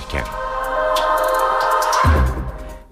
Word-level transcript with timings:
dönerken. 0.00 0.24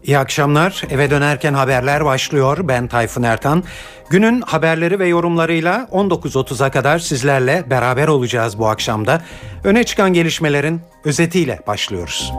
İyi 0.03 0.19
akşamlar. 0.19 0.83
Eve 0.91 1.11
dönerken 1.11 1.55
haberler 1.55 2.05
başlıyor. 2.05 2.59
Ben 2.63 2.89
Tayfun 2.89 3.23
Ertan. 3.23 3.65
Günün 4.11 4.41
haberleri 4.41 4.99
ve 4.99 5.09
yorumlarıyla 5.09 5.89
19.30'a 5.93 6.71
kadar 6.71 6.99
sizlerle 6.99 7.65
beraber 7.71 8.09
olacağız 8.09 8.59
bu 8.59 8.69
akşamda. 8.69 9.23
Öne 9.65 9.85
çıkan 9.85 10.13
gelişmelerin 10.13 10.81
özetiyle 11.05 11.61
başlıyoruz. 11.67 12.33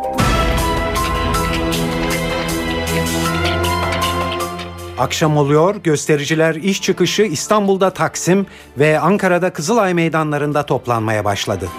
Akşam 4.97 5.38
oluyor. 5.38 5.75
Göstericiler 5.75 6.55
iş 6.55 6.81
çıkışı 6.81 7.23
İstanbul'da 7.23 7.89
Taksim 7.89 8.45
ve 8.77 8.99
Ankara'da 8.99 9.53
Kızılay 9.53 9.94
meydanlarında 9.94 10.66
toplanmaya 10.66 11.25
başladı. 11.25 11.70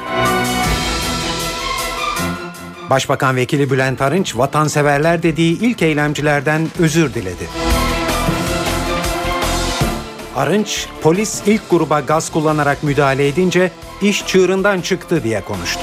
Başbakan 2.90 3.36
Vekili 3.36 3.70
Bülent 3.70 4.02
Arınç 4.02 4.36
vatanseverler 4.36 5.22
dediği 5.22 5.60
ilk 5.60 5.82
eylemcilerden 5.82 6.68
özür 6.78 7.14
diledi. 7.14 7.48
Arınç, 10.36 10.86
polis 11.02 11.42
ilk 11.46 11.70
gruba 11.70 12.00
gaz 12.00 12.32
kullanarak 12.32 12.82
müdahale 12.82 13.28
edince 13.28 13.70
iş 14.02 14.26
çığırından 14.26 14.80
çıktı 14.80 15.24
diye 15.24 15.40
konuştu. 15.40 15.80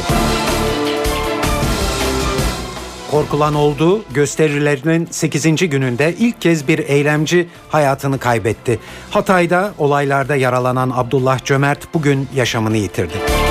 Korkulan 3.11 3.55
oldu, 3.55 4.03
gösterilerinin 4.11 5.07
8. 5.11 5.69
gününde 5.69 6.15
ilk 6.19 6.41
kez 6.41 6.67
bir 6.67 6.79
eylemci 6.79 7.49
hayatını 7.69 8.19
kaybetti. 8.19 8.79
Hatay'da 9.11 9.73
olaylarda 9.77 10.35
yaralanan 10.35 10.91
Abdullah 10.95 11.45
Cömert 11.45 11.93
bugün 11.93 12.27
yaşamını 12.35 12.77
yitirdi. 12.77 13.46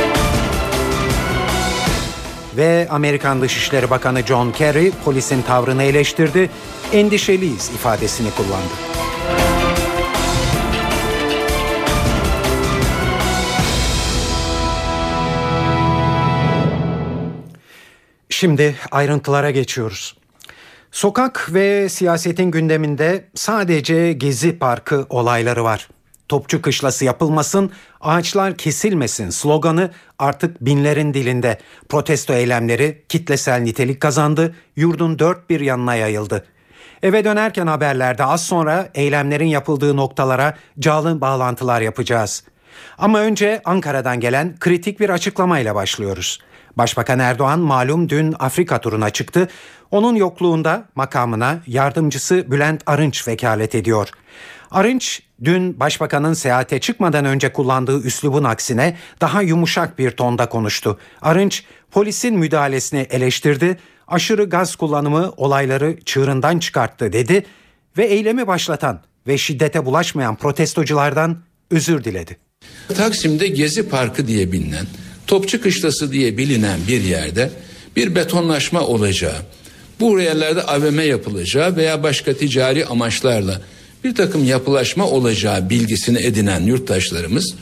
Ve 2.56 2.86
Amerikan 2.90 3.40
Dışişleri 3.40 3.90
Bakanı 3.90 4.22
John 4.22 4.52
Kerry 4.52 4.92
polisin 5.04 5.42
tavrını 5.42 5.82
eleştirdi, 5.82 6.50
endişeliyiz 6.92 7.70
ifadesini 7.74 8.30
kullandı. 8.30 8.72
Şimdi 18.30 18.76
ayrıntılara 18.90 19.50
geçiyoruz. 19.50 20.16
Sokak 20.92 21.54
ve 21.54 21.88
siyasetin 21.88 22.50
gündeminde 22.50 23.24
sadece 23.34 24.12
Gezi 24.12 24.58
Parkı 24.58 25.06
olayları 25.10 25.64
var. 25.64 25.88
Topçu 26.28 26.62
kışlası 26.62 27.04
yapılmasın, 27.04 27.70
ağaçlar 28.00 28.56
kesilmesin 28.56 29.30
sloganı 29.30 29.90
artık 30.18 30.60
binlerin 30.60 31.14
dilinde. 31.14 31.58
Protesto 31.88 32.32
eylemleri 32.32 33.04
kitlesel 33.08 33.60
nitelik 33.60 34.00
kazandı, 34.00 34.54
yurdun 34.76 35.18
dört 35.18 35.50
bir 35.50 35.60
yanına 35.60 35.94
yayıldı. 35.94 36.44
Eve 37.02 37.24
dönerken 37.24 37.66
haberlerde 37.66 38.24
az 38.24 38.46
sonra 38.46 38.88
eylemlerin 38.94 39.46
yapıldığı 39.46 39.96
noktalara 39.96 40.56
canlı 40.78 41.20
bağlantılar 41.20 41.80
yapacağız. 41.80 42.44
Ama 42.98 43.20
önce 43.20 43.62
Ankara'dan 43.64 44.20
gelen 44.20 44.56
kritik 44.60 45.00
bir 45.00 45.10
açıklamayla 45.10 45.74
başlıyoruz. 45.74 46.38
Başbakan 46.76 47.18
Erdoğan 47.18 47.60
malum 47.60 48.08
dün 48.08 48.34
Afrika 48.38 48.80
turuna 48.80 49.10
çıktı. 49.10 49.48
Onun 49.90 50.14
yokluğunda 50.14 50.84
makamına 50.94 51.58
yardımcısı 51.66 52.50
Bülent 52.50 52.82
Arınç 52.86 53.28
vekalet 53.28 53.74
ediyor. 53.74 54.08
Arınç 54.70 55.22
dün 55.44 55.80
başbakanın 55.80 56.34
seyahate 56.34 56.80
çıkmadan 56.80 57.24
önce 57.24 57.52
kullandığı 57.52 58.02
üslubun 58.02 58.44
aksine 58.44 58.96
daha 59.20 59.42
yumuşak 59.42 59.98
bir 59.98 60.10
tonda 60.10 60.48
konuştu. 60.48 60.98
Arınç 61.22 61.64
polisin 61.90 62.38
müdahalesini 62.38 63.06
eleştirdi, 63.10 63.78
aşırı 64.08 64.44
gaz 64.44 64.76
kullanımı 64.76 65.32
olayları 65.36 65.98
çığırından 66.04 66.58
çıkarttı 66.58 67.12
dedi 67.12 67.46
ve 67.98 68.06
eylemi 68.06 68.46
başlatan 68.46 69.00
ve 69.26 69.38
şiddete 69.38 69.84
bulaşmayan 69.84 70.36
protestoculardan 70.36 71.38
özür 71.70 72.04
diledi. 72.04 72.36
Taksim'de 72.96 73.48
Gezi 73.48 73.88
Parkı 73.88 74.28
diye 74.28 74.52
bilinen 74.52 74.86
Topçu 75.26 75.62
Kışlası 75.62 76.12
diye 76.12 76.38
bilinen 76.38 76.78
bir 76.88 77.00
yerde 77.00 77.50
bir 77.96 78.14
betonlaşma 78.14 78.80
olacağı, 78.80 79.36
bu 80.00 80.20
yerlerde 80.20 80.62
AVM 80.62 81.00
yapılacağı 81.00 81.76
veya 81.76 82.02
başka 82.02 82.32
ticari 82.32 82.86
amaçlarla 82.86 83.60
bir 84.04 84.14
takım 84.14 84.44
yapılaşma 84.44 85.06
olacağı 85.06 85.70
bilgisini 85.70 86.18
edinen 86.18 86.62
yurttaşlarımız 86.62 87.54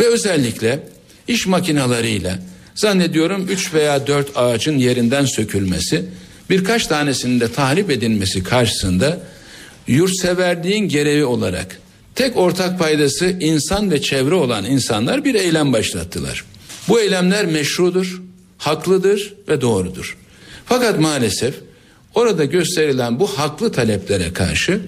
ve 0.00 0.06
özellikle 0.06 0.80
iş 1.28 1.46
makinalarıyla 1.46 2.38
zannediyorum 2.74 3.46
3 3.48 3.74
veya 3.74 4.06
4 4.06 4.36
ağacın 4.36 4.78
yerinden 4.78 5.24
sökülmesi, 5.24 6.04
birkaç 6.50 6.86
tanesinin 6.86 7.40
de 7.40 7.52
tahrip 7.52 7.90
edilmesi 7.90 8.42
karşısında 8.42 9.20
yurtseverliğin 9.86 10.88
gereği 10.88 11.24
olarak 11.24 11.78
tek 12.14 12.36
ortak 12.36 12.78
paydası 12.78 13.36
insan 13.40 13.90
ve 13.90 14.02
çevre 14.02 14.34
olan 14.34 14.64
insanlar 14.64 15.24
bir 15.24 15.34
eylem 15.34 15.72
başlattılar. 15.72 16.44
Bu 16.88 17.00
eylemler 17.00 17.46
meşrudur, 17.46 18.22
haklıdır 18.58 19.34
ve 19.48 19.60
doğrudur. 19.60 20.16
Fakat 20.66 21.00
maalesef 21.00 21.54
orada 22.14 22.44
gösterilen 22.44 23.20
bu 23.20 23.26
haklı 23.26 23.72
taleplere 23.72 24.32
karşı 24.32 24.80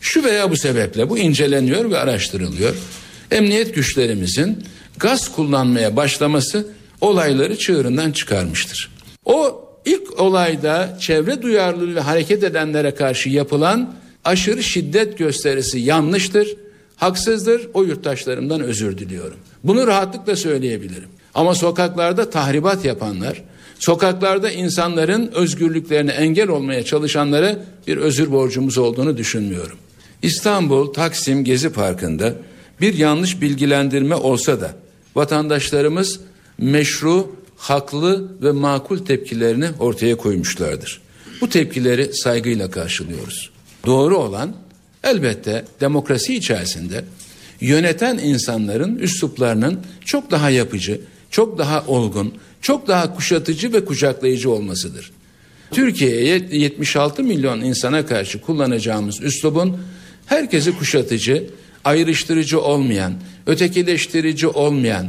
şu 0.00 0.24
veya 0.24 0.50
bu 0.50 0.56
sebeple 0.56 1.10
bu 1.10 1.18
inceleniyor 1.18 1.90
ve 1.90 1.98
araştırılıyor. 1.98 2.74
Emniyet 3.30 3.74
güçlerimizin 3.74 4.64
gaz 4.98 5.32
kullanmaya 5.32 5.96
başlaması 5.96 6.66
olayları 7.00 7.58
çığırından 7.58 8.12
çıkarmıştır. 8.12 8.90
O 9.24 9.64
ilk 9.84 10.20
olayda 10.20 10.98
çevre 11.00 11.42
duyarlılığıyla 11.42 12.06
hareket 12.06 12.44
edenlere 12.44 12.94
karşı 12.94 13.28
yapılan 13.28 13.94
aşırı 14.24 14.62
şiddet 14.62 15.18
gösterisi 15.18 15.78
yanlıştır, 15.78 16.56
haksızdır. 16.96 17.68
O 17.74 17.82
yurttaşlarımdan 17.82 18.60
özür 18.60 18.98
diliyorum. 18.98 19.36
Bunu 19.64 19.86
rahatlıkla 19.86 20.36
söyleyebilirim. 20.36 21.08
Ama 21.34 21.54
sokaklarda 21.54 22.30
tahribat 22.30 22.84
yapanlar, 22.84 23.42
sokaklarda 23.78 24.50
insanların 24.50 25.30
özgürlüklerine 25.34 26.10
engel 26.10 26.48
olmaya 26.48 26.84
çalışanlara 26.84 27.58
bir 27.86 27.96
özür 27.96 28.32
borcumuz 28.32 28.78
olduğunu 28.78 29.16
düşünmüyorum. 29.16 29.78
İstanbul 30.22 30.92
Taksim 30.92 31.44
Gezi 31.44 31.70
Parkı'nda 31.70 32.34
bir 32.80 32.94
yanlış 32.94 33.40
bilgilendirme 33.40 34.14
olsa 34.14 34.60
da 34.60 34.74
vatandaşlarımız 35.14 36.20
meşru, 36.58 37.36
haklı 37.56 38.28
ve 38.42 38.52
makul 38.52 38.98
tepkilerini 38.98 39.68
ortaya 39.78 40.16
koymuşlardır. 40.16 41.00
Bu 41.40 41.48
tepkileri 41.48 42.14
saygıyla 42.14 42.70
karşılıyoruz. 42.70 43.50
Doğru 43.86 44.18
olan 44.18 44.56
elbette 45.04 45.64
demokrasi 45.80 46.34
içerisinde 46.34 47.04
yöneten 47.60 48.18
insanların 48.18 48.98
üsluplarının 48.98 49.80
çok 50.04 50.30
daha 50.30 50.50
yapıcı, 50.50 51.00
çok 51.30 51.58
daha 51.58 51.84
olgun, 51.86 52.34
çok 52.60 52.88
daha 52.88 53.14
kuşatıcı 53.14 53.72
ve 53.72 53.84
kucaklayıcı 53.84 54.50
olmasıdır. 54.50 55.12
Türkiye'ye 55.70 56.48
76 56.50 57.22
milyon 57.22 57.60
insana 57.60 58.06
karşı 58.06 58.40
kullanacağımız 58.40 59.22
üslubun 59.22 59.80
herkesi 60.30 60.78
kuşatıcı, 60.78 61.50
ayrıştırıcı 61.84 62.60
olmayan, 62.60 63.14
ötekileştirici 63.46 64.46
olmayan, 64.48 65.06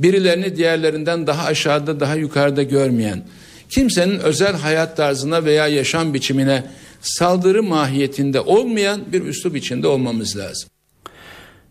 birilerini 0.00 0.56
diğerlerinden 0.56 1.26
daha 1.26 1.46
aşağıda 1.46 2.00
daha 2.00 2.14
yukarıda 2.14 2.62
görmeyen, 2.62 3.24
kimsenin 3.70 4.18
özel 4.18 4.56
hayat 4.56 4.96
tarzına 4.96 5.44
veya 5.44 5.68
yaşam 5.68 6.14
biçimine 6.14 6.64
saldırı 7.00 7.62
mahiyetinde 7.62 8.40
olmayan 8.40 9.12
bir 9.12 9.22
üslup 9.22 9.56
içinde 9.56 9.86
olmamız 9.86 10.36
lazım. 10.36 10.68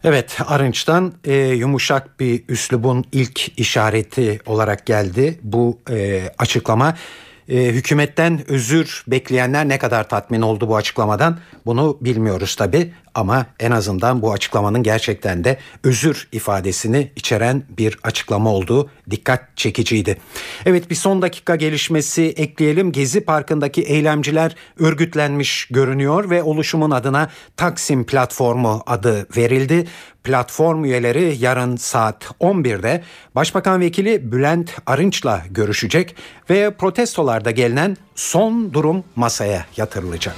Evet 0.03 0.37
Arınç'tan 0.47 1.13
e, 1.25 1.35
yumuşak 1.35 2.19
bir 2.19 2.43
üslubun 2.49 3.05
ilk 3.11 3.59
işareti 3.59 4.39
olarak 4.45 4.85
geldi 4.85 5.39
bu 5.43 5.79
e, 5.89 6.23
açıklama. 6.37 6.95
E, 7.49 7.65
hükümetten 7.65 8.41
özür 8.47 9.03
bekleyenler 9.07 9.69
ne 9.69 9.77
kadar 9.77 10.09
tatmin 10.09 10.41
oldu 10.41 10.67
bu 10.67 10.75
açıklamadan 10.75 11.39
bunu 11.65 11.97
bilmiyoruz 12.01 12.55
tabi 12.55 12.93
ama 13.15 13.45
en 13.59 13.71
azından 13.71 14.21
bu 14.21 14.31
açıklamanın 14.31 14.83
gerçekten 14.83 15.43
de 15.43 15.57
özür 15.83 16.27
ifadesini 16.31 17.11
içeren 17.15 17.63
bir 17.77 17.97
açıklama 18.03 18.53
olduğu 18.53 18.89
dikkat 19.09 19.57
çekiciydi. 19.57 20.17
Evet 20.65 20.89
bir 20.89 20.95
son 20.95 21.21
dakika 21.21 21.55
gelişmesi 21.55 22.33
ekleyelim. 22.37 22.91
Gezi 22.91 23.21
Parkı'ndaki 23.21 23.81
eylemciler 23.81 24.55
örgütlenmiş 24.79 25.67
görünüyor 25.71 26.29
ve 26.29 26.43
oluşumun 26.43 26.91
adına 26.91 27.29
Taksim 27.57 28.05
Platformu 28.05 28.83
adı 28.85 29.27
verildi. 29.37 29.87
Platform 30.23 30.83
üyeleri 30.83 31.35
yarın 31.39 31.75
saat 31.75 32.23
11'de 32.39 33.03
Başbakan 33.35 33.79
Vekili 33.79 34.31
Bülent 34.31 34.71
Arınç'la 34.85 35.43
görüşecek 35.49 36.15
ve 36.49 36.71
protestolarda 37.41 37.51
gelinen 37.51 37.97
son 38.15 38.73
durum 38.73 39.03
masaya 39.15 39.65
yatırılacak. 39.77 40.35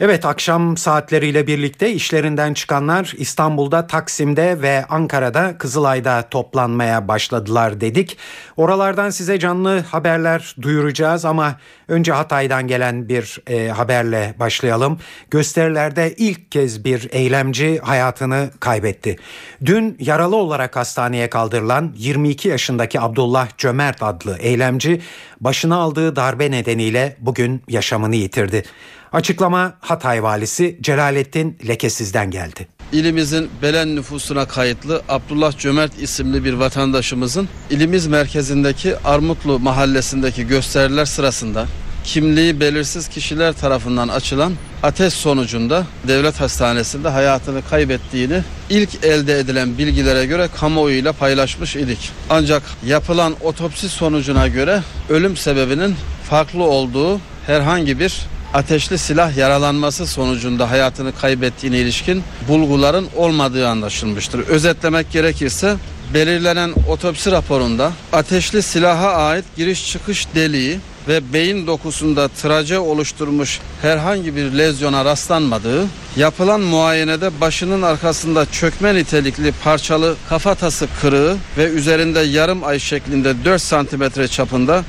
Evet 0.00 0.24
akşam 0.24 0.76
saatleriyle 0.76 1.46
birlikte 1.46 1.92
işlerinden 1.92 2.54
çıkanlar 2.54 3.14
İstanbul'da 3.16 3.86
Taksim'de 3.86 4.62
ve 4.62 4.84
Ankara'da 4.88 5.58
Kızılay'da 5.58 6.28
toplanmaya 6.30 7.08
başladılar 7.08 7.80
dedik. 7.80 8.16
Oralardan 8.56 9.10
size 9.10 9.38
canlı 9.38 9.80
haberler 9.80 10.56
duyuracağız 10.62 11.24
ama 11.24 11.56
önce 11.88 12.12
Hatay'dan 12.12 12.66
gelen 12.68 13.08
bir 13.08 13.38
e, 13.46 13.68
haberle 13.68 14.34
başlayalım. 14.38 14.98
Gösterilerde 15.30 16.14
ilk 16.16 16.52
kez 16.52 16.84
bir 16.84 17.08
eylemci 17.12 17.78
hayatını 17.78 18.50
kaybetti. 18.60 19.16
Dün 19.64 19.96
yaralı 20.00 20.36
olarak 20.36 20.76
hastaneye 20.76 21.30
kaldırılan 21.30 21.92
22 21.96 22.48
yaşındaki 22.48 23.00
Abdullah 23.00 23.48
Cömert 23.58 24.02
adlı 24.02 24.36
eylemci 24.38 25.00
başına 25.40 25.76
aldığı 25.76 26.16
darbe 26.16 26.50
nedeniyle 26.50 27.16
bugün 27.20 27.62
yaşamını 27.68 28.16
yitirdi. 28.16 28.62
Açıklama 29.12 29.74
Hatay 29.80 30.22
valisi 30.22 30.78
Celalettin 30.80 31.58
Lekesiz'den 31.68 32.30
geldi. 32.30 32.68
İlimizin 32.92 33.50
Belen 33.62 33.96
nüfusuna 33.96 34.48
kayıtlı 34.48 35.02
Abdullah 35.08 35.58
Cömert 35.58 36.02
isimli 36.02 36.44
bir 36.44 36.52
vatandaşımızın 36.52 37.48
ilimiz 37.70 38.06
merkezindeki 38.06 38.98
Armutlu 38.98 39.58
mahallesindeki 39.58 40.46
gösteriler 40.46 41.04
sırasında 41.04 41.66
kimliği 42.04 42.60
belirsiz 42.60 43.08
kişiler 43.08 43.52
tarafından 43.52 44.08
açılan 44.08 44.52
ateş 44.82 45.12
sonucunda 45.14 45.86
devlet 46.08 46.40
hastanesinde 46.40 47.08
hayatını 47.08 47.62
kaybettiğini 47.70 48.42
ilk 48.70 49.04
elde 49.04 49.38
edilen 49.38 49.78
bilgilere 49.78 50.26
göre 50.26 50.48
kamuoyuyla 50.60 51.12
paylaşmış 51.12 51.76
idik. 51.76 52.10
Ancak 52.30 52.62
yapılan 52.86 53.34
otopsi 53.44 53.88
sonucuna 53.88 54.48
göre 54.48 54.82
ölüm 55.08 55.36
sebebinin 55.36 55.94
farklı 56.30 56.64
olduğu 56.64 57.20
herhangi 57.46 57.98
bir 57.98 58.26
ateşli 58.54 58.98
silah 58.98 59.36
yaralanması 59.36 60.06
sonucunda 60.06 60.70
hayatını 60.70 61.12
kaybettiğine 61.20 61.78
ilişkin 61.78 62.22
bulguların 62.48 63.06
olmadığı 63.16 63.68
anlaşılmıştır. 63.68 64.40
Özetlemek 64.40 65.12
gerekirse 65.12 65.76
belirlenen 66.14 66.74
otopsi 66.88 67.30
raporunda 67.30 67.92
ateşli 68.12 68.62
silaha 68.62 69.12
ait 69.12 69.44
giriş 69.56 69.92
çıkış 69.92 70.26
deliği 70.34 70.78
ve 71.08 71.32
beyin 71.32 71.66
dokusunda 71.66 72.28
traje 72.28 72.78
oluşturmuş 72.78 73.60
herhangi 73.82 74.36
bir 74.36 74.44
lezyona 74.44 75.04
rastlanmadığı, 75.04 75.86
yapılan 76.16 76.60
muayenede 76.60 77.40
başının 77.40 77.82
arkasında 77.82 78.46
çökme 78.52 78.94
nitelikli 78.94 79.52
parçalı 79.64 80.16
kafatası 80.28 80.88
kırığı 81.00 81.36
ve 81.58 81.64
üzerinde 81.64 82.20
yarım 82.20 82.64
ay 82.64 82.78
şeklinde 82.78 83.44
4 83.44 83.62
santimetre 83.62 84.28
çapında 84.28 84.84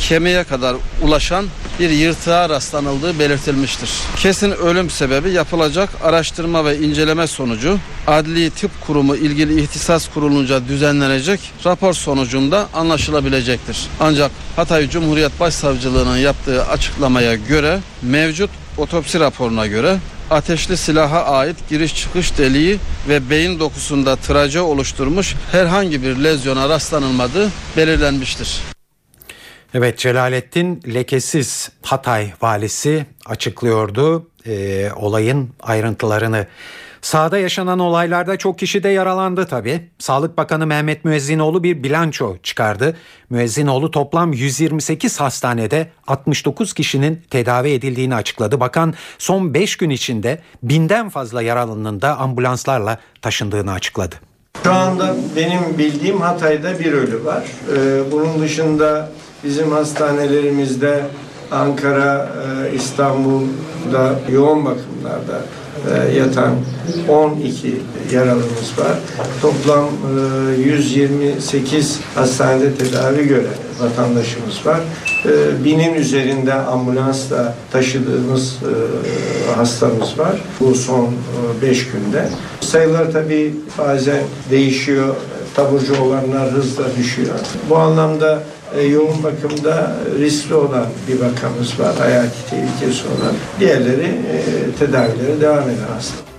kemiğe 0.00 0.44
kadar 0.44 0.76
ulaşan 1.02 1.46
bir 1.80 1.90
yırtığa 1.90 2.48
rastlanıldığı 2.48 3.18
belirtilmiştir. 3.18 3.90
Kesin 4.16 4.50
ölüm 4.50 4.90
sebebi 4.90 5.30
yapılacak 5.30 5.88
araştırma 6.04 6.64
ve 6.64 6.78
inceleme 6.78 7.26
sonucu 7.26 7.78
Adli 8.06 8.50
Tıp 8.50 8.70
Kurumu 8.86 9.16
ilgili 9.16 9.60
ihtisas 9.60 10.08
kurulunca 10.08 10.68
düzenlenecek 10.68 11.40
rapor 11.66 11.92
sonucunda 11.92 12.68
anlaşılabilecektir. 12.74 13.86
Ancak 14.00 14.30
Hatay 14.56 14.90
Cumhuriyet 14.90 15.40
Başsavcılığı'nın 15.40 16.16
yaptığı 16.16 16.66
açıklamaya 16.66 17.34
göre 17.34 17.80
mevcut 18.02 18.50
otopsi 18.78 19.20
raporuna 19.20 19.66
göre 19.66 19.98
ateşli 20.30 20.76
silaha 20.76 21.24
ait 21.24 21.56
giriş 21.68 21.96
çıkış 21.96 22.38
deliği 22.38 22.78
ve 23.08 23.30
beyin 23.30 23.60
dokusunda 23.60 24.16
traje 24.16 24.60
oluşturmuş 24.60 25.34
herhangi 25.52 26.02
bir 26.02 26.16
lezyona 26.16 26.68
rastlanılmadığı 26.68 27.48
belirlenmiştir. 27.76 28.60
Evet 29.74 29.98
Celalettin 29.98 30.80
Lekesiz 30.94 31.70
Hatay 31.82 32.32
valisi 32.42 33.06
açıklıyordu 33.26 34.26
e, 34.46 34.88
olayın 34.96 35.50
ayrıntılarını. 35.62 36.46
Sahada 37.02 37.38
yaşanan 37.38 37.78
olaylarda 37.78 38.36
çok 38.36 38.58
kişi 38.58 38.82
de 38.82 38.88
yaralandı 38.88 39.46
tabi. 39.46 39.88
Sağlık 39.98 40.36
Bakanı 40.36 40.66
Mehmet 40.66 41.04
Müezzinoğlu 41.04 41.62
bir 41.62 41.82
bilanço 41.82 42.36
çıkardı. 42.42 42.96
Müezzinoğlu 43.30 43.90
toplam 43.90 44.32
128 44.32 45.20
hastanede 45.20 45.88
69 46.06 46.72
kişinin 46.72 47.22
tedavi 47.30 47.70
edildiğini 47.70 48.14
açıkladı. 48.14 48.60
Bakan 48.60 48.94
son 49.18 49.54
5 49.54 49.76
gün 49.76 49.90
içinde 49.90 50.42
binden 50.62 51.08
fazla 51.08 51.42
yaralının 51.42 52.00
da 52.00 52.18
ambulanslarla 52.18 52.98
taşındığını 53.22 53.72
açıkladı. 53.72 54.14
Şu 54.64 54.72
anda 54.72 55.16
benim 55.36 55.78
bildiğim 55.78 56.20
Hatay'da 56.20 56.78
bir 56.78 56.92
ölü 56.92 57.24
var. 57.24 57.44
Ee, 57.76 58.12
bunun 58.12 58.40
dışında 58.40 59.10
bizim 59.44 59.72
hastanelerimizde 59.72 61.02
Ankara, 61.50 62.28
e, 62.72 62.74
İstanbul'da 62.74 64.20
yoğun 64.32 64.64
bakımlarda 64.64 65.42
e, 65.88 66.18
yatan 66.18 66.54
12 67.08 67.74
yaralımız 68.12 68.78
var. 68.78 68.98
Toplam 69.42 69.84
e, 70.58 70.62
128 70.62 72.00
hastanede 72.14 72.74
tedavi 72.74 73.28
gören 73.28 73.58
vatandaşımız 73.80 74.66
var. 74.66 74.80
E, 75.24 75.64
binin 75.64 75.94
üzerinde 75.94 76.54
ambulansla 76.54 77.54
taşıdığımız 77.72 78.56
e, 78.56 79.54
hastamız 79.56 80.18
var. 80.18 80.42
Bu 80.60 80.74
son 80.74 81.08
5 81.62 81.86
günde. 81.86 82.28
Sayılar 82.60 83.12
tabii 83.12 83.54
bazen 83.78 84.22
değişiyor. 84.50 85.14
Taburcu 85.54 86.02
olanlar 86.02 86.50
hızla 86.50 86.84
düşüyor. 86.98 87.34
Bu 87.70 87.76
anlamda 87.76 88.42
e, 88.74 88.82
yoğun 88.82 89.22
bakımda 89.22 89.96
riskli 90.18 90.54
olan 90.54 90.86
bir 91.08 91.20
vakamız 91.20 91.80
var, 91.80 91.96
hayati 91.96 92.50
tehlikesi 92.50 93.08
olan. 93.08 93.34
Diğerleri 93.60 94.04
e, 94.04 94.72
tedavilere 94.78 95.40
devam 95.40 95.62
eden 95.62 95.94
hasta. 95.94 96.30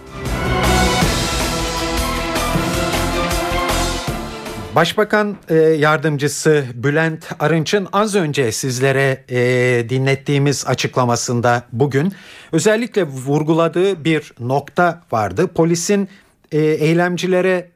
Başbakan 4.75 5.37
e, 5.49 5.55
yardımcısı 5.55 6.65
Bülent 6.73 7.25
Arınç'ın 7.39 7.87
az 7.93 8.15
önce 8.15 8.51
sizlere 8.51 9.23
e, 9.29 9.89
dinlettiğimiz 9.89 10.67
açıklamasında 10.67 11.63
bugün 11.71 12.13
özellikle 12.51 13.03
vurguladığı 13.03 14.05
bir 14.05 14.33
nokta 14.39 15.01
vardı. 15.11 15.47
Polisin 15.47 16.09
e, 16.51 16.59
eylemcilere 16.59 17.69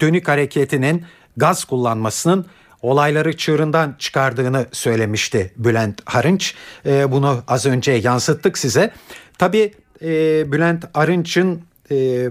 dönük 0.00 0.28
hareketinin 0.28 1.04
gaz 1.36 1.64
kullanmasının 1.64 2.46
olayları 2.82 3.36
çığırından 3.36 3.96
çıkardığını 3.98 4.66
söylemişti 4.72 5.52
Bülent 5.56 6.00
Arınç. 6.06 6.54
E, 6.86 7.12
bunu 7.12 7.42
az 7.48 7.66
önce 7.66 7.92
yansıttık 7.92 8.58
size. 8.58 8.90
Tabii 9.38 9.74
e, 10.02 10.52
Bülent 10.52 10.84
Arınç'ın 10.94 11.62
e, 11.90 12.28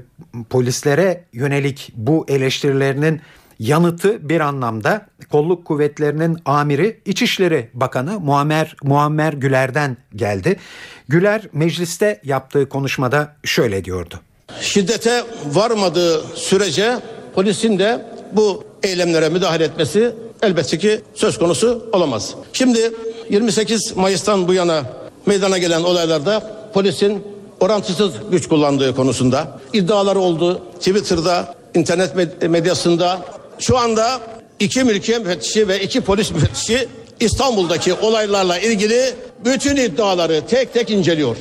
polislere 0.50 1.24
yönelik 1.33 1.91
bu 1.95 2.25
eleştirilerinin 2.27 3.21
yanıtı 3.60 4.29
bir 4.29 4.39
anlamda 4.39 5.05
kolluk 5.31 5.65
kuvvetlerinin 5.65 6.38
amiri 6.45 7.00
İçişleri 7.05 7.69
Bakanı 7.74 8.19
Muammer, 8.19 8.75
Muammer 8.83 9.33
Güler'den 9.33 9.98
geldi. 10.15 10.60
Güler 11.07 11.41
mecliste 11.53 12.21
yaptığı 12.24 12.69
konuşmada 12.69 13.36
şöyle 13.43 13.86
diyordu. 13.86 14.19
Şiddete 14.62 15.24
varmadığı 15.45 16.24
sürece 16.36 16.98
polisin 17.36 17.79
de 17.79 18.05
bu 18.33 18.63
eylemlere 18.83 19.29
müdahale 19.29 19.63
etmesi 19.63 20.15
elbette 20.41 20.77
ki 20.77 21.01
söz 21.15 21.38
konusu 21.38 21.89
olamaz. 21.94 22.36
Şimdi 22.53 22.91
28 23.29 23.98
Mayıs'tan 23.98 24.48
bu 24.48 24.53
yana 24.53 24.84
meydana 25.25 25.58
gelen 25.58 25.84
olaylarda 25.84 26.51
polisin 26.74 27.24
orantısız 27.60 28.12
güç 28.32 28.48
kullandığı 28.48 28.96
konusunda 28.96 29.60
iddialar 29.74 30.15
oldu. 30.15 30.62
Twitter'da, 30.79 31.56
internet 31.75 32.41
medyasında 32.41 33.20
şu 33.60 33.77
anda 33.77 34.20
iki 34.60 34.84
mülkiye 34.84 35.20
müfettişi 35.20 35.67
ve 35.67 35.82
iki 35.82 36.01
polis 36.01 36.32
müfettişi 36.32 36.88
İstanbul'daki 37.20 37.94
olaylarla 37.94 38.60
ilgili 38.60 39.13
bütün 39.46 39.75
iddiaları 39.75 40.41
tek 40.48 40.74
tek 40.74 40.89
inceliyor. 40.89 41.38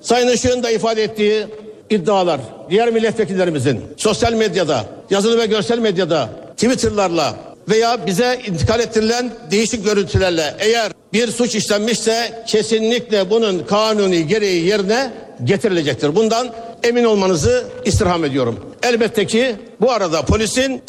Sayın 0.00 0.28
Işık'ın 0.28 0.62
da 0.62 0.70
ifade 0.70 1.02
ettiği 1.02 1.46
iddialar 1.90 2.40
diğer 2.70 2.90
milletvekillerimizin 2.90 3.80
sosyal 3.96 4.32
medyada, 4.32 4.84
yazılı 5.10 5.38
ve 5.38 5.46
görsel 5.46 5.78
medyada, 5.78 6.28
Twitter'larla 6.56 7.34
veya 7.68 8.06
bize 8.06 8.40
intikal 8.46 8.80
ettirilen 8.80 9.30
değişik 9.50 9.84
görüntülerle 9.84 10.54
eğer 10.58 10.92
bir 11.12 11.28
suç 11.30 11.54
işlenmişse 11.54 12.44
kesinlikle 12.46 13.30
bunun 13.30 13.64
kanuni 13.64 14.26
gereği 14.26 14.66
yerine 14.66 15.10
getirilecektir. 15.44 16.16
Bundan 16.16 16.54
emin 16.84 17.04
olmanızı 17.04 17.64
istirham 17.84 18.24
ediyorum. 18.24 18.60
Elbette 18.82 19.26
ki 19.26 19.56
bu 19.80 19.92
arada 19.92 20.22
polisin 20.22 20.82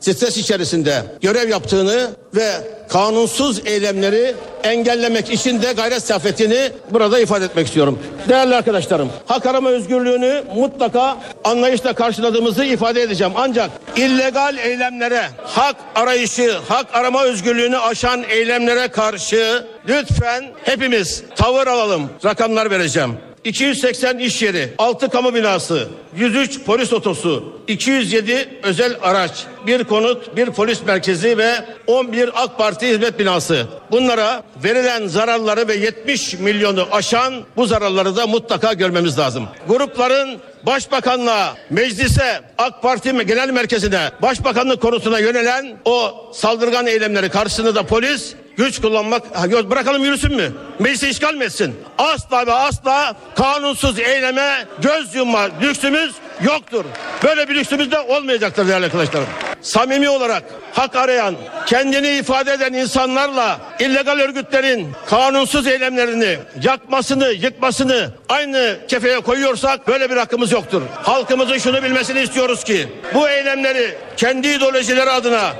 stres 0.00 0.36
içerisinde 0.36 1.02
görev 1.20 1.48
yaptığını 1.48 2.10
ve 2.34 2.50
kanunsuz 2.88 3.66
eylemleri 3.66 4.34
engellemek 4.64 5.30
için 5.30 5.62
de 5.62 5.72
gayret 5.72 6.02
sarf 6.02 6.26
ettiğini 6.26 6.70
burada 6.90 7.20
ifade 7.20 7.44
etmek 7.44 7.66
istiyorum. 7.66 7.98
Değerli 8.28 8.54
arkadaşlarım, 8.54 9.08
hak 9.26 9.46
arama 9.46 9.70
özgürlüğünü 9.70 10.42
mutlaka 10.56 11.18
anlayışla 11.44 11.92
karşıladığımızı 11.92 12.64
ifade 12.64 13.02
edeceğim. 13.02 13.32
Ancak 13.36 13.70
illegal 13.96 14.56
eylemlere, 14.58 15.22
hak 15.44 15.76
arayışı, 15.94 16.58
hak 16.68 16.94
arama 16.94 17.24
özgürlüğünü 17.24 17.78
aşan 17.78 18.22
eylemlere 18.28 18.88
karşı 18.88 19.66
lütfen 19.88 20.44
hepimiz 20.64 21.22
tavır 21.36 21.66
alalım. 21.66 22.10
Rakamlar 22.24 22.70
vereceğim. 22.70 23.31
280 23.44 24.18
iş 24.18 24.42
yeri, 24.42 24.74
6 24.78 25.08
kamu 25.08 25.34
binası, 25.34 25.88
103 26.16 26.64
polis 26.64 26.92
otosu, 26.92 27.52
207 27.68 28.48
özel 28.62 28.96
araç, 29.02 29.44
bir 29.66 29.84
konut, 29.84 30.36
bir 30.36 30.50
polis 30.50 30.82
merkezi 30.82 31.38
ve 31.38 31.54
11 31.86 32.30
AK 32.34 32.58
Parti 32.58 32.88
hizmet 32.88 33.18
binası. 33.18 33.66
Bunlara 33.90 34.42
verilen 34.64 35.06
zararları 35.06 35.68
ve 35.68 35.74
70 35.74 36.34
milyonu 36.34 36.86
aşan 36.92 37.34
bu 37.56 37.66
zararları 37.66 38.16
da 38.16 38.26
mutlaka 38.26 38.72
görmemiz 38.72 39.18
lazım. 39.18 39.48
Grupların 39.68 40.38
Başbakanlığa, 40.66 41.54
meclise, 41.70 42.40
AK 42.58 42.82
Parti 42.82 43.26
Genel 43.26 43.50
Merkezi'ne, 43.50 44.10
Başbakanlık 44.22 44.82
konusuna 44.82 45.18
yönelen 45.18 45.76
o 45.84 46.30
saldırgan 46.34 46.86
eylemleri 46.86 47.28
karşısında 47.28 47.74
da 47.74 47.82
polis 47.82 48.34
güç 48.56 48.80
kullanmak 48.80 49.22
Ha, 49.32 49.70
bırakalım 49.70 50.04
yürüsün 50.04 50.36
mü? 50.36 50.52
Meclisi 50.78 51.08
işgal 51.08 51.34
mi 51.34 51.44
etsin? 51.44 51.74
Asla 51.98 52.46
ve 52.46 52.52
asla 52.52 53.16
kanunsuz 53.34 53.98
eyleme 53.98 54.66
göz 54.82 55.14
yumma 55.14 55.48
lüksümüz 55.62 56.14
yoktur. 56.40 56.84
Böyle 57.24 57.48
bir 57.48 57.54
lüksümüz 57.54 57.90
de 57.90 58.00
olmayacaktır 58.00 58.68
değerli 58.68 58.84
arkadaşlarım. 58.84 59.26
Samimi 59.62 60.08
olarak 60.08 60.42
hak 60.72 60.96
arayan, 60.96 61.34
kendini 61.66 62.08
ifade 62.08 62.52
eden 62.52 62.72
insanlarla 62.72 63.60
illegal 63.80 64.18
örgütlerin 64.18 64.92
kanunsuz 65.06 65.66
eylemlerini 65.66 66.38
yakmasını, 66.62 67.28
yıkmasını 67.28 68.10
aynı 68.28 68.76
kefeye 68.88 69.20
koyuyorsak 69.20 69.88
böyle 69.88 70.10
bir 70.10 70.16
hakkımız 70.16 70.52
yoktur. 70.52 70.82
Halkımızın 71.02 71.58
şunu 71.58 71.82
bilmesini 71.82 72.20
istiyoruz 72.20 72.64
ki 72.64 72.88
bu 73.14 73.28
eylemleri 73.28 73.94
kendi 74.16 74.48
ideolojileri 74.48 75.10
adına 75.10 75.52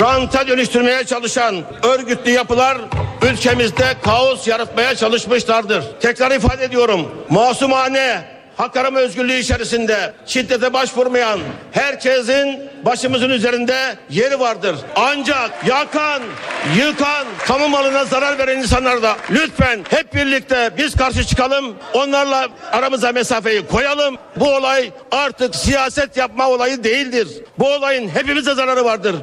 ranta 0.00 0.48
dönüştürmeye 0.48 1.04
çalışan 1.04 1.56
örgütlü 1.82 2.30
yapılar 2.30 2.78
ülkemizde 3.22 3.94
kaos 4.04 4.48
yaratmaya 4.48 4.94
çalışmışlardır. 4.94 5.84
Tekrar 6.00 6.30
ifade 6.30 6.64
ediyorum. 6.64 7.26
Masumane 7.30 8.35
hak 8.56 8.76
arama 8.76 8.98
özgürlüğü 8.98 9.38
içerisinde 9.38 10.12
şiddete 10.26 10.72
başvurmayan 10.72 11.40
herkesin 11.72 12.60
başımızın 12.84 13.30
üzerinde 13.30 13.96
yeri 14.10 14.40
vardır. 14.40 14.76
Ancak 14.96 15.66
yakan, 15.66 16.22
yıkan, 16.76 17.26
kamu 17.46 17.68
malına 17.68 18.04
zarar 18.04 18.38
veren 18.38 18.58
insanlar 18.58 19.02
da 19.02 19.16
lütfen 19.30 19.84
hep 19.90 20.14
birlikte 20.14 20.70
biz 20.78 20.94
karşı 20.94 21.24
çıkalım. 21.24 21.76
Onlarla 21.94 22.48
aramıza 22.72 23.12
mesafeyi 23.12 23.66
koyalım. 23.66 24.16
Bu 24.36 24.54
olay 24.54 24.90
artık 25.10 25.54
siyaset 25.54 26.16
yapma 26.16 26.48
olayı 26.48 26.84
değildir. 26.84 27.28
Bu 27.58 27.68
olayın 27.68 28.08
hepimize 28.08 28.54
zararı 28.54 28.84
vardır. 28.84 29.16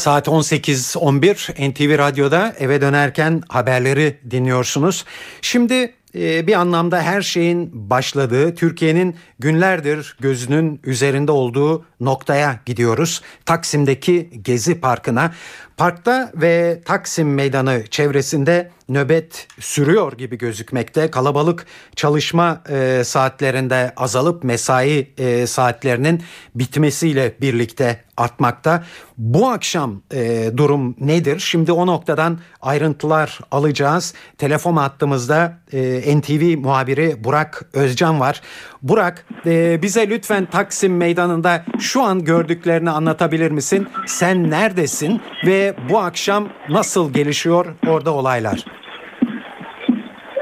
Saat 0.00 0.28
18.11 0.28 1.70
NTV 1.70 1.98
Radyo'da 1.98 2.54
eve 2.58 2.80
dönerken 2.80 3.42
haberleri 3.48 4.18
dinliyorsunuz. 4.30 5.04
Şimdi 5.42 5.94
e, 6.14 6.46
bir 6.46 6.52
anlamda 6.54 7.02
her 7.02 7.22
şeyin 7.22 7.90
başladığı, 7.90 8.54
Türkiye'nin 8.54 9.16
günlerdir 9.38 10.16
gözünün 10.20 10.80
üzerinde 10.84 11.32
olduğu 11.32 11.84
noktaya 12.00 12.60
gidiyoruz. 12.66 13.22
Taksim'deki 13.46 14.30
Gezi 14.42 14.80
Parkı'na. 14.80 15.32
Parkta 15.80 16.32
ve 16.34 16.80
Taksim 16.84 17.34
Meydanı 17.34 17.84
çevresinde 17.90 18.70
nöbet 18.90 19.48
sürüyor 19.60 20.12
gibi 20.12 20.38
gözükmekte. 20.38 21.10
Kalabalık 21.10 21.66
çalışma 21.96 22.62
e, 22.68 23.02
saatlerinde 23.04 23.92
azalıp 23.96 24.44
mesai 24.44 25.10
e, 25.18 25.46
saatlerinin 25.46 26.22
bitmesiyle 26.54 27.34
birlikte 27.40 28.04
artmakta. 28.16 28.84
Bu 29.18 29.48
akşam 29.48 30.02
e, 30.14 30.50
durum 30.56 30.96
nedir? 31.00 31.38
Şimdi 31.38 31.72
o 31.72 31.86
noktadan 31.86 32.38
ayrıntılar 32.62 33.40
alacağız. 33.50 34.14
Telefon 34.38 34.76
hattımızda 34.76 35.58
e, 35.72 36.18
NTV 36.18 36.58
muhabiri 36.58 37.24
Burak 37.24 37.62
Özcan 37.72 38.20
var. 38.20 38.40
Burak 38.82 39.26
e, 39.46 39.82
bize 39.82 40.10
lütfen 40.10 40.46
Taksim 40.46 40.96
Meydanı'nda 40.96 41.64
şu 41.78 42.02
an 42.02 42.24
gördüklerini 42.24 42.90
anlatabilir 42.90 43.50
misin? 43.50 43.88
Sen 44.06 44.50
neredesin 44.50 45.20
ve 45.46 45.69
bu 45.90 45.98
akşam 45.98 46.48
nasıl 46.68 47.12
gelişiyor 47.12 47.66
orada 47.88 48.14
olaylar? 48.14 48.64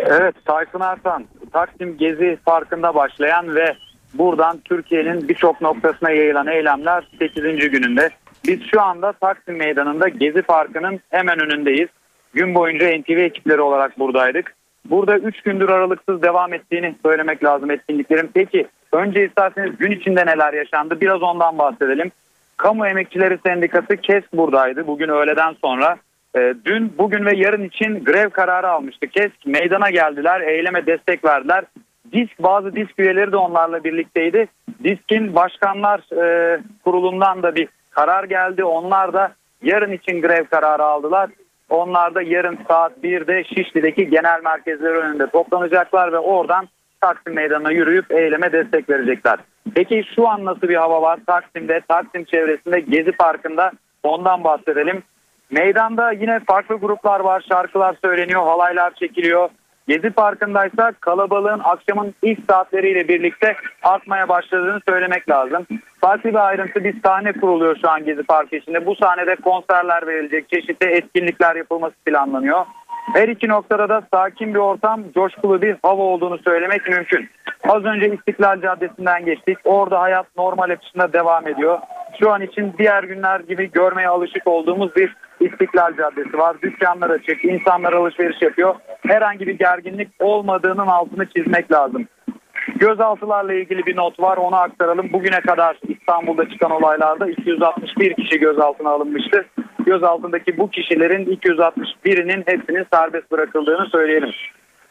Evet 0.04 0.34
Tayfun 0.44 0.80
Ertan 0.80 1.24
Taksim 1.52 1.96
Gezi 1.96 2.38
Parkı'nda 2.46 2.94
başlayan 2.94 3.54
ve 3.54 3.76
buradan 4.14 4.58
Türkiye'nin 4.64 5.28
birçok 5.28 5.60
noktasına 5.60 6.10
yayılan 6.10 6.46
eylemler 6.46 7.08
8. 7.18 7.70
gününde. 7.70 8.10
Biz 8.46 8.60
şu 8.70 8.82
anda 8.82 9.12
Taksim 9.12 9.56
Meydanı'nda 9.56 10.08
Gezi 10.08 10.42
Parkı'nın 10.42 11.00
hemen 11.10 11.40
önündeyiz. 11.40 11.88
Gün 12.34 12.54
boyunca 12.54 12.98
NTV 12.98 13.10
ekipleri 13.10 13.60
olarak 13.60 13.98
buradaydık. 13.98 14.54
Burada 14.90 15.18
3 15.18 15.42
gündür 15.42 15.68
aralıksız 15.68 16.22
devam 16.22 16.54
ettiğini 16.54 16.94
söylemek 17.02 17.44
lazım 17.44 17.70
etkinliklerin. 17.70 18.30
Peki 18.34 18.66
önce 18.92 19.26
isterseniz 19.26 19.76
gün 19.78 19.90
içinde 19.90 20.26
neler 20.26 20.52
yaşandı 20.52 21.00
biraz 21.00 21.22
ondan 21.22 21.58
bahsedelim. 21.58 22.12
Kamu 22.58 22.86
Emekçileri 22.86 23.38
Sendikası 23.46 23.96
KES 23.96 24.24
buradaydı 24.32 24.86
bugün 24.86 25.08
öğleden 25.08 25.56
sonra. 25.64 25.96
E, 26.36 26.54
dün, 26.64 26.98
bugün 26.98 27.26
ve 27.26 27.36
yarın 27.36 27.64
için 27.64 28.04
grev 28.04 28.30
kararı 28.30 28.68
almıştı. 28.68 29.06
KESK 29.06 29.46
meydana 29.46 29.90
geldiler, 29.90 30.40
eyleme 30.40 30.86
destek 30.86 31.24
verdiler. 31.24 31.64
DİSK 32.12 32.42
bazı 32.42 32.76
DİSK 32.76 32.98
üyeleri 32.98 33.32
de 33.32 33.36
onlarla 33.36 33.84
birlikteydi. 33.84 34.48
DİSK'in 34.84 35.34
başkanlar 35.34 36.00
e, 36.22 36.60
kurulundan 36.84 37.42
da 37.42 37.54
bir 37.54 37.68
karar 37.90 38.24
geldi. 38.24 38.64
Onlar 38.64 39.12
da 39.12 39.32
yarın 39.62 39.92
için 39.92 40.22
grev 40.22 40.44
kararı 40.44 40.84
aldılar. 40.84 41.30
Onlar 41.70 42.14
da 42.14 42.22
yarın 42.22 42.58
saat 42.68 42.92
1'de 43.02 43.44
Şişli'deki 43.44 44.10
genel 44.10 44.40
merkezler 44.44 44.94
önünde 44.94 45.26
toplanacaklar 45.26 46.12
ve 46.12 46.18
oradan 46.18 46.68
Taksim 47.00 47.34
Meydanı'na 47.34 47.72
yürüyüp 47.72 48.12
eyleme 48.12 48.52
destek 48.52 48.90
verecekler. 48.90 49.38
Peki 49.74 50.04
şu 50.14 50.28
an 50.28 50.44
nasıl 50.44 50.62
bir 50.62 50.76
hava 50.76 51.02
var 51.02 51.18
Taksim'de, 51.26 51.80
Taksim 51.88 52.24
çevresinde, 52.24 52.80
Gezi 52.80 53.12
Parkı'nda 53.12 53.72
ondan 54.02 54.44
bahsedelim. 54.44 55.02
Meydanda 55.50 56.12
yine 56.12 56.40
farklı 56.46 56.74
gruplar 56.74 57.20
var, 57.20 57.44
şarkılar 57.48 57.96
söyleniyor, 58.04 58.42
halaylar 58.42 58.94
çekiliyor. 58.94 59.48
Gezi 59.88 60.10
Parkı'ndaysa 60.10 60.92
kalabalığın 61.00 61.60
akşamın 61.64 62.14
ilk 62.22 62.38
saatleriyle 62.50 63.08
birlikte 63.08 63.56
artmaya 63.82 64.28
başladığını 64.28 64.80
söylemek 64.88 65.30
lazım. 65.30 65.66
Farklı 66.00 66.30
bir 66.30 66.48
ayrıntı 66.48 66.84
bir 66.84 67.02
sahne 67.02 67.32
kuruluyor 67.32 67.76
şu 67.82 67.90
an 67.90 68.04
Gezi 68.04 68.22
Parkı 68.22 68.56
içinde. 68.56 68.86
Bu 68.86 68.94
sahnede 68.94 69.36
konserler 69.36 70.06
verilecek, 70.06 70.48
çeşitli 70.48 70.86
etkinlikler 70.86 71.56
yapılması 71.56 71.94
planlanıyor. 72.06 72.64
Her 73.14 73.28
iki 73.28 73.48
noktada 73.48 73.88
da 73.88 74.02
sakin 74.14 74.54
bir 74.54 74.58
ortam, 74.58 75.02
coşkulu 75.14 75.62
bir 75.62 75.76
hava 75.82 76.02
olduğunu 76.02 76.38
söylemek 76.38 76.88
mümkün. 76.88 77.28
Az 77.68 77.84
önce 77.84 78.14
İstiklal 78.14 78.60
Caddesi'nden 78.60 79.24
geçtik. 79.24 79.58
Orada 79.64 80.00
hayat 80.00 80.26
normal 80.36 80.70
akışında 80.70 81.12
devam 81.12 81.48
ediyor. 81.48 81.78
Şu 82.20 82.30
an 82.30 82.42
için 82.42 82.74
diğer 82.78 83.02
günler 83.02 83.40
gibi 83.40 83.70
görmeye 83.70 84.08
alışık 84.08 84.46
olduğumuz 84.46 84.96
bir 84.96 85.16
İstiklal 85.40 85.96
Caddesi 85.96 86.38
var. 86.38 86.56
Dükkanlar 86.62 87.10
açık, 87.10 87.44
insanlar 87.44 87.92
alışveriş 87.92 88.42
yapıyor. 88.42 88.74
Herhangi 89.06 89.46
bir 89.46 89.58
gerginlik 89.58 90.08
olmadığının 90.20 90.86
altını 90.86 91.26
çizmek 91.26 91.72
lazım. 91.72 92.06
Gözaltılarla 92.76 93.52
ilgili 93.52 93.86
bir 93.86 93.96
not 93.96 94.20
var 94.20 94.36
onu 94.36 94.56
aktaralım. 94.56 95.12
Bugüne 95.12 95.40
kadar 95.40 95.78
İstanbul'da 95.88 96.48
çıkan 96.48 96.70
olaylarda 96.70 97.30
261 97.30 98.14
kişi 98.14 98.38
gözaltına 98.38 98.90
alınmıştı. 98.90 99.46
Gözaltındaki 99.88 100.58
bu 100.58 100.70
kişilerin 100.70 101.24
261'inin 101.26 102.44
hepsinin 102.46 102.86
serbest 102.92 103.30
bırakıldığını 103.30 103.86
söyleyelim. 103.86 104.30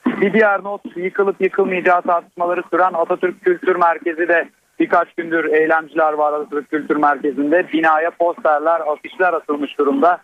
Bir 0.05 0.33
diğer 0.33 0.63
not 0.63 0.81
yıkılıp 0.95 1.41
yıkılmayacağı 1.41 2.01
tartışmaları 2.01 2.63
süren 2.71 2.93
Atatürk 2.93 3.41
Kültür 3.41 3.75
Merkezi 3.75 4.27
de 4.27 4.49
birkaç 4.79 5.13
gündür 5.13 5.45
eylemciler 5.45 6.13
var 6.13 6.33
Atatürk 6.33 6.69
Kültür 6.69 6.95
Merkezi'nde. 6.95 7.67
Binaya 7.73 8.11
posterler, 8.11 8.81
afişler 8.87 9.33
atılmış 9.33 9.77
durumda. 9.77 10.21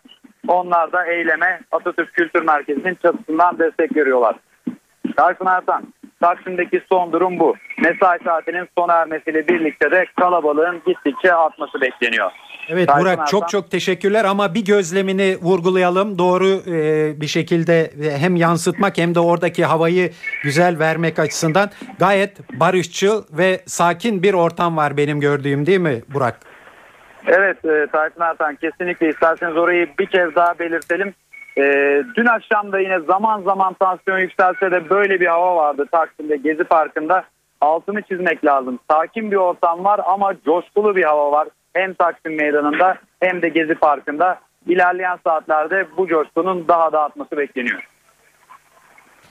Onlar 0.48 0.92
da 0.92 1.06
eyleme 1.06 1.62
Atatürk 1.72 2.14
Kültür 2.14 2.44
Merkezi'nin 2.44 2.98
çatısından 3.02 3.60
destek 3.60 3.96
veriyorlar. 3.96 4.36
Tayfun 5.18 5.46
Ertan, 5.46 5.84
Taksim'deki 6.22 6.82
son 6.90 7.12
durum 7.12 7.40
bu. 7.40 7.56
Mesai 7.84 8.20
saatinin 8.24 8.68
sona 8.78 8.94
ermesiyle 8.94 9.48
birlikte 9.48 9.92
de 9.92 10.06
kalabalığın 10.20 10.82
gittikçe 10.86 11.34
artması 11.36 11.82
bekleniyor. 11.82 12.32
Evet 12.70 12.88
Tayfun 12.88 13.06
Burak 13.06 13.28
çok 13.28 13.44
Ertan. 13.44 13.48
çok 13.48 13.72
teşekkürler 13.72 14.26
ama 14.26 14.54
bir 14.54 14.66
gözlemini 14.66 15.38
vurgulayalım. 15.42 16.18
Doğru 16.18 16.72
e, 16.72 17.22
bir 17.22 17.28
şekilde 17.28 17.82
e, 17.82 18.18
hem 18.18 18.36
yansıtmak 18.36 18.98
hem 18.98 19.16
de 19.16 19.20
oradaki 19.20 19.66
havayı 19.66 20.12
güzel 20.44 20.80
vermek 20.80 21.20
açısından 21.20 21.70
gayet 22.00 22.60
barışçıl 22.60 23.24
ve 23.32 23.60
sakin 23.66 24.24
bir 24.24 24.34
ortam 24.34 24.78
var 24.78 24.98
benim 24.98 25.20
gördüğüm 25.20 25.66
değil 25.66 25.80
mi 25.80 26.02
Burak? 26.14 26.40
Evet 27.28 27.66
e, 27.66 27.88
Tayfun 27.92 28.22
Ertan 28.22 28.56
kesinlikle 28.56 29.10
isterseniz 29.10 29.58
orayı 29.58 29.88
bir 30.00 30.06
kez 30.06 30.36
daha 30.36 30.60
belirtelim. 30.60 31.14
E, 31.58 31.64
dün 32.16 32.26
akşam 32.26 32.72
da 32.72 32.80
yine 32.80 33.00
zaman 33.00 33.42
zaman 33.42 33.74
tansiyon 33.74 34.20
yükselse 34.20 34.72
de 34.72 34.90
böyle 34.90 35.20
bir 35.20 35.28
hava 35.28 35.56
vardı 35.56 35.86
Taksim'de 35.92 36.38
Gezi 36.38 36.64
Parkı'nda. 36.64 37.24
Altını 37.62 38.02
çizmek 38.02 38.46
lazım. 38.46 38.80
Sakin 38.92 39.32
bir 39.32 39.36
ortam 39.36 39.84
var 39.84 40.02
ama 40.06 40.34
coşkulu 40.46 40.96
bir 40.96 41.04
hava 41.04 41.32
var. 41.32 41.48
Hem 41.74 41.94
Taksim 41.94 42.36
Meydanı'nda 42.36 42.98
hem 43.20 43.42
de 43.42 43.50
Gezi 43.50 43.76
Parkı'nda. 43.76 44.40
İlerleyen 44.68 45.20
saatlerde 45.24 45.88
bu 45.98 46.08
coşkunun 46.08 46.68
daha 46.68 46.92
da 46.92 47.02
artması 47.02 47.38
bekleniyor. 47.38 47.90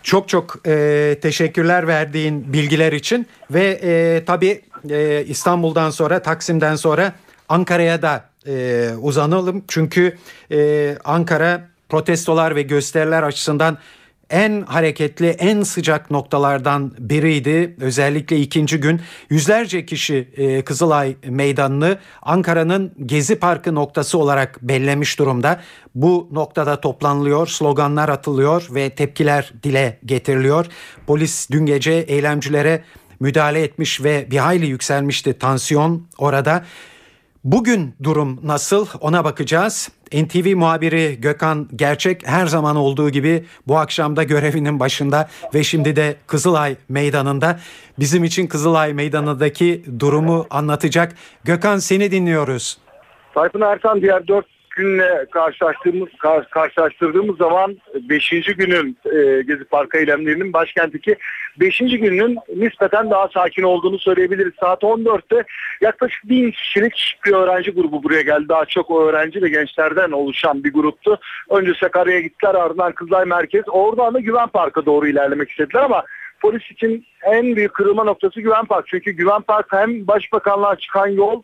Çok 0.03 0.29
çok 0.29 0.69
e, 0.69 1.17
teşekkürler 1.23 1.87
verdiğin 1.87 2.53
bilgiler 2.53 2.93
için 2.93 3.27
ve 3.51 3.79
e, 3.83 4.25
tabii 4.25 4.61
e, 4.91 5.25
İstanbul'dan 5.25 5.91
sonra 5.91 6.23
Taksim'den 6.23 6.75
sonra 6.75 7.13
Ankara'ya 7.49 8.03
da 8.03 8.25
e, 8.47 8.89
uzanalım. 9.01 9.65
Çünkü 9.69 10.17
e, 10.53 10.91
Ankara 11.05 11.61
protestolar 11.89 12.57
ve 12.57 12.63
gösteriler 12.63 13.23
açısından 13.23 13.79
en 14.33 14.62
hareketli, 14.62 15.29
en 15.29 15.62
sıcak 15.62 16.11
noktalardan 16.11 16.95
biriydi. 16.99 17.77
Özellikle 17.81 18.37
ikinci 18.37 18.81
gün 18.81 19.01
yüzlerce 19.31 19.87
kişi 19.87 20.29
e, 20.37 20.62
Kızılay 20.62 21.17
Meydanı'nı 21.25 21.99
Ankara'nın 22.23 22.93
Gezi 23.07 23.37
Parkı 23.37 23.75
noktası 23.75 24.19
olarak 24.19 24.62
bellemiş 24.62 25.19
durumda. 25.19 25.61
Bu 25.95 26.29
noktada 26.33 26.81
toplanılıyor, 26.81 27.47
sloganlar 27.47 28.09
atılıyor 28.09 28.69
ve 28.71 28.91
tepkiler 28.91 29.53
dile 29.62 29.99
getiriliyor. 30.05 30.67
Polis 31.07 31.51
dün 31.51 31.67
gece 31.67 31.93
eylemcilere 31.93 32.83
müdahale 33.21 33.62
etmiş 33.62 34.05
ve 34.05 34.27
bir 34.31 34.39
hayli 34.39 34.67
yükselmişti 34.67 35.39
tansiyon 35.39 36.07
orada. 36.19 36.65
Bugün 37.45 37.95
durum 38.03 38.41
nasıl 38.45 38.87
ona 39.01 39.25
bakacağız. 39.25 39.93
NTV 40.13 40.57
muhabiri 40.57 41.21
Gökhan 41.21 41.69
Gerçek 41.77 42.29
her 42.29 42.47
zaman 42.47 42.77
olduğu 42.77 43.11
gibi 43.11 43.45
bu 43.67 43.79
akşamda 43.79 44.23
görevinin 44.23 44.81
başında 44.81 45.29
ve 45.55 45.63
şimdi 45.63 45.97
de 45.97 46.17
Kızılay 46.27 46.77
Meydanı'nda 46.89 47.59
bizim 47.99 48.25
için 48.25 48.47
Kızılay 48.47 48.95
Meydanı'ndaki 48.95 49.85
durumu 50.01 50.47
anlatacak. 50.51 51.13
Gökhan 51.45 51.79
seni 51.79 52.11
dinliyoruz. 52.11 52.79
Tayfun 53.35 53.61
Ertan 53.61 54.01
diğer 54.01 54.29
dört 54.29 54.47
günle 54.76 55.26
karşılaştığımız 55.33 56.09
kar, 56.19 56.50
karşılaştırdığımız 56.50 57.37
zaman 57.37 57.76
5. 57.95 58.31
günün 58.31 58.99
e, 59.05 59.43
Gezi 59.43 59.64
Parkı 59.64 59.99
eylemlerinin 59.99 60.52
başkentteki 60.52 61.17
5. 61.61 61.79
günün 61.79 62.38
nispeten 62.57 63.11
daha 63.11 63.29
sakin 63.29 63.62
olduğunu 63.62 63.99
söyleyebiliriz. 63.99 64.52
Saat 64.61 64.83
14'te 64.83 65.45
yaklaşık 65.81 66.29
1000 66.29 66.50
kişilik 66.50 67.19
bir 67.26 67.33
öğrenci 67.33 67.71
grubu 67.71 68.02
buraya 68.02 68.23
geldi. 68.23 68.49
Daha 68.49 68.64
çok 68.64 68.91
öğrenci 68.91 69.43
ve 69.43 69.49
gençlerden 69.49 70.11
oluşan 70.11 70.64
bir 70.64 70.73
gruptu. 70.73 71.19
Önce 71.50 71.73
Sakarya'ya 71.81 72.21
gittiler 72.21 72.55
ardından 72.55 72.93
Kızılay 72.93 73.25
Merkez. 73.25 73.64
Oradan 73.69 74.14
da 74.14 74.21
Güven 74.21 74.49
Park'a 74.49 74.87
doğru 74.87 75.07
ilerlemek 75.07 75.50
istediler 75.50 75.83
ama 75.83 76.05
polis 76.41 76.71
için 76.71 77.07
en 77.23 77.57
büyük 77.57 77.75
kırılma 77.75 78.05
noktası 78.05 78.41
Güven 78.41 78.64
Park. 78.64 78.87
Çünkü 78.88 79.11
Güven 79.11 79.43
Park 79.43 79.67
hem 79.71 80.07
Başbakanlığa 80.07 80.76
çıkan 80.76 81.07
yol 81.07 81.43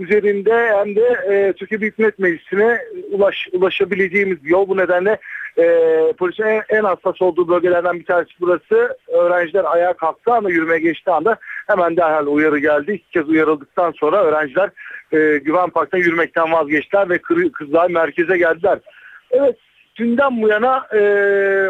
üzerinde 0.00 0.72
hem 0.76 0.96
de 0.96 1.06
e, 1.30 1.52
Türkiye 1.52 1.80
Büyük 1.80 1.98
Millet 1.98 2.18
Meclisi'ne 2.18 2.78
ulaş, 3.10 3.48
ulaşabileceğimiz 3.52 4.44
bir 4.44 4.50
yol. 4.50 4.68
Bu 4.68 4.76
nedenle 4.76 5.18
e, 5.58 5.64
polisin 6.18 6.44
en, 6.44 6.62
en 6.68 6.84
hassas 6.84 7.22
olduğu 7.22 7.48
bölgelerden 7.48 7.98
bir 7.98 8.04
tanesi 8.04 8.30
burası. 8.40 8.96
Öğrenciler 9.08 9.64
ayağa 9.64 9.92
kalktı 9.92 10.32
anda 10.32 10.50
yürümeye 10.50 10.80
geçtiği 10.80 11.10
anda 11.10 11.36
hemen 11.66 11.96
derhal 11.96 12.26
uyarı 12.26 12.58
geldi. 12.58 12.92
İki 12.92 13.10
kez 13.10 13.28
uyarıldıktan 13.28 13.92
sonra 13.92 14.24
öğrenciler 14.24 14.70
e, 15.12 15.38
Güven 15.38 15.70
Park'tan 15.70 15.98
yürümekten 15.98 16.52
vazgeçtiler 16.52 17.10
ve 17.10 17.18
Kızılay 17.52 17.88
merkeze 17.88 18.38
geldiler. 18.38 18.78
Evet 19.30 19.56
dünden 19.96 20.42
bu 20.42 20.48
yana 20.48 20.86
e, 20.92 21.00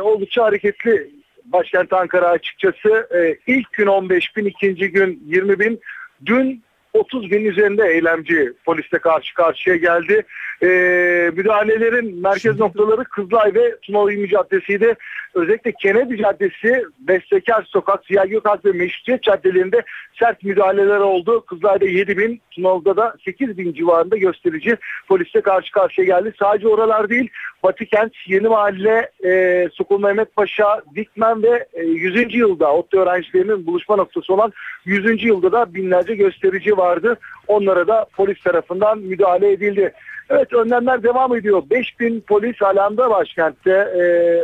oldukça 0.00 0.44
hareketli 0.44 1.10
başkent 1.44 1.92
Ankara 1.92 2.28
açıkçası. 2.28 3.08
E, 3.14 3.36
ilk 3.46 3.72
gün 3.72 3.86
15 3.86 4.36
bin, 4.36 4.44
ikinci 4.44 4.90
gün 4.90 5.22
20 5.26 5.58
bin. 5.58 5.80
Dün 6.26 6.62
30 6.94 7.30
bin 7.30 7.44
üzerinde 7.44 7.88
eylemci 7.88 8.52
polisle 8.64 8.98
karşı 8.98 9.34
karşıya 9.34 9.76
geldi. 9.76 10.22
Ee, 10.62 11.30
müdahalelerin 11.36 12.22
merkez 12.22 12.60
noktaları 12.60 13.04
Kızılay 13.04 13.54
ve 13.54 13.76
Tunalı 13.82 14.12
İlmi 14.12 14.28
Caddesi'ydi. 14.28 14.94
Özellikle 15.34 15.72
Kennedy 15.72 16.16
Caddesi, 16.16 16.84
Bestekar 16.98 17.62
Sokak, 17.62 18.04
Ziya 18.06 18.24
Gökalp 18.24 18.64
ve 18.64 18.72
Meşrutiyet 18.72 19.22
Caddelerinde 19.22 19.82
sert 20.18 20.42
müdahaleler 20.44 20.98
oldu. 20.98 21.44
Kızılay'da 21.46 21.84
7 21.84 22.18
bin, 22.18 22.40
Tunalı'da 22.50 22.96
da 22.96 23.14
8 23.24 23.58
bin 23.58 23.72
civarında 23.72 24.16
gösterici 24.16 24.76
polisle 25.08 25.40
karşı 25.40 25.72
karşıya 25.72 26.06
geldi. 26.06 26.32
Sadece 26.38 26.68
oralar 26.68 27.08
değil, 27.08 27.30
Batıkent, 27.62 28.12
Yeni 28.26 28.48
Mahalle, 28.48 29.10
e, 29.24 29.68
Sokul 29.72 30.00
Mehmet 30.00 30.36
Paşa, 30.36 30.82
Dikmen 30.94 31.42
ve 31.42 31.66
e, 31.72 31.82
100. 31.82 32.34
yılda 32.34 32.72
ODTÜ 32.72 32.98
öğrencilerinin 32.98 33.66
buluşma 33.66 33.96
noktası 33.96 34.34
olan 34.34 34.52
100. 34.84 35.24
yılda 35.24 35.52
da 35.52 35.74
binlerce 35.74 36.14
gösterici 36.14 36.76
vardı. 36.80 37.18
Onlara 37.48 37.88
da 37.88 38.06
polis 38.16 38.42
tarafından 38.42 38.98
müdahale 38.98 39.52
edildi. 39.52 39.92
Evet 40.30 40.52
önlemler 40.52 41.02
devam 41.02 41.36
ediyor. 41.36 41.62
5000 41.70 42.20
polis 42.20 42.62
alanda 42.62 43.10
başkentte. 43.10 43.70
Ee, 43.70 44.00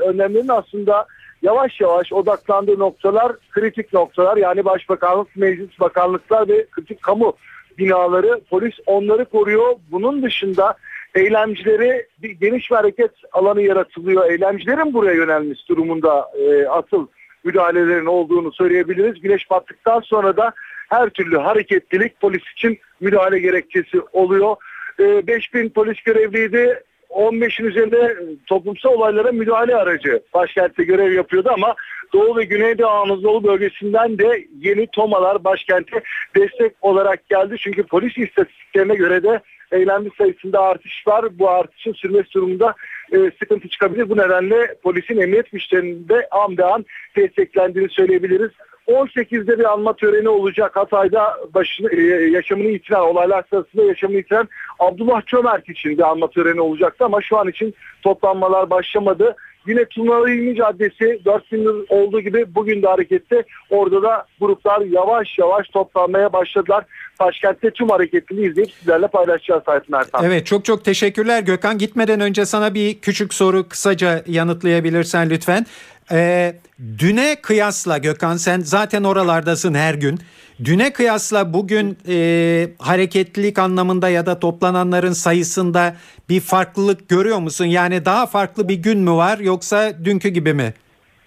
önlemlerin 0.08 0.48
aslında 0.48 1.06
yavaş 1.42 1.80
yavaş 1.80 2.12
odaklandığı 2.12 2.78
noktalar 2.78 3.32
kritik 3.50 3.92
noktalar. 3.92 4.36
Yani 4.36 4.64
başbakanlık, 4.64 5.36
meclis 5.36 5.80
bakanlıklar 5.80 6.48
ve 6.48 6.66
kritik 6.70 7.02
kamu 7.02 7.32
binaları. 7.78 8.40
Polis 8.50 8.74
onları 8.86 9.24
koruyor. 9.24 9.76
Bunun 9.90 10.22
dışında 10.22 10.74
eylemcileri 11.14 12.06
bir 12.22 12.30
geniş 12.30 12.70
bir 12.70 12.76
hareket 12.76 13.10
alanı 13.32 13.62
yaratılıyor. 13.62 14.30
Eylemcilerin 14.30 14.94
buraya 14.94 15.14
yönelmesi 15.14 15.68
durumunda 15.68 16.30
e, 16.38 16.68
asıl 16.68 17.06
müdahalelerin 17.44 18.06
olduğunu 18.06 18.52
söyleyebiliriz. 18.52 19.20
Güneş 19.20 19.50
battıktan 19.50 20.00
sonra 20.00 20.36
da 20.36 20.52
her 20.88 21.10
türlü 21.10 21.36
hareketlilik 21.36 22.20
polis 22.20 22.42
için 22.56 22.78
müdahale 23.00 23.38
gerekçesi 23.38 24.00
oluyor. 24.00 24.56
5000 24.98 25.68
polis 25.68 26.02
görevliydi. 26.02 26.82
15'in 27.10 27.66
üzerinde 27.66 28.16
toplumsal 28.46 28.90
olaylara 28.90 29.32
müdahale 29.32 29.76
aracı 29.76 30.22
başkentte 30.34 30.84
görev 30.84 31.12
yapıyordu 31.12 31.50
ama 31.52 31.74
Doğu 32.12 32.36
ve 32.36 32.44
Güneydoğu 32.44 32.88
Anadolu 32.88 33.44
bölgesinden 33.44 34.18
de 34.18 34.46
yeni 34.60 34.86
tomalar 34.86 35.44
başkente 35.44 36.02
destek 36.36 36.72
olarak 36.80 37.28
geldi. 37.28 37.56
Çünkü 37.58 37.82
polis 37.82 38.18
istatistiklerine 38.18 38.94
göre 38.94 39.22
de 39.22 39.40
eylemli 39.72 40.10
sayısında 40.18 40.60
artış 40.60 41.06
var. 41.06 41.38
Bu 41.38 41.50
artışın 41.50 41.92
sürmesi 41.92 42.32
durumunda 42.32 42.74
e, 43.12 43.16
sıkıntı 43.38 43.68
çıkabilir. 43.68 44.08
Bu 44.08 44.16
nedenle 44.16 44.74
polisin 44.82 45.20
emniyet 45.20 45.50
güçlerinde 45.50 46.28
an 46.30 46.56
be 46.56 46.64
an 46.64 46.84
desteklendiğini 47.16 47.88
söyleyebiliriz. 47.90 48.50
18'de 48.88 49.58
bir 49.58 49.72
anma 49.72 49.96
töreni 49.96 50.28
olacak. 50.28 50.76
Hatay'da 50.76 51.36
başını, 51.54 51.92
e, 51.92 52.30
yaşamını 52.30 52.68
yitiren, 52.68 53.00
olaylar 53.00 53.44
sırasında 53.50 53.84
yaşamını 53.84 54.16
yitiren 54.16 54.48
Abdullah 54.78 55.26
Çömert 55.26 55.68
için 55.68 55.98
bir 55.98 56.10
anma 56.10 56.30
töreni 56.30 56.60
olacaktı 56.60 57.04
ama 57.04 57.20
şu 57.20 57.38
an 57.38 57.48
için 57.48 57.74
toplanmalar 58.02 58.70
başlamadı. 58.70 59.36
Yine 59.66 59.84
Tunalı 59.84 60.30
İlmi 60.30 60.56
Caddesi 60.56 61.20
4 61.24 61.50
gündür 61.50 61.84
olduğu 61.88 62.20
gibi 62.20 62.54
bugün 62.54 62.82
de 62.82 62.86
harekette 62.86 63.44
orada 63.70 64.02
da 64.02 64.26
gruplar 64.40 64.80
yavaş 64.80 65.38
yavaş 65.38 65.68
toplanmaya 65.68 66.32
başladılar. 66.32 66.84
Başkentte 67.20 67.70
tüm 67.70 67.88
hareketliliği 67.88 68.50
izleyip 68.50 68.70
sizlerle 68.70 69.08
paylaşacağız 69.08 69.62
Sayın 69.66 69.82
Ertan. 69.92 70.24
Evet 70.24 70.46
çok 70.46 70.64
çok 70.64 70.84
teşekkürler 70.84 71.42
Gökhan. 71.42 71.78
Gitmeden 71.78 72.20
önce 72.20 72.44
sana 72.44 72.74
bir 72.74 73.00
küçük 73.00 73.34
soru 73.34 73.68
kısaca 73.68 74.22
yanıtlayabilirsen 74.26 75.30
lütfen. 75.30 75.66
Ee, 76.12 76.54
düne 76.98 77.36
kıyasla 77.42 77.98
Gökhan 77.98 78.36
sen 78.36 78.60
zaten 78.60 79.04
oralardasın 79.04 79.74
her 79.74 79.94
gün. 79.94 80.18
Düne 80.64 80.92
kıyasla 80.92 81.52
bugün 81.52 81.98
e, 82.08 82.68
hareketlilik 82.78 83.58
anlamında 83.58 84.08
ya 84.08 84.26
da 84.26 84.40
toplananların 84.40 85.12
sayısında 85.12 85.96
bir 86.28 86.40
farklılık 86.40 87.08
görüyor 87.08 87.38
musun? 87.38 87.64
Yani 87.64 88.04
daha 88.04 88.26
farklı 88.26 88.68
bir 88.68 88.74
gün 88.74 88.98
mü 88.98 89.10
var 89.10 89.38
yoksa 89.38 90.04
dünkü 90.04 90.28
gibi 90.28 90.54
mi? 90.54 90.74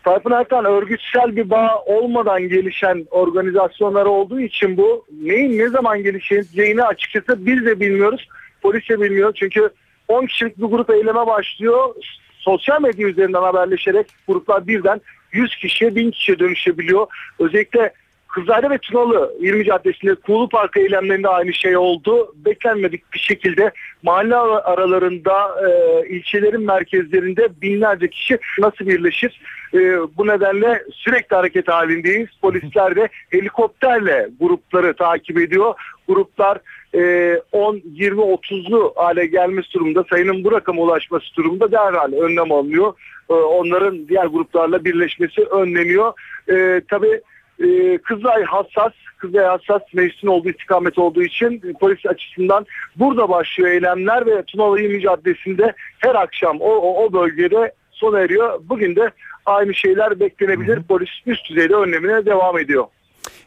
Tayfun 0.04 0.32
Erkan 0.32 0.66
örgütsel 0.66 1.36
bir 1.36 1.50
bağ 1.50 1.84
olmadan 1.86 2.42
gelişen 2.42 3.06
organizasyonlar 3.12 4.06
olduğu 4.06 4.40
için 4.40 4.78
bu 4.78 5.06
neyin 5.22 5.60
ne 5.60 5.70
zaman 5.70 6.04
gelişeceğini 6.04 6.84
açıkçası 6.84 7.46
biz 7.46 7.66
de 7.66 7.80
bilmiyoruz. 7.80 8.28
Polis 8.62 8.90
de 8.90 9.02
bilmiyor 9.02 9.34
çünkü 9.36 9.70
10 10.08 10.26
kişilik 10.26 10.58
bir 10.58 10.66
grup 10.66 10.90
eyleme 10.90 11.28
başlıyor. 11.28 11.96
Sosyal 12.40 12.82
medya 12.82 13.08
üzerinden 13.08 13.42
haberleşerek 13.42 14.08
gruplar 14.28 14.68
birden 14.68 15.02
100 15.32 15.56
kişiye 15.56 15.96
1000 15.96 16.12
kişiye 16.12 16.40
dönüşebiliyor. 16.40 17.08
Özellikle 17.40 17.94
Kızılay 18.30 18.70
ve 18.70 18.78
Tunalı 18.78 19.34
20 19.40 19.66
Caddesi'nde 19.66 20.16
Kuğulu 20.16 20.50
Park 20.50 20.78
eylemlerinde 20.78 21.28
aynı 21.28 21.54
şey 21.54 21.78
oldu. 21.78 22.34
Beklenmedik 22.36 23.14
bir 23.14 23.20
şekilde 23.20 23.72
mahalle 24.04 24.36
aralarında 24.36 25.68
e, 25.68 26.08
ilçelerin 26.10 26.62
merkezlerinde 26.62 27.62
binlerce 27.62 28.08
kişi 28.08 28.40
nasıl 28.60 28.88
birleşir? 28.88 29.42
E, 29.74 29.80
bu 30.18 30.28
nedenle 30.28 30.84
sürekli 30.92 31.36
hareket 31.36 31.68
halindeyiz. 31.68 32.30
Polisler 32.42 32.96
de 32.96 33.10
helikopterle 33.30 34.30
grupları 34.40 34.94
takip 34.94 35.38
ediyor. 35.38 35.74
Gruplar 36.08 36.58
e, 36.96 37.36
10, 37.52 37.82
20, 37.86 38.22
30'lu 38.22 38.94
hale 38.96 39.26
gelmesi 39.26 39.74
durumunda 39.74 40.06
sayının 40.10 40.44
bu 40.44 40.52
rakama 40.52 40.82
ulaşması 40.82 41.36
durumunda 41.36 41.72
derhal 41.72 42.14
önlem 42.14 42.52
alınıyor. 42.52 42.94
E, 43.30 43.34
onların 43.34 44.08
diğer 44.08 44.26
gruplarla 44.26 44.86
birleşmesi 44.86 45.42
önleniyor. 45.42 46.14
E, 46.52 46.82
tabii 46.88 47.22
ee, 47.64 47.98
Kızılay 47.98 48.44
hassas, 48.44 48.94
Kızılay 49.18 49.46
hassas 49.46 49.82
meclisin 49.94 50.28
olduğu 50.28 50.50
istikamet 50.50 50.98
olduğu 50.98 51.24
için 51.24 51.62
e, 51.70 51.74
polis 51.74 52.06
açısından 52.06 52.66
burada 52.96 53.30
başlıyor 53.30 53.70
eylemler 53.70 54.26
ve 54.26 54.44
Tunalı 54.44 54.82
İlmi 54.82 55.02
Caddesi'nde 55.02 55.74
her 56.00 56.16
akşam 56.16 56.62
o, 56.62 56.70
o, 56.70 57.04
o 57.06 57.14
bölgede 57.14 57.72
sona 57.92 58.20
eriyor. 58.20 58.60
Bugün 58.64 58.96
de 58.96 59.12
aynı 59.46 59.74
şeyler 59.74 60.20
beklenebilir. 60.20 60.84
Polis 60.84 61.10
üst 61.26 61.50
düzeyde 61.50 61.76
önlemine 61.76 62.26
devam 62.26 62.60
ediyor. 62.60 62.86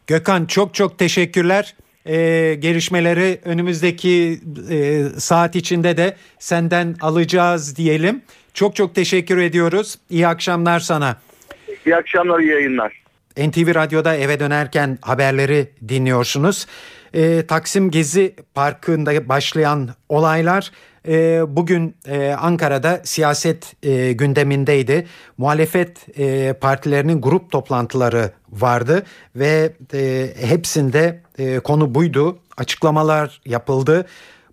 Gökhan 0.07 0.45
çok 0.45 0.75
çok 0.75 0.99
teşekkürler. 0.99 1.75
Ee, 2.07 2.57
gelişmeleri 2.59 3.41
önümüzdeki 3.45 4.41
e, 4.71 5.05
saat 5.19 5.57
içinde 5.57 5.97
de 5.97 6.17
senden 6.39 6.97
alacağız 7.01 7.77
diyelim. 7.77 8.23
Çok 8.55 8.77
çok 8.77 8.95
teşekkür 8.95 9.39
ediyoruz. 9.39 9.99
İyi 10.11 10.27
akşamlar 10.27 10.81
sana. 10.81 11.17
İyi 11.87 11.97
akşamlar, 11.97 12.41
iyi 12.41 12.51
yayınlar. 12.51 13.03
NTV 13.37 13.75
Radyo'da 13.75 14.17
eve 14.17 14.41
dönerken 14.41 14.99
haberleri 15.03 15.69
dinliyorsunuz. 15.89 16.67
Ee, 17.15 17.47
Taksim 17.47 17.91
Gezi 17.91 18.35
Parkı'nda 18.55 19.29
başlayan 19.29 19.89
olaylar 20.09 20.71
e, 21.09 21.43
bugün 21.49 21.97
e, 22.09 22.33
Ankara'da 22.33 23.01
siyaset 23.05 23.85
e, 23.85 24.13
gündemindeydi. 24.13 25.07
Muhalefet 25.39 26.19
e, 26.19 26.53
partilerinin 26.53 27.21
grup 27.21 27.51
toplantıları 27.51 28.31
vardı 28.51 29.03
ve 29.37 29.73
e, 29.95 30.29
hepsinde 30.41 31.22
e, 31.39 31.59
konu 31.59 31.95
buydu. 31.95 32.39
Açıklamalar 32.57 33.41
yapıldı. 33.47 34.07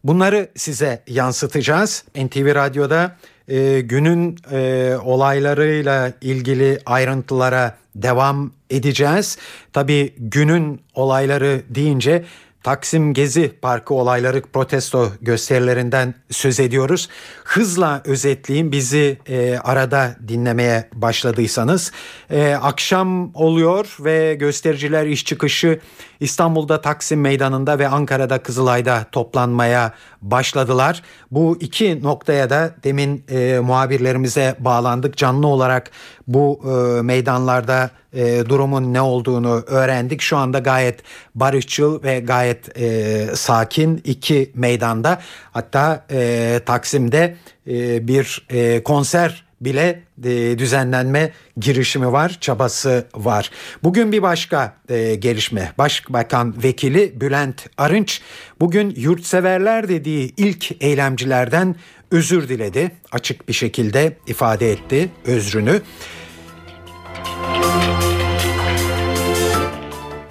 Bunları 0.04 0.50
size 0.56 1.04
yansıtacağız. 1.08 2.04
NTV 2.16 2.56
Radyo'da 2.56 3.16
e, 3.48 3.82
günün 3.82 4.38
e, 4.52 4.94
olaylarıyla 5.04 6.14
ilgili 6.22 6.80
ayrıntılara 6.86 7.78
devam 7.96 8.52
edeceğiz. 8.70 9.38
Tabii 9.74 10.14
günün 10.18 10.82
olayları 10.94 11.62
deyince 11.70 12.26
Taksim 12.64 13.14
Gezi 13.14 13.52
Parkı 13.62 13.94
olayları 13.94 14.42
protesto 14.42 15.12
gösterilerinden 15.22 16.16
söz 16.30 16.60
ediyoruz. 16.60 17.10
Hızla 17.44 18.02
özetleyeyim 18.06 18.72
bizi 18.72 19.18
e, 19.30 19.58
arada 19.58 20.16
dinlemeye 20.28 20.90
başladıysanız. 20.94 21.92
E, 22.30 22.54
akşam 22.54 23.36
oluyor 23.36 23.98
ve 24.00 24.36
göstericiler 24.36 25.06
iş 25.06 25.26
çıkışı 25.26 25.80
İstanbul'da 26.20 26.82
Taksim 26.82 27.22
Meydanı'nda 27.22 27.80
ve 27.80 27.88
Ankara'da 27.88 28.44
Kızılay'da 28.44 29.06
toplanmaya 29.12 29.94
başladılar. 30.22 31.04
Bu 31.32 31.58
iki 31.60 32.04
noktaya 32.04 32.50
da 32.50 32.76
demin 32.84 33.26
e, 33.30 33.60
muhabirlerimize 33.60 34.56
bağlandık. 34.60 35.18
Canlı 35.18 35.48
olarak 35.48 35.92
bu 36.30 36.62
e, 36.64 37.02
meydanlarda 37.02 37.90
e, 38.14 38.44
durumun 38.50 38.94
ne 38.94 39.02
olduğunu 39.02 39.64
öğrendik. 39.68 40.22
Şu 40.22 40.38
anda 40.38 40.60
gayet 40.60 41.00
barışçıl 41.36 42.04
ve 42.04 42.20
gayet 42.20 42.80
e, 42.80 43.28
sakin 43.36 44.02
iki 44.04 44.52
meydanda. 44.56 45.22
Hatta 45.52 46.06
e, 46.12 46.60
Taksim'de 46.66 47.36
e, 47.68 48.08
bir 48.08 48.46
e, 48.50 48.84
konser 48.84 49.50
bile 49.62 50.04
e, 50.24 50.60
düzenlenme 50.60 51.32
girişimi 51.58 52.12
var, 52.12 52.38
çabası 52.42 53.08
var. 53.16 53.52
Bugün 53.84 54.12
bir 54.12 54.22
başka 54.22 54.74
e, 54.90 55.16
gelişme. 55.16 55.74
Başbakan 55.78 56.64
Vekili 56.64 57.22
Bülent 57.22 57.66
Arınç 57.78 58.22
bugün 58.60 58.94
yurtseverler 58.98 59.90
dediği 59.90 60.34
ilk 60.38 60.84
eylemcilerden 60.84 61.76
özür 62.12 62.50
diledi. 62.50 62.92
Açık 63.12 63.48
bir 63.48 63.54
şekilde 63.54 64.18
ifade 64.28 64.72
etti 64.72 65.10
özrünü. 65.26 65.82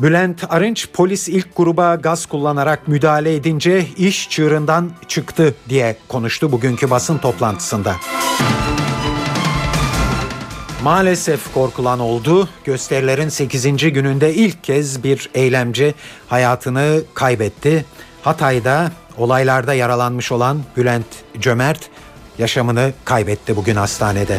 Bülent 0.01 0.45
Arınç 0.49 0.89
polis 0.93 1.29
ilk 1.29 1.57
gruba 1.57 1.95
gaz 1.95 2.27
kullanarak 2.27 2.89
müdahale 2.89 3.35
edince 3.35 3.87
iş 3.97 4.31
çığırından 4.31 4.91
çıktı 5.09 5.55
diye 5.69 5.97
konuştu 6.09 6.53
bugünkü 6.53 6.91
basın 6.91 7.19
toplantısında. 7.19 7.97
Maalesef 10.83 11.55
korkulan 11.55 12.01
oldu. 12.01 12.49
Gösterilerin 12.65 13.29
8. 13.29 13.77
gününde 13.93 14.35
ilk 14.35 14.65
kez 14.65 15.05
bir 15.05 15.31
eylemci 15.35 15.95
hayatını 16.29 17.03
kaybetti. 17.15 17.85
Hatay'da 18.23 18.93
olaylarda 19.17 19.75
yaralanmış 19.75 20.33
olan 20.33 20.63
Bülent 20.77 21.07
Cömert 21.41 21.81
yaşamını 22.39 22.93
kaybetti 23.05 23.57
bugün 23.57 23.77
hastanede. 23.77 24.39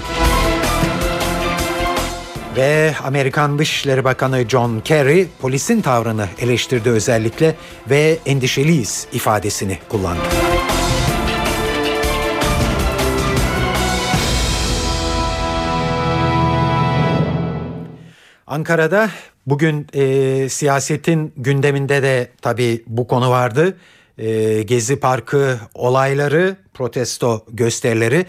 Ve 2.60 2.94
Amerikan 3.04 3.60
Dışişleri 3.60 4.04
Bakanı 4.04 4.50
John 4.50 4.80
Kerry 4.80 5.28
polisin 5.42 5.82
tavrını 5.82 6.28
eleştirdi 6.40 6.90
özellikle 6.90 7.56
ve 7.90 8.18
endişeliyiz 8.26 9.08
ifadesini 9.14 9.78
kullandı. 9.90 10.22
Ankara'da 18.48 19.10
bugün 19.46 19.88
e, 19.94 20.50
siyasetin 20.50 21.34
gündeminde 21.38 22.04
de 22.04 22.30
tabii 22.42 22.84
bu 22.88 23.08
konu 23.08 23.30
vardı. 23.30 23.78
E, 24.18 24.62
Gezi 24.64 25.00
Parkı 25.00 25.60
olayları, 25.74 26.56
protesto 26.74 27.46
gösterileri, 27.50 28.26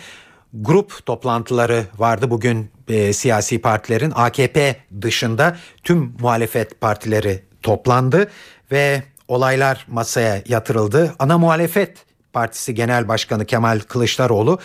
grup 0.54 1.06
toplantıları 1.06 1.84
vardı 1.98 2.30
bugün 2.30 2.70
e, 2.90 3.12
siyasi 3.12 3.61
partilerin. 3.61 4.12
AKP 4.14 4.76
dışında 5.03 5.57
tüm 5.85 6.14
muhalefet 6.20 6.81
partileri 6.81 7.42
toplandı 7.62 8.31
ve 8.72 9.03
olaylar 9.29 9.87
masaya 9.88 10.42
yatırıldı. 10.48 11.14
Ana 11.18 11.38
muhalefet 11.38 11.96
partisi 12.33 12.74
genel 12.74 13.09
başkanı 13.09 13.44
Kemal 13.44 13.81
Kılıçdaroğlu 13.81 14.59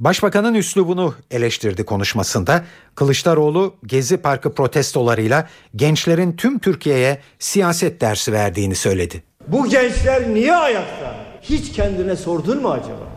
Başbakanın 0.00 0.54
üslubunu 0.54 1.14
eleştirdi 1.30 1.84
konuşmasında. 1.84 2.64
Kılıçdaroğlu 2.94 3.74
Gezi 3.86 4.16
Parkı 4.16 4.54
protestolarıyla 4.54 5.48
gençlerin 5.76 6.32
tüm 6.32 6.58
Türkiye'ye 6.58 7.18
siyaset 7.38 8.00
dersi 8.00 8.32
verdiğini 8.32 8.74
söyledi. 8.74 9.22
Bu 9.48 9.68
gençler 9.68 10.34
niye 10.34 10.56
ayakta? 10.56 11.14
Hiç 11.42 11.72
kendine 11.72 12.16
sordun 12.16 12.62
mu 12.62 12.70
acaba? 12.70 13.08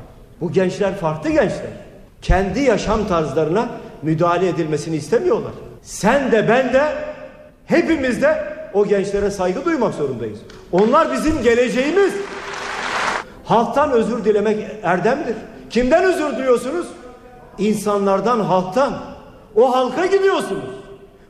Bu 0.41 0.51
gençler 0.51 0.97
farklı 0.97 1.29
gençler. 1.29 1.71
Kendi 2.21 2.59
yaşam 2.59 3.07
tarzlarına 3.07 3.69
müdahale 4.01 4.47
edilmesini 4.47 4.95
istemiyorlar. 4.95 5.51
Sen 5.81 6.31
de 6.31 6.47
ben 6.47 6.73
de 6.73 6.83
hepimiz 7.65 8.21
de 8.21 8.43
o 8.73 8.85
gençlere 8.85 9.31
saygı 9.31 9.65
duymak 9.65 9.93
zorundayız. 9.93 10.39
Onlar 10.71 11.13
bizim 11.13 11.41
geleceğimiz. 11.41 12.13
Halktan 13.43 13.91
özür 13.91 14.25
dilemek 14.25 14.67
erdemdir. 14.83 15.35
Kimden 15.69 16.03
özür 16.03 16.37
diliyorsunuz? 16.37 16.87
İnsanlardan, 17.57 18.39
halktan. 18.39 18.93
O 19.55 19.75
halka 19.75 20.05
gidiyorsunuz. 20.05 20.69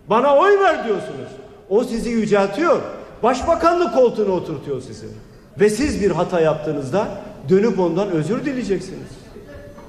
Bana 0.09 0.35
oy 0.35 0.59
ver 0.59 0.85
diyorsunuz. 0.85 1.29
O 1.69 1.83
sizi 1.83 2.09
yüceltiyor. 2.09 2.81
Başbakanlık 3.23 3.93
koltuğuna 3.93 4.31
oturtuyor 4.31 4.81
sizi. 4.81 5.07
Ve 5.59 5.69
siz 5.69 6.01
bir 6.01 6.11
hata 6.11 6.39
yaptığınızda 6.39 7.07
dönüp 7.49 7.79
ondan 7.79 8.09
özür 8.09 8.45
dileyeceksiniz. 8.45 9.09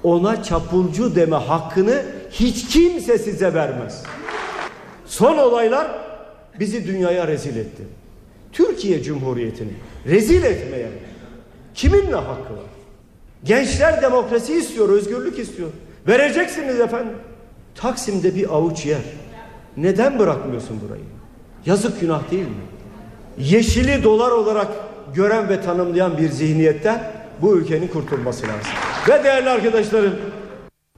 Ona 0.02 0.42
çapulcu 0.42 1.14
deme 1.14 1.36
hakkını 1.36 2.02
hiç 2.30 2.68
kimse 2.68 3.18
size 3.18 3.54
vermez. 3.54 4.02
Son 5.06 5.38
olaylar 5.38 5.90
bizi 6.60 6.86
dünyaya 6.86 7.28
rezil 7.28 7.56
etti. 7.56 7.82
Türkiye 8.52 9.02
Cumhuriyeti'ni 9.02 9.72
rezil 10.06 10.42
etmeye 10.42 10.88
kimin 11.74 12.10
ne 12.10 12.14
hakkı 12.14 12.52
var? 12.52 12.70
Gençler 13.44 14.02
demokrasi 14.02 14.54
istiyor, 14.54 14.88
özgürlük 14.88 15.38
istiyor. 15.38 15.68
Vereceksiniz 16.08 16.80
efendim. 16.80 17.16
Taksim'de 17.74 18.34
bir 18.34 18.54
avuç 18.54 18.86
yer. 18.86 19.02
Neden 19.76 20.18
bırakmıyorsun 20.18 20.80
burayı? 20.88 21.04
Yazık 21.66 22.00
günah 22.00 22.30
değil 22.30 22.42
mi? 22.42 22.54
Yeşili 23.38 24.02
dolar 24.02 24.30
olarak 24.30 24.68
gören 25.14 25.48
ve 25.48 25.60
tanımlayan 25.60 26.18
bir 26.18 26.28
zihniyetten 26.30 27.12
bu 27.42 27.56
ülkenin 27.56 27.88
kurtulması 27.88 28.42
lazım. 28.42 28.72
Ve 29.08 29.24
değerli 29.24 29.50
arkadaşlarım 29.50 30.16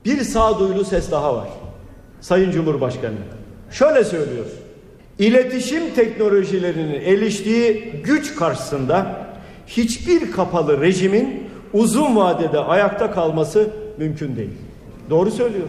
bir 0.04 0.20
sağduyulu 0.20 0.84
ses 0.84 1.10
daha 1.10 1.36
var. 1.36 1.48
Sayın 2.20 2.50
Cumhurbaşkanı 2.50 3.14
şöyle 3.70 4.04
söylüyor. 4.04 4.46
İletişim 5.18 5.94
teknolojilerinin 5.94 7.00
eriştiği 7.00 7.92
güç 8.04 8.34
karşısında 8.34 9.26
hiçbir 9.66 10.32
kapalı 10.32 10.80
rejimin 10.80 11.48
uzun 11.72 12.16
vadede 12.16 12.58
ayakta 12.58 13.10
kalması 13.10 13.70
mümkün 13.98 14.36
değil. 14.36 14.50
Doğru 15.10 15.30
söylüyor. 15.30 15.68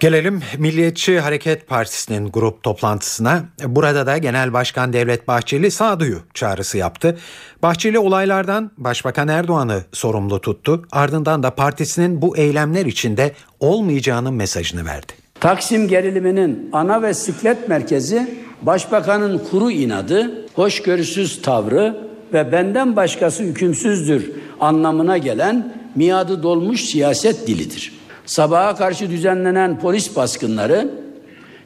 Gelelim 0.00 0.42
Milliyetçi 0.58 1.20
Hareket 1.20 1.68
Partisi'nin 1.68 2.30
grup 2.30 2.62
toplantısına. 2.62 3.44
Burada 3.66 4.06
da 4.06 4.18
Genel 4.18 4.52
Başkan 4.52 4.92
Devlet 4.92 5.28
Bahçeli 5.28 5.70
sağduyu 5.70 6.18
çağrısı 6.34 6.78
yaptı. 6.78 7.18
Bahçeli 7.62 7.98
olaylardan 7.98 8.70
Başbakan 8.76 9.28
Erdoğan'ı 9.28 9.84
sorumlu 9.92 10.40
tuttu. 10.40 10.82
Ardından 10.92 11.42
da 11.42 11.50
partisinin 11.50 12.22
bu 12.22 12.36
eylemler 12.36 12.86
içinde 12.86 13.32
olmayacağının 13.60 14.34
mesajını 14.34 14.84
verdi. 14.84 15.12
Taksim 15.40 15.88
geriliminin 15.88 16.70
ana 16.72 17.02
ve 17.02 17.14
siklet 17.14 17.68
merkezi 17.68 18.40
Başbakanın 18.62 19.38
kuru 19.50 19.70
inadı, 19.70 20.46
hoşgörüsüz 20.54 21.42
tavrı 21.42 21.96
ve 22.32 22.52
benden 22.52 22.96
başkası 22.96 23.42
hükümsüzdür 23.42 24.32
anlamına 24.60 25.18
gelen 25.18 25.76
miadı 25.94 26.42
dolmuş 26.42 26.80
siyaset 26.80 27.46
dilidir. 27.46 27.99
Sabaha 28.26 28.74
karşı 28.74 29.10
düzenlenen 29.10 29.80
polis 29.80 30.16
baskınları, 30.16 30.90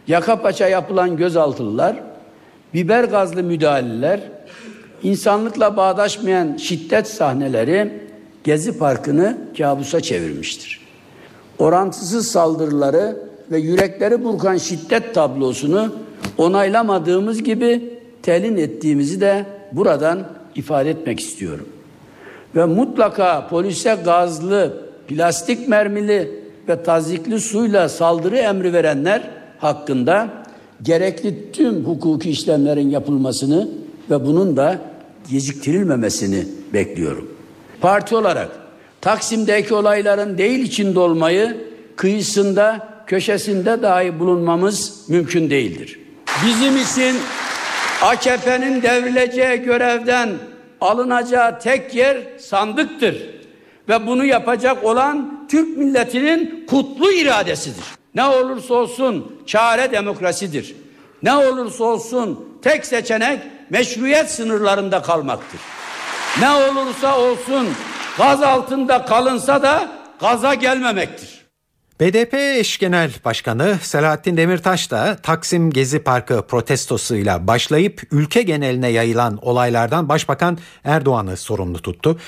yaka 0.08 0.42
paça 0.42 0.68
yapılan 0.68 1.16
gözaltılılar, 1.16 1.96
biber 2.74 3.04
gazlı 3.04 3.42
müdahaleler, 3.42 4.20
insanlıkla 5.02 5.76
bağdaşmayan 5.76 6.56
şiddet 6.56 7.08
sahneleri 7.08 7.92
Gezi 8.44 8.78
Parkı'nı 8.78 9.38
kabusa 9.58 10.00
çevirmiştir. 10.00 10.80
Orantısız 11.58 12.26
saldırıları 12.26 13.16
ve 13.50 13.58
yürekleri 13.58 14.24
burkan 14.24 14.56
şiddet 14.56 15.14
tablosunu 15.14 15.94
onaylamadığımız 16.38 17.42
gibi 17.42 17.98
telin 18.22 18.56
ettiğimizi 18.56 19.20
de 19.20 19.46
buradan 19.72 20.26
ifade 20.54 20.90
etmek 20.90 21.20
istiyorum. 21.20 21.68
Ve 22.56 22.64
mutlaka 22.64 23.48
polise 23.48 23.98
gazlı, 24.04 24.84
plastik 25.08 25.68
mermili 25.68 26.43
ve 26.68 26.82
tazikli 26.82 27.40
suyla 27.40 27.88
saldırı 27.88 28.36
emri 28.36 28.72
verenler 28.72 29.30
hakkında 29.58 30.28
gerekli 30.82 31.52
tüm 31.52 31.84
hukuki 31.84 32.30
işlemlerin 32.30 32.90
yapılmasını 32.90 33.68
ve 34.10 34.26
bunun 34.26 34.56
da 34.56 34.78
geciktirilmemesini 35.30 36.46
bekliyorum. 36.72 37.30
Parti 37.80 38.16
olarak 38.16 38.48
Taksim'deki 39.00 39.74
olayların 39.74 40.38
değil 40.38 40.58
içinde 40.58 40.98
olmayı 40.98 41.56
kıyısında, 41.96 42.88
köşesinde 43.06 43.82
dahi 43.82 44.18
bulunmamız 44.18 45.04
mümkün 45.08 45.50
değildir. 45.50 45.98
Bizim 46.46 46.76
için 46.76 47.16
AKP'nin 48.02 48.82
devrileceği 48.82 49.58
görevden 49.58 50.30
alınacağı 50.80 51.60
tek 51.60 51.94
yer 51.94 52.16
sandıktır. 52.38 53.16
Ve 53.88 54.06
bunu 54.06 54.24
yapacak 54.24 54.84
olan 54.84 55.46
Türk 55.50 55.76
milletinin 55.78 56.66
kutlu 56.66 57.12
iradesidir. 57.12 57.84
Ne 58.14 58.24
olursa 58.24 58.74
olsun 58.74 59.42
çare 59.46 59.92
demokrasidir. 59.92 60.76
Ne 61.22 61.36
olursa 61.36 61.84
olsun 61.84 62.58
tek 62.62 62.86
seçenek 62.86 63.40
meşruiyet 63.70 64.30
sınırlarında 64.30 65.02
kalmaktır. 65.02 65.60
Ne 66.40 66.50
olursa 66.50 67.18
olsun 67.18 67.68
gaz 68.18 68.42
altında 68.42 69.04
kalınsa 69.04 69.62
da 69.62 69.88
gaza 70.20 70.54
gelmemektir. 70.54 71.44
BDP 72.00 72.34
eş 72.34 72.78
genel 72.78 73.10
başkanı 73.24 73.78
Selahattin 73.82 74.36
Demirtaş 74.36 74.90
da 74.90 75.16
Taksim 75.16 75.70
Gezi 75.70 75.98
Parkı 75.98 76.46
protestosuyla 76.46 77.46
başlayıp 77.46 78.02
ülke 78.10 78.42
geneline 78.42 78.88
yayılan 78.88 79.38
olaylardan 79.42 80.08
Başbakan 80.08 80.58
Erdoğan'ı 80.84 81.36
sorumlu 81.36 81.82
tuttu. 81.82 82.18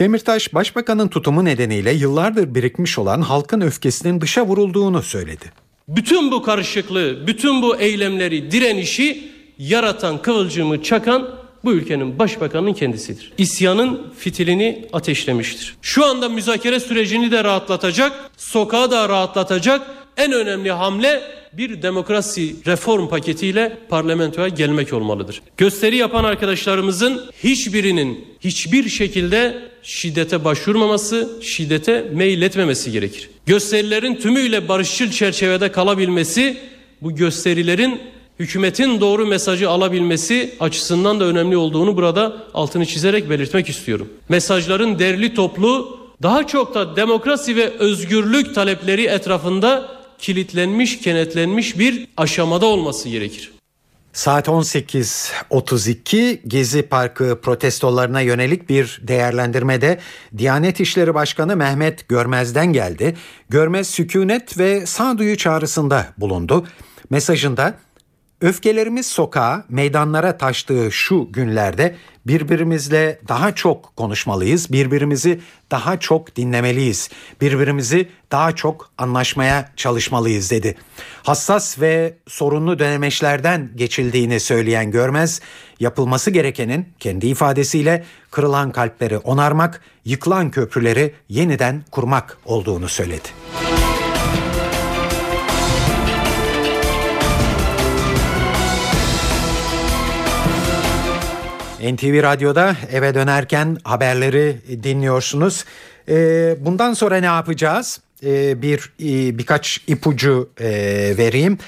Demirtaş 0.00 0.54
başbakanın 0.54 1.08
tutumu 1.08 1.44
nedeniyle 1.44 1.92
yıllardır 1.92 2.54
birikmiş 2.54 2.98
olan 2.98 3.20
halkın 3.20 3.60
öfkesinin 3.60 4.20
dışa 4.20 4.46
vurulduğunu 4.46 5.02
söyledi. 5.02 5.52
Bütün 5.88 6.30
bu 6.30 6.42
karışıklığı, 6.42 7.26
bütün 7.26 7.62
bu 7.62 7.76
eylemleri, 7.76 8.50
direnişi 8.50 9.30
yaratan, 9.58 10.22
kıvılcımı 10.22 10.82
çakan 10.82 11.28
bu 11.64 11.72
ülkenin 11.72 12.18
başbakanının 12.18 12.72
kendisidir. 12.72 13.32
İsyanın 13.38 14.12
fitilini 14.18 14.88
ateşlemiştir. 14.92 15.76
Şu 15.82 16.06
anda 16.06 16.28
müzakere 16.28 16.80
sürecini 16.80 17.30
de 17.30 17.44
rahatlatacak, 17.44 18.12
sokağı 18.36 18.90
da 18.90 19.08
rahatlatacak 19.08 19.86
en 20.16 20.32
önemli 20.32 20.70
hamle 20.70 21.22
bir 21.52 21.82
demokrasi 21.82 22.56
reform 22.66 23.08
paketiyle 23.08 23.78
parlamentoya 23.88 24.48
gelmek 24.48 24.92
olmalıdır. 24.92 25.42
Gösteri 25.56 25.96
yapan 25.96 26.24
arkadaşlarımızın 26.24 27.30
hiçbirinin 27.44 28.24
hiçbir 28.40 28.88
şekilde 28.88 29.62
şiddete 29.82 30.44
başvurmaması, 30.44 31.28
şiddete 31.42 32.10
meyletmemesi 32.12 32.92
gerekir. 32.92 33.30
Gösterilerin 33.46 34.14
tümüyle 34.14 34.68
barışçıl 34.68 35.10
çerçevede 35.10 35.72
kalabilmesi 35.72 36.56
bu 37.02 37.14
gösterilerin 37.14 38.00
hükümetin 38.38 39.00
doğru 39.00 39.26
mesajı 39.26 39.70
alabilmesi 39.70 40.54
açısından 40.60 41.20
da 41.20 41.24
önemli 41.24 41.56
olduğunu 41.56 41.96
burada 41.96 42.36
altını 42.54 42.86
çizerek 42.86 43.30
belirtmek 43.30 43.68
istiyorum. 43.68 44.08
Mesajların 44.28 44.98
derli 44.98 45.34
toplu 45.34 46.00
daha 46.22 46.46
çok 46.46 46.74
da 46.74 46.96
demokrasi 46.96 47.56
ve 47.56 47.70
özgürlük 47.70 48.54
talepleri 48.54 49.04
etrafında 49.04 49.99
kilitlenmiş, 50.20 50.98
kenetlenmiş 50.98 51.78
bir 51.78 52.08
aşamada 52.16 52.66
olması 52.66 53.08
gerekir. 53.08 53.52
Saat 54.12 54.48
18.32 54.48 56.38
Gezi 56.48 56.82
Parkı 56.82 57.40
protestolarına 57.42 58.20
yönelik 58.20 58.68
bir 58.68 59.00
değerlendirmede 59.02 59.98
Diyanet 60.38 60.80
İşleri 60.80 61.14
Başkanı 61.14 61.56
Mehmet 61.56 62.08
Görmez'den 62.08 62.72
geldi. 62.72 63.16
Görmez 63.48 63.90
sükunet 63.90 64.58
ve 64.58 64.86
sağduyu 64.86 65.36
çağrısında 65.36 66.06
bulundu. 66.18 66.66
Mesajında 67.10 67.74
Öfkelerimiz 68.40 69.06
sokağa, 69.06 69.64
meydanlara 69.68 70.36
taştığı 70.38 70.92
şu 70.92 71.28
günlerde 71.32 71.96
birbirimizle 72.30 73.18
daha 73.28 73.54
çok 73.54 73.96
konuşmalıyız, 73.96 74.72
birbirimizi 74.72 75.40
daha 75.70 76.00
çok 76.00 76.36
dinlemeliyiz, 76.36 77.10
birbirimizi 77.40 78.08
daha 78.32 78.54
çok 78.56 78.90
anlaşmaya 78.98 79.72
çalışmalıyız 79.76 80.50
dedi. 80.50 80.76
Hassas 81.22 81.80
ve 81.80 82.14
sorunlu 82.28 82.78
dönemeçlerden 82.78 83.70
geçildiğini 83.76 84.40
söyleyen 84.40 84.90
Görmez, 84.90 85.40
yapılması 85.80 86.30
gerekenin 86.30 86.88
kendi 87.00 87.26
ifadesiyle 87.26 88.04
kırılan 88.30 88.72
kalpleri 88.72 89.18
onarmak, 89.18 89.80
yıkılan 90.04 90.50
köprüleri 90.50 91.14
yeniden 91.28 91.84
kurmak 91.90 92.38
olduğunu 92.44 92.88
söyledi. 92.88 93.28
NTV 101.80 102.22
Radyo'da 102.22 102.76
eve 102.92 103.14
dönerken 103.14 103.76
haberleri 103.84 104.56
dinliyorsunuz. 104.82 105.64
Ee, 106.08 106.56
bundan 106.60 106.92
sonra 106.92 107.16
ne 107.16 107.26
yapacağız? 107.26 108.00
Ee, 108.24 108.62
bir 108.62 108.92
e, 109.00 109.38
birkaç 109.38 109.80
ipucu 109.86 110.50
e, 110.60 110.68
vereyim. 111.18 111.58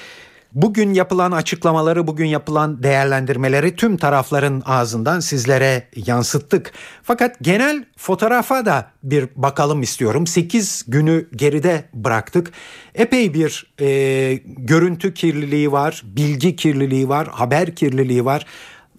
Bugün 0.53 0.93
yapılan 0.93 1.31
açıklamaları, 1.31 2.07
bugün 2.07 2.25
yapılan 2.25 2.83
değerlendirmeleri 2.83 3.75
tüm 3.75 3.97
tarafların 3.97 4.63
ağzından 4.65 5.19
sizlere 5.19 5.87
yansıttık. 5.95 6.71
Fakat 7.03 7.35
genel 7.41 7.85
fotoğrafa 7.97 8.65
da 8.65 8.91
bir 9.03 9.27
bakalım 9.35 9.81
istiyorum. 9.81 10.27
8 10.27 10.85
günü 10.87 11.27
geride 11.35 11.83
bıraktık. 11.93 12.51
Epey 12.95 13.33
bir 13.33 13.73
e, 13.81 14.33
görüntü 14.45 15.13
kirliliği 15.13 15.71
var, 15.71 16.01
bilgi 16.05 16.55
kirliliği 16.55 17.09
var, 17.09 17.27
haber 17.27 17.75
kirliliği 17.75 18.25
var. 18.25 18.45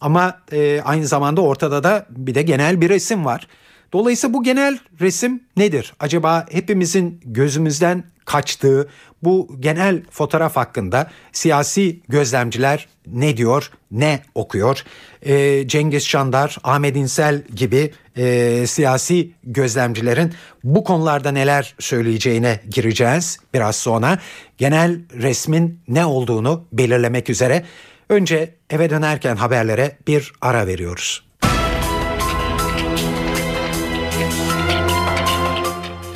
Ama 0.00 0.40
e, 0.52 0.80
aynı 0.85 1.07
zamanda 1.07 1.40
ortada 1.40 1.85
da 1.85 2.07
bir 2.11 2.35
de 2.35 2.42
genel 2.42 2.80
bir 2.80 2.88
resim 2.88 3.24
var. 3.24 3.48
Dolayısıyla 3.92 4.35
bu 4.35 4.42
genel 4.42 4.78
resim 5.00 5.42
nedir? 5.57 5.94
Acaba 6.00 6.46
hepimizin 6.50 7.20
gözümüzden 7.24 8.04
kaçtığı 8.24 8.88
bu 9.22 9.57
genel 9.61 10.02
fotoğraf 10.11 10.57
hakkında 10.57 11.11
siyasi 11.33 12.00
gözlemciler 12.09 12.88
ne 13.07 13.37
diyor, 13.37 13.70
ne 13.90 14.22
okuyor? 14.35 14.85
E, 15.22 15.68
Cengiz 15.68 16.09
Çandar, 16.09 16.59
Ahmet 16.64 16.96
İnsel 16.96 17.42
gibi 17.42 17.90
e, 18.16 18.66
siyasi 18.66 19.30
gözlemcilerin 19.44 20.33
bu 20.64 20.85
konularda 20.85 21.30
neler 21.33 21.74
söyleyeceğine 21.78 22.61
gireceğiz 22.70 23.38
biraz 23.54 23.76
sonra. 23.76 24.18
Genel 24.59 25.00
resmin 25.12 25.80
ne 25.88 26.07
olduğunu 26.07 26.64
belirlemek 26.72 27.30
üzere 27.30 27.64
Önce 28.08 28.54
eve 28.70 28.90
dönerken 28.90 29.36
haberlere 29.36 29.98
bir 30.06 30.32
ara 30.40 30.66
veriyoruz. 30.66 31.24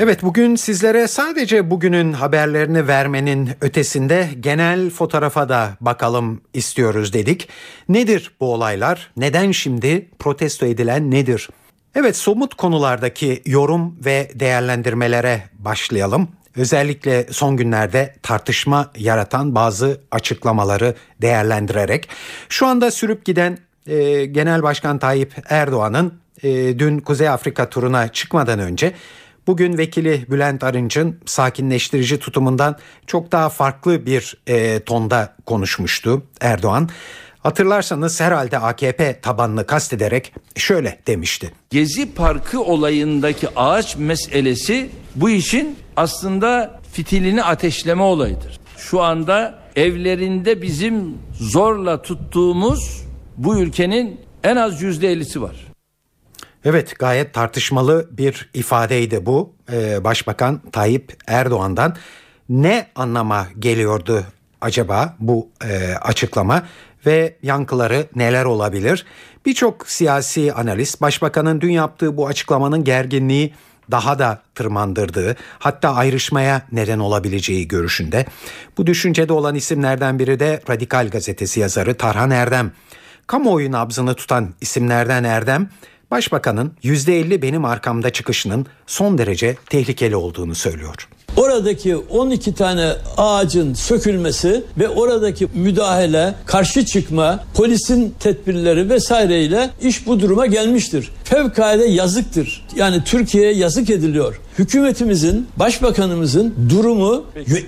Evet 0.01 0.23
bugün 0.23 0.57
sizlere 0.57 1.09
sadece 1.09 1.71
bugünün 1.71 2.13
haberlerini 2.13 2.89
vermenin 2.89 3.51
ötesinde 3.61 4.29
genel 4.41 4.91
fotoğrafa 4.91 5.49
da 5.49 5.77
bakalım 5.81 6.41
istiyoruz 6.55 7.13
dedik. 7.13 7.49
Nedir 7.89 8.31
bu 8.41 8.53
olaylar? 8.53 9.11
Neden 9.17 9.53
şimdi 9.53 10.09
protesto 10.19 10.67
edilen 10.67 11.11
nedir? 11.11 11.49
Evet 11.95 12.17
somut 12.17 12.55
konulardaki 12.55 13.43
yorum 13.47 13.97
ve 14.05 14.31
değerlendirmelere 14.35 15.43
başlayalım. 15.59 16.29
Özellikle 16.59 17.27
son 17.31 17.57
günlerde 17.57 18.15
tartışma 18.23 18.91
yaratan 18.97 19.55
bazı 19.55 20.01
açıklamaları 20.11 20.95
değerlendirerek 21.23 22.09
şu 22.49 22.67
anda 22.67 22.91
sürüp 22.91 23.25
giden 23.25 23.59
e, 23.87 24.25
Genel 24.25 24.63
Başkan 24.63 24.99
Tayyip 24.99 25.35
Erdoğan'ın 25.49 26.15
e, 26.43 26.79
dün 26.79 26.99
Kuzey 26.99 27.29
Afrika 27.29 27.71
turuna 27.71 28.09
çıkmadan 28.09 28.59
önce 28.59 28.95
bugün 29.47 29.79
vekili 29.79 30.27
Bülent 30.31 30.65
Arınç'ın 30.65 31.21
sakinleştirici 31.27 32.19
tutumundan 32.19 32.77
çok 33.07 33.33
daha 33.33 33.49
farklı 33.49 34.07
bir 34.07 34.37
e, 34.47 34.81
tonda 34.81 35.37
konuşmuştu 35.47 36.23
Erdoğan. 36.41 36.89
Hatırlarsanız 37.49 38.21
herhalde 38.21 38.59
AKP 38.59 39.21
tabanını 39.21 39.67
kastederek 39.67 40.35
şöyle 40.57 40.99
demişti. 41.07 41.53
Gezi 41.71 42.15
Parkı 42.15 42.61
olayındaki 42.61 43.49
ağaç 43.57 43.97
meselesi 43.97 44.91
bu 45.15 45.31
işin 45.31 45.77
aslında 45.97 46.81
fitilini 46.93 47.45
ateşleme 47.45 48.03
olayıdır. 48.03 48.61
Şu 48.77 49.03
anda 49.03 49.59
evlerinde 49.77 50.63
bizim 50.63 51.15
zorla 51.33 52.03
tuttuğumuz 52.03 53.05
bu 53.37 53.59
ülkenin 53.59 54.21
en 54.45 54.57
az 54.57 54.83
yüzde 54.83 55.09
ellisi 55.09 55.43
var. 55.43 55.67
Evet 56.65 56.99
gayet 56.99 57.35
tartışmalı 57.35 58.09
bir 58.11 58.51
ifadeydi 58.55 59.27
bu 59.27 59.53
Ee, 59.73 60.05
Başbakan 60.05 60.61
Tayyip 60.73 61.17
Erdoğan'dan. 61.27 61.97
Ne 62.49 62.87
anlama 62.95 63.47
geliyordu 63.59 64.25
acaba 64.61 65.17
bu 65.19 65.49
e, 65.65 65.95
açıklama 65.95 66.63
ve 67.07 67.37
yankıları 67.43 68.07
neler 68.15 68.45
olabilir? 68.45 69.07
Birçok 69.47 69.89
siyasi 69.89 70.53
analist 70.53 71.01
başbakanın 71.01 71.61
dün 71.61 71.71
yaptığı 71.71 72.17
bu 72.17 72.27
açıklamanın 72.27 72.85
gerginliği 72.85 73.55
daha 73.91 74.19
da 74.19 74.43
tırmandırdığı 74.55 75.37
hatta 75.59 75.95
ayrışmaya 75.95 76.63
neden 76.73 76.99
olabileceği 76.99 77.69
görüşünde. 77.69 78.27
Bu 78.79 78.87
düşüncede 78.87 79.33
olan 79.33 79.55
isimlerden 79.55 80.19
biri 80.19 80.41
de 80.41 80.61
Radikal 80.71 81.09
Gazetesi 81.09 81.61
yazarı 81.61 81.95
Tarhan 81.95 82.31
Erdem. 82.31 82.73
Kamuoyu 83.27 83.73
nabzını 83.73 84.15
tutan 84.15 84.55
isimlerden 84.61 85.25
Erdem, 85.25 85.69
Başbakanın 86.11 86.73
%50 86.83 87.43
benim 87.43 87.65
arkamda 87.65 88.11
çıkışının 88.11 88.67
son 88.87 89.19
derece 89.19 89.57
tehlikeli 89.71 90.17
olduğunu 90.17 90.55
söylüyor. 90.55 91.09
Oradaki 91.39 91.97
12 91.97 92.55
tane 92.55 92.93
ağacın 93.17 93.75
sökülmesi 93.75 94.65
ve 94.79 94.89
oradaki 94.89 95.49
müdahale, 95.55 96.35
karşı 96.47 96.87
çıkma, 96.87 97.45
polisin 97.55 98.15
tedbirleri 98.21 98.91
vesaireyle 98.91 99.71
iş 99.83 100.07
bu 100.07 100.21
duruma 100.21 100.47
gelmiştir. 100.47 101.11
Fevkalade 101.29 101.85
yazıktır. 101.85 102.65
Yani 102.77 103.05
Türkiye'ye 103.05 103.55
yazık 103.55 103.91
ediliyor. 103.91 104.41
Hükümetimizin, 104.59 105.47
başbakanımızın 105.57 106.55
durumu 106.71 107.25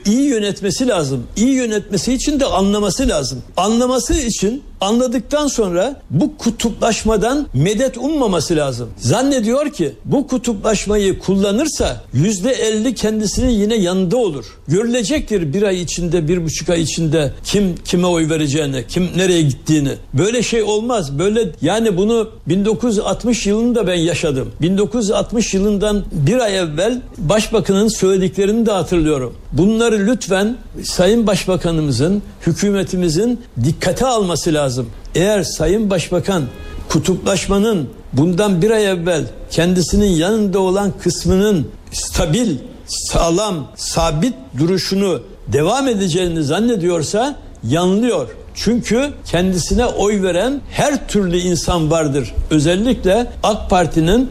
iyi 0.07 0.23
yönetmesi 0.23 0.89
lazım. 0.89 1.27
İyi 1.37 1.55
yönetmesi 1.55 2.13
için 2.13 2.41
de 2.41 2.47
anlaması 2.47 3.09
lazım. 3.09 3.43
Anlaması 3.57 4.15
için 4.15 4.63
anladıktan 4.81 5.47
sonra 5.47 6.03
bu 6.11 6.37
kutuplaşmadan 6.37 7.47
medet 7.55 7.99
ummaması 7.99 8.57
lazım. 8.57 8.89
Zannediyor 8.99 9.73
ki 9.73 9.93
bu 10.05 10.27
kutuplaşmayı 10.27 11.19
kullanırsa 11.19 12.03
yüzde 12.13 12.53
elli 12.53 12.95
kendisinin 12.95 13.51
yine 13.51 13.77
yanında 13.77 14.17
olur. 14.17 14.45
Görülecektir 14.69 15.55
bir 15.55 15.63
ay 15.63 15.81
içinde, 15.83 16.29
bir 16.29 16.45
buçuk 16.45 16.69
ay 16.69 16.83
içinde 16.83 17.33
kim 17.45 17.75
kime 17.85 18.07
oy 18.07 18.29
vereceğini, 18.29 18.85
kim 18.89 19.09
nereye 19.17 19.43
gittiğini. 19.43 19.93
Böyle 20.15 20.43
şey 20.43 20.63
olmaz. 20.63 21.19
Böyle 21.19 21.49
yani 21.63 21.97
bunu 21.97 22.31
1960 22.47 23.47
yılında 23.51 23.87
ben 23.87 23.95
yaşadım. 23.95 24.53
1960 24.61 25.55
yılından 25.55 26.05
bir 26.13 26.39
ay 26.39 26.59
evvel 26.59 27.01
başbakanın 27.19 27.89
söylediklerini 27.89 28.67
de 28.67 28.73
hatırlıyorum. 28.73 29.35
Bunları 29.53 30.07
lütfen 30.07 30.57
Sayın 30.85 31.27
Başbakanımızın, 31.27 32.23
hükümetimizin 32.47 33.41
dikkate 33.65 34.07
alması 34.07 34.55
lazım. 34.55 34.87
Eğer 35.15 35.43
Sayın 35.43 35.91
Başbakan 35.91 36.43
kutuplaşmanın 36.89 37.89
bundan 38.13 38.63
bir 38.63 38.71
ay 38.71 38.87
evvel 38.87 39.25
kendisinin 39.51 40.11
yanında 40.11 40.59
olan 40.59 40.93
kısmının 41.03 41.69
stabil, 41.93 42.57
sağlam, 42.87 43.69
sabit 43.77 44.35
duruşunu 44.59 45.23
devam 45.49 45.89
edeceğini 45.89 46.43
zannediyorsa 46.43 47.37
yanılıyor. 47.65 48.29
Çünkü 48.55 49.11
kendisine 49.27 49.87
oy 49.87 50.23
veren 50.23 50.61
her 50.71 51.09
türlü 51.09 51.39
insan 51.39 51.91
vardır. 51.91 52.35
Özellikle 52.51 53.27
AK 53.43 53.71
Parti'nin 53.71 54.31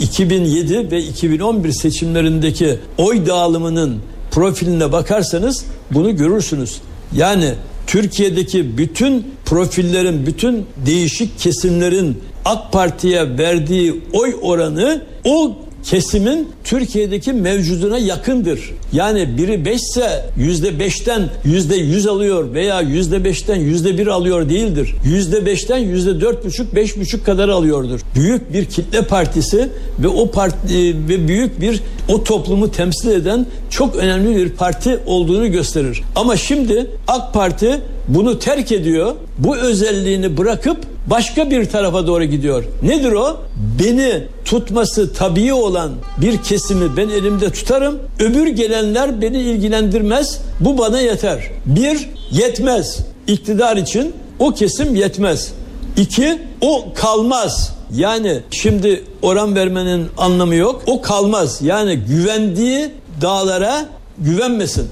2007 0.00 0.90
ve 0.90 1.02
2011 1.02 1.72
seçimlerindeki 1.72 2.78
oy 2.98 3.26
dağılımının 3.26 3.98
profiline 4.30 4.92
bakarsanız 4.92 5.64
bunu 5.90 6.16
görürsünüz. 6.16 6.80
Yani 7.16 7.54
Türkiye'deki 7.86 8.78
bütün 8.78 9.26
profillerin, 9.44 10.26
bütün 10.26 10.66
değişik 10.86 11.38
kesimlerin 11.38 12.22
AK 12.44 12.72
Parti'ye 12.72 13.38
verdiği 13.38 14.02
oy 14.12 14.36
oranı 14.42 15.02
o 15.24 15.56
kesimin 15.84 16.48
Türkiye'deki 16.64 17.32
mevcuduna 17.32 17.98
yakındır. 17.98 18.70
Yani 18.92 19.38
biri 19.38 19.64
5 19.64 19.80
ise 19.80 20.24
yüzde 20.36 20.68
5'ten 20.68 21.30
yüzde 21.44 21.76
100 21.76 22.06
alıyor 22.06 22.54
veya 22.54 22.80
yüzde 22.80 23.16
5'ten 23.16 23.56
yüzde 23.56 23.98
1 23.98 24.06
alıyor 24.06 24.48
değildir. 24.48 24.94
Yüzde 25.04 25.36
5'ten 25.36 25.78
yüzde 25.78 26.20
dört 26.20 26.44
buçuk 26.44 26.74
beş 26.74 26.96
buçuk 26.96 27.26
kadar 27.26 27.48
alıyordur. 27.48 28.00
Büyük 28.14 28.52
bir 28.52 28.64
kitle 28.64 29.02
partisi 29.02 29.68
ve 29.98 30.08
o 30.08 30.30
parti 30.30 30.96
ve 31.08 31.28
büyük 31.28 31.60
bir 31.60 31.80
o 32.08 32.24
toplumu 32.24 32.72
temsil 32.72 33.08
eden 33.08 33.46
çok 33.70 33.96
önemli 33.96 34.36
bir 34.36 34.50
parti 34.50 34.98
olduğunu 35.06 35.52
gösterir. 35.52 36.02
Ama 36.16 36.36
şimdi 36.36 36.90
AK 37.08 37.34
Parti 37.34 37.80
bunu 38.08 38.38
terk 38.38 38.72
ediyor. 38.72 39.14
Bu 39.38 39.56
özelliğini 39.56 40.36
bırakıp 40.36 40.76
başka 41.06 41.50
bir 41.50 41.64
tarafa 41.64 42.06
doğru 42.06 42.24
gidiyor. 42.24 42.64
Nedir 42.82 43.12
o? 43.12 43.40
Beni 43.80 44.22
tutması 44.44 45.12
tabii 45.12 45.52
olan 45.52 45.92
bir 46.20 46.42
kesimi 46.42 46.96
ben 46.96 47.08
elimde 47.08 47.50
tutarım. 47.50 47.98
Öbür 48.20 48.46
gelenler 48.46 49.22
beni 49.22 49.38
ilgilendirmez. 49.38 50.40
Bu 50.60 50.78
bana 50.78 51.00
yeter. 51.00 51.50
Bir, 51.66 52.08
yetmez. 52.30 52.98
İktidar 53.26 53.76
için 53.76 54.12
o 54.38 54.50
kesim 54.50 54.94
yetmez. 54.94 55.52
İki, 55.96 56.38
o 56.60 56.84
kalmaz. 56.94 57.74
Yani 57.94 58.40
şimdi 58.50 59.04
oran 59.22 59.54
vermenin 59.54 60.06
anlamı 60.16 60.54
yok. 60.54 60.82
O 60.86 61.02
kalmaz. 61.02 61.58
Yani 61.62 61.96
güvendiği 61.96 62.90
dağlara 63.20 63.86
güvenmesin. 64.18 64.88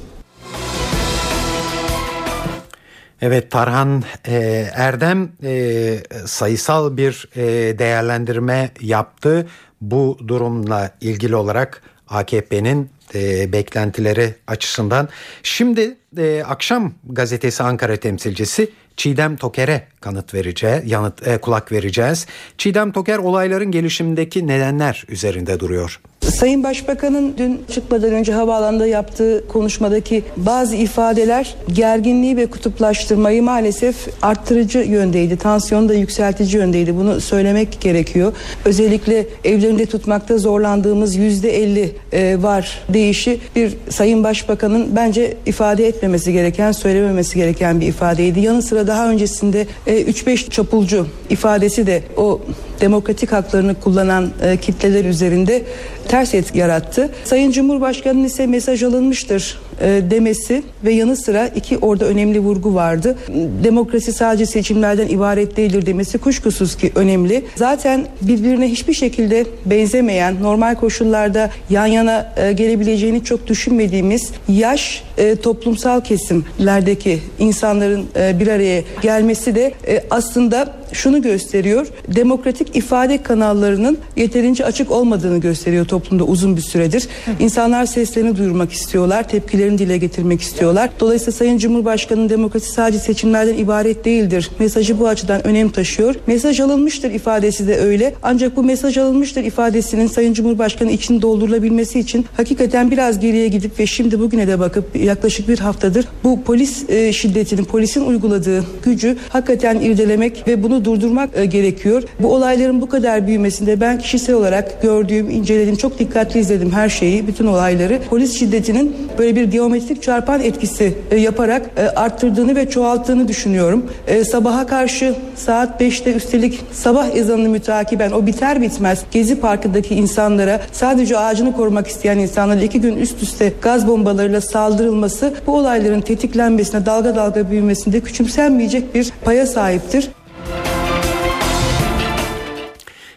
Evet 3.23 3.51
Tarhan 3.51 4.05
e, 4.27 4.67
Erdem 4.75 5.33
e, 5.45 5.99
sayısal 6.27 6.97
bir 6.97 7.29
e, 7.37 7.79
değerlendirme 7.79 8.71
yaptı. 8.81 9.47
Bu 9.81 10.19
durumla 10.29 10.91
ilgili 11.01 11.37
olarak 11.37 11.83
AKP'nin 12.09 12.91
e, 13.15 13.53
beklentileri 13.53 14.35
açısından. 14.47 15.09
Şimdi 15.43 15.97
e, 16.19 16.43
akşam 16.47 16.93
gazetesi 17.05 17.63
Ankara 17.63 17.97
temsilcisi 17.97 18.71
Çiğdem 18.97 19.37
Toker'e 19.37 19.87
kanıt 20.01 20.35
vereceğiz, 20.35 20.91
yanıt 20.91 21.27
e, 21.27 21.39
kulak 21.39 21.73
vereceğiz. 21.73 22.27
Çiğdem 22.59 22.93
Toker 22.93 23.19
olayların 23.19 23.71
gelişimindeki 23.71 24.47
nedenler 24.47 25.05
üzerinde 25.09 25.61
duruyor. 25.61 26.01
Sayın 26.23 26.65
Başbakan'ın 26.65 27.35
dün 27.39 27.61
çıkmadan 27.75 28.13
önce 28.13 28.33
havaalanında 28.33 28.87
yaptığı 28.87 29.45
konuşmadaki 29.49 30.23
bazı 30.37 30.77
ifadeler 30.77 31.55
gerginliği 31.73 32.37
ve 32.37 32.47
kutuplaştırmayı 32.47 33.43
maalesef 33.43 33.97
arttırıcı 34.23 34.79
yöndeydi. 34.79 35.37
Tansiyonu 35.37 35.89
da 35.89 35.95
yükseltici 35.95 36.57
yöndeydi. 36.57 36.97
Bunu 36.97 37.21
söylemek 37.21 37.81
gerekiyor. 37.81 38.33
Özellikle 38.65 39.27
evlerinde 39.45 39.87
tutmakta 39.87 40.39
zorlandığımız 40.39 41.17
yüzde 41.17 41.63
elli 41.63 41.93
e, 42.13 42.43
var 42.43 42.81
deyişi 42.89 43.41
bir 43.57 43.77
Sayın 43.89 44.25
Başbakan'ın 44.25 44.97
bence 44.97 45.37
ifade 45.47 45.87
etmemesi 45.87 46.33
gereken, 46.33 46.73
söylememesi 46.73 47.37
gereken 47.37 47.81
bir 47.81 47.87
ifadeydi. 47.87 48.41
Yanı 48.41 48.63
sıra 48.63 48.87
daha 48.87 49.11
öncesinde 49.11 49.67
e, 49.87 50.03
3-5 50.03 50.51
çapulcu 50.51 51.07
ifadesi 51.31 51.87
de 51.87 52.03
o 52.17 52.41
demokratik 52.83 53.33
haklarını 53.33 53.81
kullanan 53.81 54.31
e, 54.43 54.57
kitleler 54.57 55.05
üzerinde 55.05 55.63
ters 56.09 56.35
etki 56.35 56.59
yarattı. 56.59 57.11
Sayın 57.25 57.51
Cumhurbaşkanı'nın 57.51 58.25
ise 58.25 58.47
mesaj 58.47 58.83
alınmıştır 58.83 59.59
demesi 59.81 60.63
ve 60.85 60.93
yanı 60.93 61.17
sıra 61.17 61.47
iki 61.47 61.79
orada 61.79 62.05
önemli 62.05 62.41
vurgu 62.41 62.75
vardı. 62.75 63.19
Demokrasi 63.65 64.13
sadece 64.13 64.47
seçimlerden 64.47 65.09
ibaret 65.09 65.57
değildir 65.57 65.87
demesi 65.87 66.19
kuşkusuz 66.19 66.77
ki 66.77 66.93
önemli. 66.95 67.45
Zaten 67.57 68.07
birbirine 68.23 68.69
hiçbir 68.69 68.95
şekilde 68.95 69.47
benzemeyen, 69.67 70.43
normal 70.43 70.75
koşullarda 70.75 71.51
yan 71.71 71.87
yana 71.87 72.33
e, 72.37 72.53
gelebileceğini 72.53 73.25
çok 73.25 73.47
düşünmediğimiz 73.47 74.31
yaş 74.49 75.05
e, 75.19 75.37
toplumsal 75.37 76.01
kesimlerdeki 76.01 77.19
insanların 77.39 78.07
e, 78.17 78.41
bir 78.41 78.49
araya 78.49 78.83
gelmesi 79.03 79.55
de 79.55 79.73
e, 79.89 80.05
aslında 80.11 80.75
şunu 80.93 81.23
gösteriyor. 81.23 81.87
Demokratik 82.09 82.77
ifade 82.77 83.23
kanallarının 83.23 83.99
yeterince 84.17 84.65
açık 84.65 84.91
olmadığını 84.91 85.41
gösteriyor 85.41 85.87
toplumda 85.87 86.25
uzun 86.25 86.57
bir 86.57 86.61
süredir. 86.61 87.09
İnsanlar 87.41 87.87
seslerini 87.87 88.37
duyurmak 88.37 88.73
istiyorlar, 88.73 89.29
tepkilerini 89.63 89.79
dile 89.79 89.99
getirmek 89.99 90.41
istiyorlar. 90.41 90.91
Dolayısıyla 91.01 91.33
Sayın 91.33 91.59
Cumhurbaşkanı'nın 91.59 92.29
demokrasi 92.29 92.73
sadece 92.73 92.99
seçimlerden 92.99 93.57
ibaret 93.57 94.05
değildir. 94.05 94.51
Mesajı 94.59 95.01
bu 95.01 95.09
açıdan 95.09 95.47
önem 95.47 95.69
taşıyor. 95.71 96.15
Mesaj 96.27 96.61
alınmıştır 96.61 97.11
ifadesi 97.11 97.69
de 97.69 97.77
öyle. 97.79 98.15
Ancak 98.23 98.57
bu 98.57 98.63
mesaj 98.63 98.99
alınmıştır 98.99 99.45
ifadesinin 99.45 100.07
Sayın 100.07 100.33
Cumhurbaşkanı 100.33 100.91
için 100.91 101.23
doldurulabilmesi 101.23 102.01
için 102.01 102.27
hakikaten 102.37 102.91
biraz 102.91 103.21
geriye 103.21 103.49
gidip 103.49 103.81
ve 103.81 103.87
şimdi 103.87 104.21
bugüne 104.21 104.49
de 104.49 104.59
bakıp 104.59 104.97
yaklaşık 104.97 105.49
bir 105.49 105.59
haftadır 105.59 106.07
bu 106.25 106.43
polis 106.43 106.91
e, 106.91 107.13
şiddetinin, 107.13 107.65
polisin 107.65 108.07
uyguladığı 108.07 108.65
gücü 108.85 109.17
hakikaten 109.29 109.81
irdelemek 109.81 110.45
ve 110.49 110.63
bunu 110.63 110.85
durdurmak 110.85 111.31
e, 111.37 111.45
gerekiyor. 111.45 112.03
Bu 112.21 112.35
olayların 112.35 112.81
bu 112.81 112.89
kadar 112.89 113.27
büyümesinde 113.27 113.81
ben 113.81 113.99
kişisel 113.99 114.35
olarak 114.35 114.83
gördüğüm, 114.83 115.31
incelediğim, 115.31 115.77
çok 115.77 115.99
dikkatli 115.99 116.41
izledim 116.41 116.73
her 116.73 116.89
şeyi, 116.89 117.27
bütün 117.27 117.47
olayları. 117.47 117.99
Polis 118.11 118.39
şiddetinin 118.39 118.97
böyle 119.19 119.37
bir 119.37 119.52
geometrik 119.53 120.03
çarpan 120.03 120.41
etkisi 120.41 120.95
e, 121.11 121.17
yaparak 121.17 121.71
e, 121.77 121.89
arttırdığını 121.89 122.57
ve 122.57 122.71
çoğalttığını 122.71 123.29
düşünüyorum. 123.29 123.91
E, 124.07 124.25
sabaha 124.25 124.67
karşı 124.67 125.15
saat 125.37 125.81
5'te 125.81 126.15
üstelik 126.15 126.61
sabah 126.73 127.17
ezanını 127.17 127.49
mütakiben 127.49 128.11
o 128.11 128.27
biter 128.27 128.63
bitmez 128.63 129.05
Gezi 129.11 129.41
Parkı'ndaki 129.41 129.95
insanlara 129.95 130.61
sadece 130.73 131.19
ağacını 131.19 131.53
korumak 131.53 131.87
isteyen 131.87 132.19
insanlara 132.19 132.63
iki 132.63 132.81
gün 132.81 132.97
üst 132.97 133.23
üste 133.23 133.53
gaz 133.63 133.89
bombalarıyla 133.89 134.41
saldırılması 134.41 135.35
bu 135.47 135.57
olayların 135.57 136.01
tetiklenmesine 136.01 136.87
dalga 136.87 137.17
dalga 137.17 137.51
büyümesinde 137.51 138.01
küçümsenmeyecek 138.01 138.95
bir 138.95 139.13
paya 139.25 139.47
sahiptir. 139.47 140.09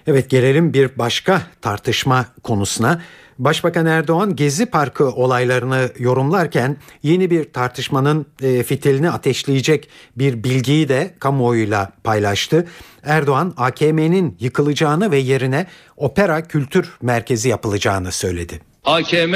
Evet 0.08 0.30
gelelim 0.30 0.74
bir 0.74 0.98
başka 0.98 1.42
tartışma 1.62 2.26
konusuna. 2.44 3.02
Başbakan 3.40 3.86
Erdoğan 3.86 4.36
Gezi 4.36 4.66
Parkı 4.66 5.10
olaylarını 5.10 5.90
yorumlarken 6.00 6.78
yeni 7.04 7.32
bir 7.32 7.54
tartışmanın 7.54 8.26
e, 8.42 8.64
fitilini 8.64 9.10
ateşleyecek 9.10 9.90
bir 10.16 10.44
bilgiyi 10.44 10.90
de 10.90 11.16
kamuoyuyla 11.20 11.92
paylaştı. 12.04 12.68
Erdoğan 13.04 13.54
AKM'nin 13.58 14.38
yıkılacağını 14.40 15.12
ve 15.12 15.18
yerine 15.18 15.68
opera 15.98 16.48
kültür 16.48 16.98
merkezi 17.02 17.50
yapılacağını 17.50 18.12
söyledi. 18.12 18.62
AKM 18.84 19.36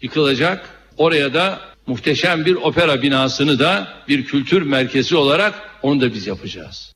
yıkılacak. 0.00 0.68
Oraya 0.96 1.34
da 1.34 1.60
muhteşem 1.86 2.44
bir 2.44 2.54
opera 2.54 3.02
binasını 3.02 3.58
da 3.58 3.88
bir 4.08 4.24
kültür 4.24 4.62
merkezi 4.62 5.16
olarak 5.16 5.54
onu 5.82 6.00
da 6.00 6.14
biz 6.14 6.26
yapacağız. 6.26 6.95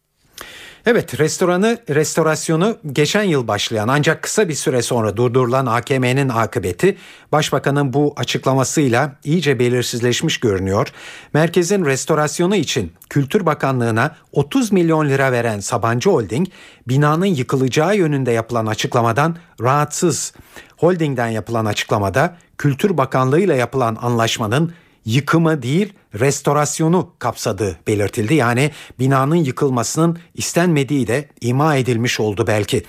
Evet 0.87 1.21
restoranı 1.21 1.79
restorasyonu 1.89 2.77
geçen 2.93 3.23
yıl 3.23 3.49
başlayan 3.49 3.89
ancak 3.89 4.23
kısa 4.23 4.49
bir 4.49 4.55
süre 4.55 4.83
sonra 4.83 5.17
durdurulan 5.17 5.67
AKM'nin 5.67 6.29
akıbeti 6.29 6.97
başbakanın 7.33 7.93
bu 7.93 8.15
açıklamasıyla 8.17 9.17
iyice 9.25 9.59
belirsizleşmiş 9.59 10.41
görünüyor. 10.41 10.89
Merkezin 11.35 11.85
restorasyonu 11.85 12.57
için 12.57 12.93
Kültür 13.11 13.47
Bakanlığı'na 13.47 14.17
30 14.33 14.73
milyon 14.73 15.09
lira 15.09 15.33
veren 15.33 15.61
Sabancı 15.61 16.11
Holding 16.11 16.49
binanın 16.89 17.27
yıkılacağı 17.27 17.97
yönünde 17.97 18.33
yapılan 18.33 18.67
açıklamadan 18.67 19.37
rahatsız. 19.61 20.35
Holding'den 20.77 21.29
yapılan 21.29 21.65
açıklamada 21.65 22.37
Kültür 22.59 22.97
Bakanlığı 22.97 23.41
ile 23.41 23.57
yapılan 23.57 23.99
anlaşmanın 24.03 24.73
yıkımı 25.05 25.63
değil 25.63 25.93
restorasyonu 26.21 27.11
kapsadığı 27.19 27.77
belirtildi. 27.87 28.35
Yani 28.35 28.71
binanın 28.99 29.35
yıkılmasının 29.35 30.19
istenmediği 30.35 31.07
de 31.07 31.29
ima 31.41 31.77
edilmiş 31.77 32.21
oldu 32.21 32.45
belki. 32.47 32.83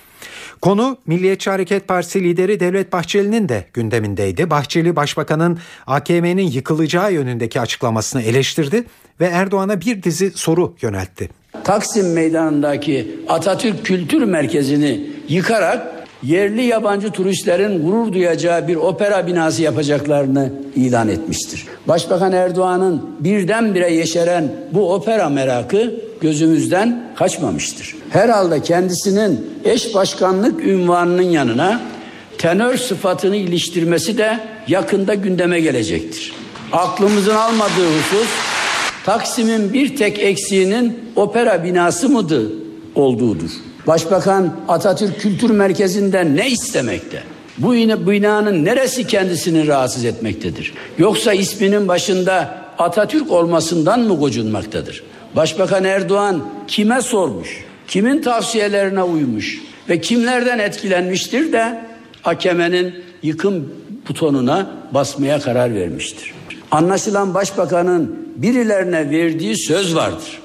Konu 0.61 0.97
Milliyetçi 1.05 1.49
Hareket 1.49 1.87
Partisi 1.87 2.23
lideri 2.23 2.59
Devlet 2.59 2.93
Bahçeli'nin 2.93 3.49
de 3.49 3.65
gündemindeydi. 3.73 4.49
Bahçeli 4.49 4.95
Başbakanın 4.95 5.59
AKM'nin 5.87 6.51
yıkılacağı 6.51 7.13
yönündeki 7.13 7.61
açıklamasını 7.61 8.21
eleştirdi 8.21 8.83
ve 9.19 9.25
Erdoğan'a 9.25 9.81
bir 9.81 10.03
dizi 10.03 10.31
soru 10.31 10.75
yöneltti. 10.81 11.29
Taksim 11.63 12.13
Meydanı'ndaki 12.13 13.19
Atatürk 13.29 13.85
Kültür 13.85 14.23
Merkezi'ni 14.23 15.07
yıkarak 15.27 16.00
yerli 16.23 16.61
yabancı 16.61 17.11
turistlerin 17.11 17.85
gurur 17.85 18.13
duyacağı 18.13 18.67
bir 18.67 18.75
opera 18.75 19.27
binası 19.27 19.61
yapacaklarını 19.61 20.51
ilan 20.75 21.09
etmiştir. 21.09 21.65
Başbakan 21.87 22.31
Erdoğan'ın 22.31 23.01
birdenbire 23.19 23.93
yeşeren 23.93 24.51
bu 24.71 24.93
opera 24.93 25.29
merakı 25.29 25.93
gözümüzden 26.21 27.03
kaçmamıştır. 27.15 27.95
Herhalde 28.09 28.61
kendisinin 28.61 29.49
eş 29.65 29.95
başkanlık 29.95 30.65
ünvanının 30.65 31.21
yanına 31.21 31.81
tenör 32.37 32.77
sıfatını 32.77 33.35
iliştirmesi 33.35 34.17
de 34.17 34.39
yakında 34.67 35.13
gündeme 35.13 35.59
gelecektir. 35.59 36.33
Aklımızın 36.71 37.35
almadığı 37.35 37.87
husus 37.99 38.29
Taksim'in 39.05 39.73
bir 39.73 39.95
tek 39.95 40.19
eksiğinin 40.19 40.99
opera 41.15 41.63
binası 41.63 42.09
mıdır 42.09 42.51
olduğudur. 42.95 43.51
Başbakan 43.87 44.55
Atatürk 44.67 45.21
Kültür 45.21 45.49
Merkezi'nden 45.49 46.35
ne 46.35 46.49
istemekte? 46.49 47.23
Bu 47.57 47.73
binanın 47.73 48.65
neresi 48.65 49.07
kendisini 49.07 49.67
rahatsız 49.67 50.05
etmektedir? 50.05 50.73
Yoksa 50.97 51.33
isminin 51.33 51.87
başında 51.87 52.61
Atatürk 52.77 53.31
olmasından 53.31 53.99
mı 53.99 54.17
gocunmaktadır? 54.17 55.03
Başbakan 55.35 55.83
Erdoğan 55.83 56.45
kime 56.67 57.01
sormuş? 57.01 57.65
Kimin 57.87 58.21
tavsiyelerine 58.21 59.03
uymuş? 59.03 59.61
Ve 59.89 60.01
kimlerden 60.01 60.59
etkilenmiştir 60.59 61.53
de 61.53 61.81
hakemenin 62.21 62.95
yıkım 63.23 63.73
butonuna 64.09 64.69
basmaya 64.91 65.39
karar 65.39 65.75
vermiştir. 65.75 66.33
Anlaşılan 66.71 67.33
başbakanın 67.33 68.27
birilerine 68.35 69.09
verdiği 69.09 69.57
söz 69.57 69.95
vardır. 69.95 70.40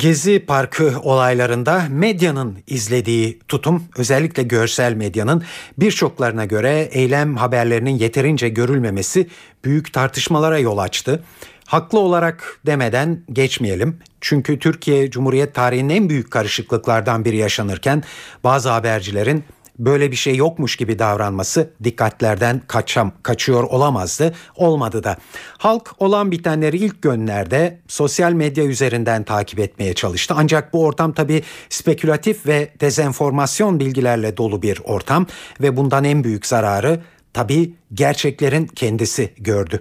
Gezi 0.00 0.40
Parkı 0.46 1.00
olaylarında 1.02 1.82
medyanın 1.90 2.58
izlediği 2.66 3.38
tutum 3.48 3.84
özellikle 3.96 4.42
görsel 4.42 4.94
medyanın 4.94 5.42
birçoklarına 5.78 6.44
göre 6.44 6.88
eylem 6.92 7.36
haberlerinin 7.36 7.98
yeterince 7.98 8.48
görülmemesi 8.48 9.28
büyük 9.64 9.92
tartışmalara 9.92 10.58
yol 10.58 10.78
açtı. 10.78 11.24
Haklı 11.66 11.98
olarak 11.98 12.60
demeden 12.66 13.22
geçmeyelim. 13.32 13.98
Çünkü 14.20 14.58
Türkiye 14.58 15.10
Cumhuriyet 15.10 15.54
tarihinin 15.54 15.94
en 15.94 16.08
büyük 16.08 16.30
karışıklıklardan 16.30 17.24
biri 17.24 17.36
yaşanırken 17.36 18.02
bazı 18.44 18.70
habercilerin 18.70 19.44
böyle 19.80 20.10
bir 20.10 20.16
şey 20.16 20.36
yokmuş 20.36 20.76
gibi 20.76 20.98
davranması 20.98 21.70
dikkatlerden 21.84 22.62
kaçam, 22.66 23.12
kaçıyor 23.22 23.62
olamazdı. 23.62 24.34
Olmadı 24.56 25.04
da. 25.04 25.16
Halk 25.58 25.94
olan 25.98 26.30
bitenleri 26.30 26.76
ilk 26.76 27.02
günlerde 27.02 27.78
sosyal 27.88 28.32
medya 28.32 28.64
üzerinden 28.64 29.24
takip 29.24 29.58
etmeye 29.58 29.94
çalıştı. 29.94 30.34
Ancak 30.36 30.72
bu 30.72 30.84
ortam 30.84 31.12
tabii 31.12 31.42
spekülatif 31.68 32.46
ve 32.46 32.70
dezenformasyon 32.80 33.80
bilgilerle 33.80 34.36
dolu 34.36 34.62
bir 34.62 34.80
ortam 34.84 35.26
ve 35.60 35.76
bundan 35.76 36.04
en 36.04 36.24
büyük 36.24 36.46
zararı 36.46 37.00
tabii 37.32 37.74
gerçeklerin 37.94 38.66
kendisi 38.66 39.34
gördü. 39.38 39.80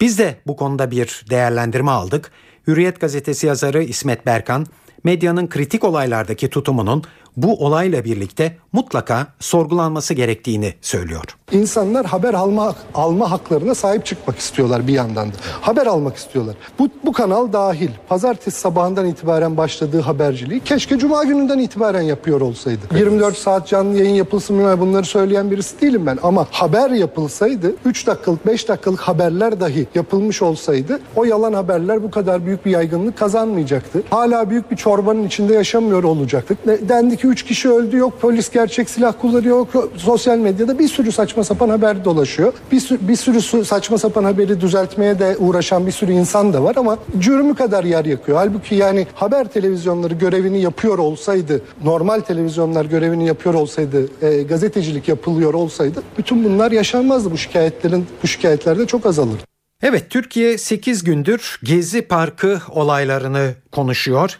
Biz 0.00 0.18
de 0.18 0.36
bu 0.46 0.56
konuda 0.56 0.90
bir 0.90 1.24
değerlendirme 1.30 1.90
aldık. 1.90 2.30
Hürriyet 2.66 3.00
gazetesi 3.00 3.46
yazarı 3.46 3.82
İsmet 3.82 4.26
Berkan 4.26 4.66
medyanın 5.04 5.48
kritik 5.48 5.84
olaylardaki 5.84 6.50
tutumunun 6.50 7.04
bu 7.42 7.66
olayla 7.66 8.04
birlikte 8.04 8.56
mutlaka 8.72 9.26
sorgulanması 9.38 10.14
gerektiğini 10.14 10.74
söylüyor. 10.80 11.24
İnsanlar 11.52 12.06
haber 12.06 12.34
alma 12.34 12.74
alma 12.94 13.30
haklarına 13.30 13.74
sahip 13.74 14.06
çıkmak 14.06 14.38
istiyorlar 14.38 14.86
bir 14.86 14.92
yandan 14.92 15.28
da. 15.28 15.32
Haber 15.60 15.86
almak 15.86 16.16
istiyorlar. 16.16 16.56
Bu, 16.78 16.88
bu 17.04 17.12
kanal 17.12 17.52
dahil 17.52 17.88
pazartesi 18.08 18.60
sabahından 18.60 19.06
itibaren 19.06 19.56
başladığı 19.56 20.00
haberciliği 20.00 20.60
keşke 20.60 20.98
cuma 20.98 21.24
gününden 21.24 21.58
itibaren 21.58 22.02
yapıyor 22.02 22.40
olsaydı. 22.40 22.80
24 22.96 23.36
saat 23.36 23.68
canlı 23.68 23.98
yayın 23.98 24.14
yapılsın 24.14 24.56
mı 24.56 24.80
bunları 24.80 25.04
söyleyen 25.04 25.50
birisi 25.50 25.80
değilim 25.80 26.06
ben 26.06 26.18
ama 26.22 26.46
haber 26.50 26.90
yapılsaydı 26.90 27.74
3 27.84 28.06
dakikalık 28.06 28.46
5 28.46 28.68
dakikalık 28.68 29.00
haberler 29.00 29.60
dahi 29.60 29.86
yapılmış 29.94 30.42
olsaydı 30.42 31.00
o 31.16 31.24
yalan 31.24 31.52
haberler 31.52 32.02
bu 32.02 32.10
kadar 32.10 32.46
büyük 32.46 32.66
bir 32.66 32.70
yaygınlık 32.70 33.18
kazanmayacaktı. 33.18 34.02
Hala 34.10 34.50
büyük 34.50 34.70
bir 34.70 34.76
çorbanın 34.76 35.26
içinde 35.26 35.54
yaşamıyor 35.54 36.04
olacaktık. 36.04 36.58
Dendi 36.88 37.16
ki 37.16 37.29
3 37.30 37.42
kişi 37.42 37.68
öldü 37.68 37.96
yok 37.96 38.20
polis 38.20 38.50
gerçek 38.50 38.90
silah 38.90 39.12
kullanıyor 39.20 39.56
yok 39.56 39.90
sosyal 39.96 40.38
medyada 40.38 40.78
bir 40.78 40.88
sürü 40.88 41.12
saçma 41.12 41.44
sapan 41.44 41.68
haber 41.68 42.04
dolaşıyor. 42.04 42.52
Bir 42.72 42.82
bir 43.00 43.16
sürü 43.16 43.64
saçma 43.64 43.98
sapan 43.98 44.24
haberi 44.24 44.60
düzeltmeye 44.60 45.18
de 45.18 45.36
uğraşan 45.38 45.86
bir 45.86 45.92
sürü 45.92 46.12
insan 46.12 46.52
da 46.52 46.64
var 46.64 46.76
ama 46.76 46.98
cürmü 47.18 47.54
kadar 47.54 47.84
yer 47.84 48.04
yakıyor. 48.04 48.38
Halbuki 48.38 48.74
yani 48.74 49.06
haber 49.14 49.48
televizyonları 49.48 50.14
görevini 50.14 50.60
yapıyor 50.60 50.98
olsaydı, 50.98 51.62
normal 51.84 52.20
televizyonlar 52.20 52.84
görevini 52.84 53.26
yapıyor 53.26 53.54
olsaydı, 53.54 54.08
e, 54.22 54.42
gazetecilik 54.42 55.08
yapılıyor 55.08 55.54
olsaydı 55.54 56.02
bütün 56.18 56.44
bunlar 56.44 56.72
yaşanmazdı. 56.72 57.30
Bu 57.30 57.38
şikayetlerin 57.38 58.06
bu 58.22 58.26
şikayetler 58.26 58.78
de 58.78 58.86
çok 58.86 59.06
azalır. 59.06 59.40
Evet 59.82 60.10
Türkiye 60.10 60.58
8 60.58 61.04
gündür 61.04 61.60
Gezi 61.62 62.02
Parkı 62.02 62.60
olaylarını 62.70 63.54
konuşuyor 63.72 64.38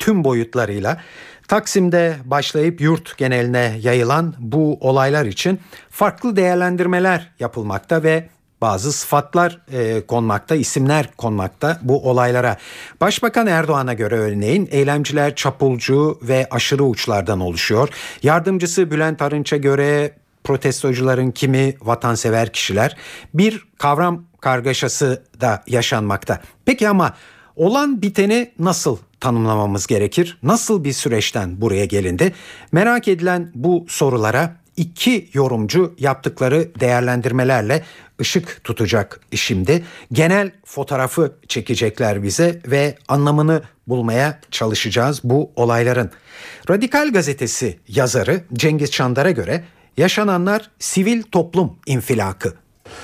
tüm 0.00 0.24
boyutlarıyla. 0.24 1.00
Taksim'de 1.50 2.16
başlayıp 2.24 2.80
yurt 2.80 3.18
geneline 3.18 3.78
yayılan 3.82 4.34
bu 4.38 4.78
olaylar 4.80 5.26
için 5.26 5.60
farklı 5.90 6.36
değerlendirmeler 6.36 7.32
yapılmakta 7.40 8.02
ve 8.02 8.28
bazı 8.60 8.92
sıfatlar 8.92 9.60
e, 9.72 10.06
konmakta, 10.06 10.54
isimler 10.54 11.10
konmakta 11.16 11.78
bu 11.82 12.10
olaylara. 12.10 12.56
Başbakan 13.00 13.46
Erdoğan'a 13.46 13.94
göre 13.94 14.14
örneğin 14.14 14.68
eylemciler 14.70 15.34
çapulcu 15.34 16.18
ve 16.22 16.46
aşırı 16.50 16.84
uçlardan 16.84 17.40
oluşuyor. 17.40 17.88
Yardımcısı 18.22 18.90
Bülent 18.90 19.22
Arınç'a 19.22 19.56
göre 19.56 20.12
protestocuların 20.44 21.30
kimi 21.30 21.74
vatansever 21.80 22.52
kişiler. 22.52 22.96
Bir 23.34 23.64
kavram 23.78 24.24
kargaşası 24.40 25.22
da 25.40 25.62
yaşanmakta. 25.66 26.40
Peki 26.64 26.88
ama 26.88 27.14
olan 27.56 28.02
biteni 28.02 28.52
nasıl 28.58 28.98
tanımlamamız 29.20 29.86
gerekir? 29.86 30.38
Nasıl 30.42 30.84
bir 30.84 30.92
süreçten 30.92 31.60
buraya 31.60 31.84
gelindi? 31.84 32.32
Merak 32.72 33.08
edilen 33.08 33.50
bu 33.54 33.86
sorulara 33.88 34.56
iki 34.76 35.28
yorumcu 35.32 35.94
yaptıkları 35.98 36.68
değerlendirmelerle 36.80 37.82
ışık 38.20 38.64
tutacak 38.64 39.20
şimdi. 39.34 39.84
Genel 40.12 40.50
fotoğrafı 40.64 41.32
çekecekler 41.48 42.22
bize 42.22 42.60
ve 42.66 42.94
anlamını 43.08 43.62
bulmaya 43.86 44.40
çalışacağız 44.50 45.20
bu 45.24 45.50
olayların. 45.56 46.10
Radikal 46.70 47.12
gazetesi 47.12 47.78
yazarı 47.88 48.44
Cengiz 48.52 48.90
Çandar'a 48.90 49.30
göre 49.30 49.64
yaşananlar 49.96 50.70
sivil 50.78 51.22
toplum 51.22 51.76
infilakı. 51.86 52.54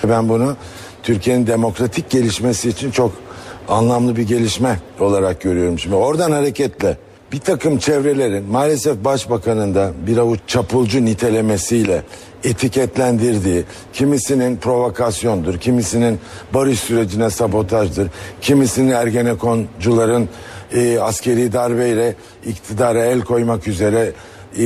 Ben 0.04 0.28
bunu 0.28 0.56
Türkiye'nin 1.02 1.46
demokratik 1.46 2.10
gelişmesi 2.10 2.68
için 2.68 2.90
çok 2.90 3.25
anlamlı 3.68 4.16
bir 4.16 4.22
gelişme 4.22 4.78
olarak 5.00 5.40
görüyorum. 5.40 5.78
Şimdi 5.78 5.94
oradan 5.94 6.30
hareketle 6.30 6.96
bir 7.32 7.40
takım 7.40 7.78
çevrelerin 7.78 8.44
maalesef 8.44 9.04
başbakanın 9.04 9.74
da 9.74 9.92
bir 10.06 10.16
avuç 10.16 10.40
çapulcu 10.46 11.04
nitelemesiyle 11.04 12.02
etiketlendirdiği, 12.44 13.64
kimisinin 13.92 14.56
provokasyondur, 14.56 15.58
kimisinin 15.58 16.18
barış 16.54 16.80
sürecine 16.80 17.30
sabotajdır, 17.30 18.08
kimisinin 18.40 18.90
ergenekoncuların 18.90 20.28
e, 20.74 20.98
askeri 20.98 21.52
darbeyle 21.52 22.14
iktidara 22.46 23.04
el 23.04 23.20
koymak 23.20 23.68
üzere 23.68 24.12
e, 24.58 24.64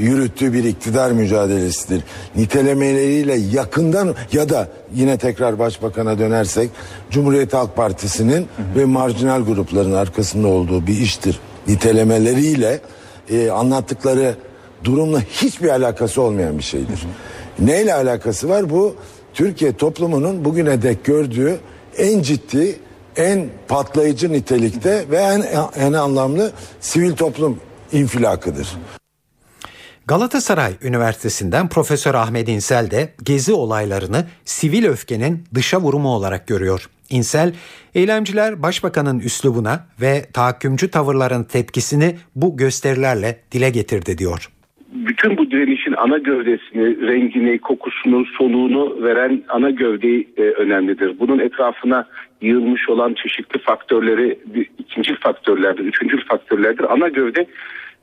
yürüttüğü 0.00 0.52
bir 0.52 0.64
iktidar 0.64 1.10
mücadelesidir. 1.10 2.02
Nitelemeleriyle 2.36 3.34
yakından 3.34 4.14
ya 4.32 4.48
da 4.48 4.68
yine 4.94 5.18
tekrar 5.18 5.58
başbakana 5.58 6.18
dönersek 6.18 6.70
Cumhuriyet 7.10 7.54
Halk 7.54 7.76
Partisi'nin 7.76 8.46
ve 8.76 8.84
marjinal 8.84 9.42
grupların 9.44 9.92
arkasında 9.92 10.48
olduğu 10.48 10.86
bir 10.86 11.00
iştir. 11.00 11.40
Nitelemeleriyle 11.68 12.80
e, 13.30 13.50
anlattıkları 13.50 14.34
durumla 14.84 15.20
hiçbir 15.20 15.68
alakası 15.68 16.22
olmayan 16.22 16.58
bir 16.58 16.62
şeydir. 16.62 17.06
Neyle 17.58 17.94
alakası 17.94 18.48
var? 18.48 18.70
Bu 18.70 18.94
Türkiye 19.34 19.76
toplumunun 19.76 20.44
bugüne 20.44 20.82
dek 20.82 21.04
gördüğü 21.04 21.58
en 21.98 22.22
ciddi, 22.22 22.76
en 23.16 23.48
patlayıcı 23.68 24.32
nitelikte 24.32 25.04
ve 25.10 25.16
en, 25.16 25.44
en 25.76 25.92
anlamlı 25.92 26.52
sivil 26.80 27.12
toplum 27.16 27.60
infilakıdır. 27.92 28.68
Galatasaray 30.08 30.72
Üniversitesi'nden 30.82 31.68
Profesör 31.68 32.14
Ahmet 32.14 32.48
İnsel 32.48 32.90
de 32.90 33.08
gezi 33.24 33.52
olaylarını 33.52 34.24
sivil 34.44 34.84
öfkenin 34.84 35.38
dışa 35.54 35.80
vurumu 35.80 36.08
olarak 36.08 36.46
görüyor. 36.46 36.86
İnsel, 37.10 37.52
eylemciler 37.94 38.62
başbakanın 38.62 39.20
üslubuna 39.20 39.86
ve 40.00 40.22
tahakkümcü 40.32 40.90
tavırların 40.90 41.44
tepkisini 41.44 42.16
bu 42.36 42.56
gösterilerle 42.56 43.40
dile 43.52 43.70
getirdi 43.70 44.18
diyor. 44.18 44.48
Bütün 44.92 45.36
bu 45.38 45.50
direnişin 45.50 45.94
ana 45.96 46.18
gövdesini, 46.18 47.08
rengini, 47.08 47.58
kokusunu, 47.58 48.24
soluğunu 48.38 49.02
veren 49.02 49.42
ana 49.48 49.70
gövde 49.70 50.24
e, 50.36 50.42
önemlidir. 50.42 51.20
Bunun 51.20 51.38
etrafına 51.38 52.08
yığılmış 52.40 52.88
olan 52.88 53.14
çeşitli 53.14 53.60
faktörleri 53.60 54.38
ikinci 54.78 55.14
faktörlerdir, 55.14 55.84
üçüncü 55.84 56.24
faktörlerdir. 56.24 56.92
Ana 56.92 57.08
gövde 57.08 57.46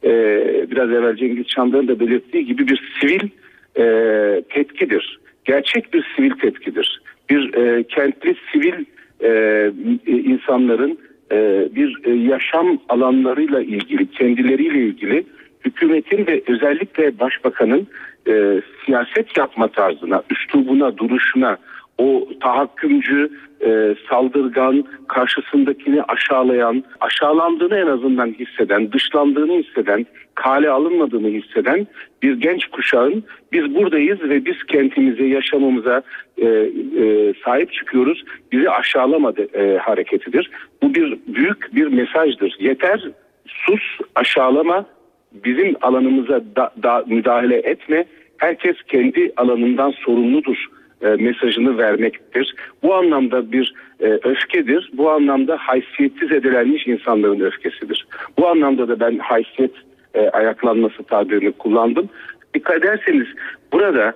e, 0.04 0.12
biraz 0.72 0.92
evvel 0.92 1.16
Cengiz 1.16 1.48
Çandar'ın 1.48 1.88
da 1.88 2.00
belirttiği 2.00 2.46
gibi 2.46 2.68
bir 2.68 2.92
sivil 3.00 3.30
e, 3.80 4.44
tepkidir. 4.50 5.20
Gerçek 5.46 5.94
bir 5.94 6.06
sivil 6.16 6.32
tepkidir. 6.32 7.02
Bir 7.30 7.54
e, 7.54 7.84
kentli 7.84 8.36
sivil 8.52 8.86
e, 9.24 9.72
insanların 10.08 10.98
e, 11.32 11.68
bir 11.76 12.00
e, 12.04 12.12
yaşam 12.12 12.80
alanlarıyla 12.90 13.62
ilgili, 13.62 14.12
kendileriyle 14.12 14.80
ilgili 14.80 15.24
hükümetin 15.66 16.28
ve 16.28 16.42
özellikle 16.48 17.20
başbakanın 17.20 17.88
e, 18.28 18.62
siyaset 18.86 19.38
yapma 19.38 19.68
tarzına, 19.68 20.24
üslubuna, 20.32 20.98
duruşuna, 20.98 21.58
o 22.02 22.28
tahakkümcü, 22.40 23.30
e, 23.66 23.96
saldırgan, 24.10 24.84
karşısındakini 25.08 26.04
aşağılayan, 26.04 26.84
aşağılandığını 27.00 27.78
en 27.78 27.88
azından 27.88 28.28
hisseden, 28.28 28.92
dışlandığını 28.92 29.54
hisseden, 29.64 30.06
kale 30.36 30.70
alınmadığını 30.70 31.28
hisseden 31.28 31.88
bir 32.24 32.34
genç 32.34 32.66
kuşağın 32.66 33.24
biz 33.52 33.76
buradayız 33.76 34.22
ve 34.22 34.46
biz 34.46 34.64
kentimize, 34.64 35.26
yaşamımıza 35.26 36.02
e, 36.38 36.48
e, 36.48 37.34
sahip 37.46 37.74
çıkıyoruz. 37.74 38.24
Bizi 38.52 38.70
aşağılamadı 38.70 39.48
hareketidir. 39.78 40.52
Bu 40.84 40.96
bir 40.96 41.18
büyük 41.28 41.76
bir 41.76 41.88
mesajdır. 41.88 42.56
Yeter 42.60 43.10
sus, 43.48 43.82
aşağılama, 44.16 44.86
bizim 45.46 45.76
alanımıza 45.82 46.42
da, 46.56 46.74
da 46.84 47.04
müdahale 47.08 47.56
etme. 47.56 48.06
Herkes 48.38 48.76
kendi 48.88 49.34
alanından 49.38 49.92
sorumludur 49.92 50.68
e, 51.02 51.08
mesajını 51.08 51.78
vermektir. 51.78 52.56
Bu 52.84 52.96
anlamda 52.96 53.52
bir 53.52 53.74
e, 54.00 54.06
öfkedir. 54.08 54.90
Bu 54.94 55.12
anlamda 55.12 55.58
haysiyetsiz 55.58 56.32
edilenmiş 56.32 56.88
insanların 56.88 57.40
öfkesidir. 57.40 58.08
Bu 58.38 58.48
anlamda 58.48 58.88
da 58.88 59.00
ben 59.00 59.18
haysiyet 59.18 59.72
e, 60.14 60.30
ayaklanması 60.30 61.04
tabirini 61.04 61.52
kullandım. 61.52 62.10
Dikkat 62.54 62.78
ederseniz 62.78 63.28
burada 63.74 64.14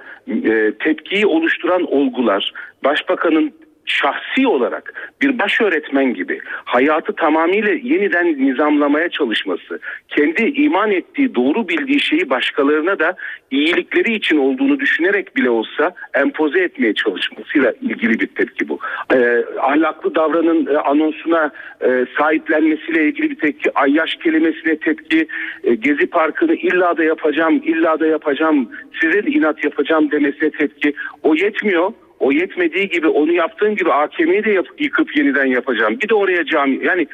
tepkiyi 0.79 1.25
oluşturan 1.25 1.83
olgular 1.93 2.53
başbakanın 2.83 3.53
şahsi 3.86 4.47
olarak 4.47 5.11
bir 5.21 5.39
baş 5.39 5.61
öğretmen 5.61 6.13
gibi 6.13 6.39
hayatı 6.45 7.13
tamamıyla 7.15 7.71
yeniden 7.71 8.47
nizamlamaya 8.47 9.09
çalışması, 9.09 9.79
kendi 10.09 10.43
iman 10.43 10.91
ettiği, 10.91 11.36
doğru 11.36 11.67
bildiği 11.67 11.99
şeyi 11.99 12.29
başkalarına 12.29 12.99
da 12.99 13.15
iyilikleri 13.51 14.13
için 14.13 14.38
olduğunu 14.38 14.79
düşünerek 14.79 15.36
bile 15.36 15.49
olsa 15.49 15.93
empoze 16.13 16.59
etmeye 16.59 16.93
çalışmasıyla 16.93 17.73
ilgili 17.81 18.19
bir 18.19 18.27
tepki 18.27 18.69
bu. 18.69 18.79
Ee, 19.13 19.43
ahlaklı 19.61 20.15
davranın 20.15 20.75
e, 20.75 20.77
anonsuna 20.77 21.51
e, 21.81 22.05
sahiplenmesiyle 22.17 23.05
ilgili 23.05 23.29
bir 23.29 23.36
tepki, 23.36 23.79
ayyaş 23.79 24.15
kelimesine 24.15 24.77
tepki, 24.77 25.27
e, 25.63 25.75
Gezi 25.75 26.07
Parkı'nı 26.07 26.55
illa 26.55 26.97
da 26.97 27.03
yapacağım, 27.03 27.61
illa 27.65 27.99
da 27.99 28.07
yapacağım, 28.07 28.69
size 29.01 29.23
de 29.23 29.31
inat 29.31 29.63
yapacağım 29.63 30.11
demesine 30.11 30.51
tepki. 30.51 30.93
O 31.23 31.36
yetmiyor. 31.36 31.91
O 32.26 32.32
yetmediği 32.32 32.89
gibi 32.89 33.07
onu 33.07 33.32
yaptığın 33.32 33.76
gibi 33.76 33.91
AKM'yi 33.93 34.43
de 34.43 34.51
yap, 34.51 34.65
yıkıp 34.80 35.17
yeniden 35.17 35.45
yapacağım. 35.45 35.99
Bir 36.03 36.09
de 36.09 36.15
oraya 36.15 36.45
cami. 36.45 36.86
Yani 36.86 37.07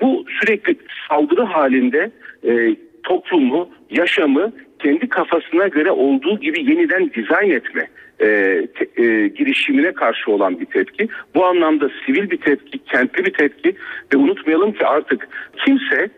bu 0.00 0.24
sürekli 0.40 0.76
saldırı 1.08 1.42
halinde 1.42 2.10
e, 2.48 2.76
toplumu, 3.02 3.68
yaşamı 3.90 4.52
kendi 4.78 5.08
kafasına 5.08 5.68
göre 5.68 5.90
olduğu 5.90 6.40
gibi 6.40 6.70
yeniden 6.70 7.10
dizayn 7.14 7.50
etme 7.50 7.88
e, 8.20 8.26
te, 8.74 9.02
e, 9.02 9.28
girişimine 9.28 9.92
karşı 9.92 10.30
olan 10.30 10.60
bir 10.60 10.66
tepki. 10.66 11.08
Bu 11.34 11.46
anlamda 11.46 11.90
sivil 12.06 12.30
bir 12.30 12.38
tepki, 12.38 12.78
kentli 12.78 13.24
bir 13.24 13.32
tepki 13.32 13.76
ve 14.14 14.16
unutmayalım 14.16 14.72
ki 14.72 14.86
artık 14.86 15.28
kimse 15.64 16.08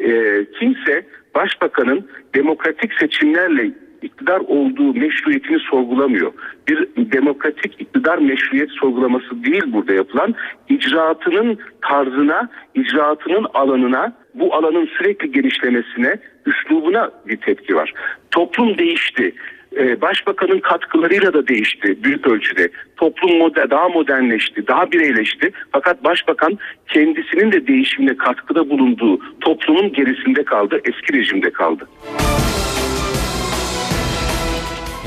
e, 0.00 0.44
kimse 0.58 1.06
başbakanın 1.34 2.08
demokratik 2.34 2.92
seçimlerle 3.00 3.70
iktidar 4.06 4.40
olduğu 4.40 4.94
meşruiyetini 4.94 5.58
sorgulamıyor. 5.58 6.32
Bir 6.68 6.88
demokratik 6.96 7.80
iktidar 7.80 8.18
meşruiyet 8.18 8.70
sorgulaması 8.70 9.44
değil 9.44 9.62
burada 9.66 9.92
yapılan. 9.92 10.34
icraatının 10.68 11.58
tarzına, 11.82 12.48
icraatının 12.74 13.46
alanına, 13.54 14.12
bu 14.34 14.54
alanın 14.54 14.86
sürekli 14.86 15.32
genişlemesine, 15.32 16.18
üslubuna 16.46 17.10
bir 17.28 17.36
tepki 17.36 17.76
var. 17.76 17.92
Toplum 18.30 18.78
değişti. 18.78 19.34
Ee, 19.76 20.00
başbakanın 20.00 20.58
katkılarıyla 20.58 21.32
da 21.32 21.48
değişti 21.48 22.04
büyük 22.04 22.26
ölçüde. 22.26 22.68
Toplum 22.96 23.38
moder, 23.38 23.70
daha 23.70 23.88
modernleşti, 23.88 24.66
daha 24.66 24.92
bireyleşti. 24.92 25.50
Fakat 25.72 26.04
başbakan 26.04 26.58
kendisinin 26.88 27.52
de 27.52 27.66
değişimine 27.66 28.16
katkıda 28.16 28.70
bulunduğu 28.70 29.20
toplumun 29.40 29.92
gerisinde 29.92 30.44
kaldı, 30.44 30.80
eski 30.84 31.12
rejimde 31.12 31.50
kaldı. 31.50 31.88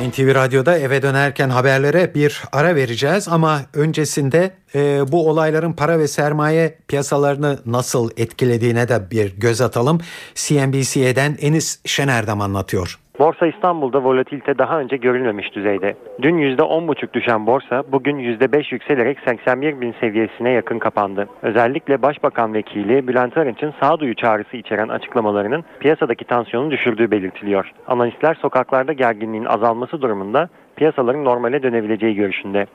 NTV 0.08 0.36
Radyo'da 0.36 0.78
eve 0.78 1.02
dönerken 1.02 1.50
haberlere 1.50 2.16
bir 2.16 2.44
ara 2.52 2.76
vereceğiz 2.76 3.28
ama 3.28 3.62
öncesinde 3.74 4.52
e, 4.76 5.12
bu 5.12 5.30
olayların 5.30 5.74
para 5.74 6.00
ve 6.00 6.08
sermaye 6.08 6.78
piyasalarını 6.88 7.60
nasıl 7.66 8.10
etkilediğine 8.18 8.90
de 8.90 9.12
bir 9.12 9.36
göz 9.38 9.62
atalım. 9.62 10.02
CNBC'den 10.36 11.38
Enis 11.42 11.80
Şenerdem 11.86 12.42
anlatıyor. 12.42 13.00
Borsa 13.20 13.48
İstanbul'da 13.48 14.04
volatilite 14.04 14.58
daha 14.58 14.80
önce 14.80 14.98
görülmemiş 14.98 15.56
düzeyde. 15.56 15.96
Dün 16.22 16.38
%10,5 16.38 17.14
düşen 17.14 17.48
borsa 17.48 17.84
bugün 17.92 18.18
%5 18.18 18.74
yükselerek 18.74 19.18
81 19.26 19.82
bin 19.82 19.96
seviyesine 20.00 20.50
yakın 20.50 20.80
kapandı. 20.80 21.30
Özellikle 21.42 22.02
Başbakan 22.02 22.54
Vekili 22.54 23.08
Bülent 23.08 23.38
Arınç'ın 23.38 23.74
sağduyu 23.80 24.16
çağrısı 24.16 24.58
içeren 24.58 24.88
açıklamalarının 24.88 25.64
piyasadaki 25.80 26.26
tansiyonu 26.26 26.72
düşürdüğü 26.72 27.12
belirtiliyor. 27.12 27.72
Analistler 27.88 28.34
sokaklarda 28.34 28.94
gerginliğin 28.94 29.46
azalması 29.46 30.02
durumunda 30.02 30.50
piyasaların 30.76 31.26
normale 31.26 31.64
dönebileceği 31.64 32.16
görüşünde. 32.16 32.66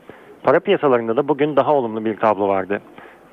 Para 0.43 0.61
piyasalarında 0.61 1.17
da 1.17 1.29
bugün 1.29 1.57
daha 1.57 1.75
olumlu 1.75 2.05
bir 2.05 2.17
tablo 2.17 2.49
vardı. 2.49 2.81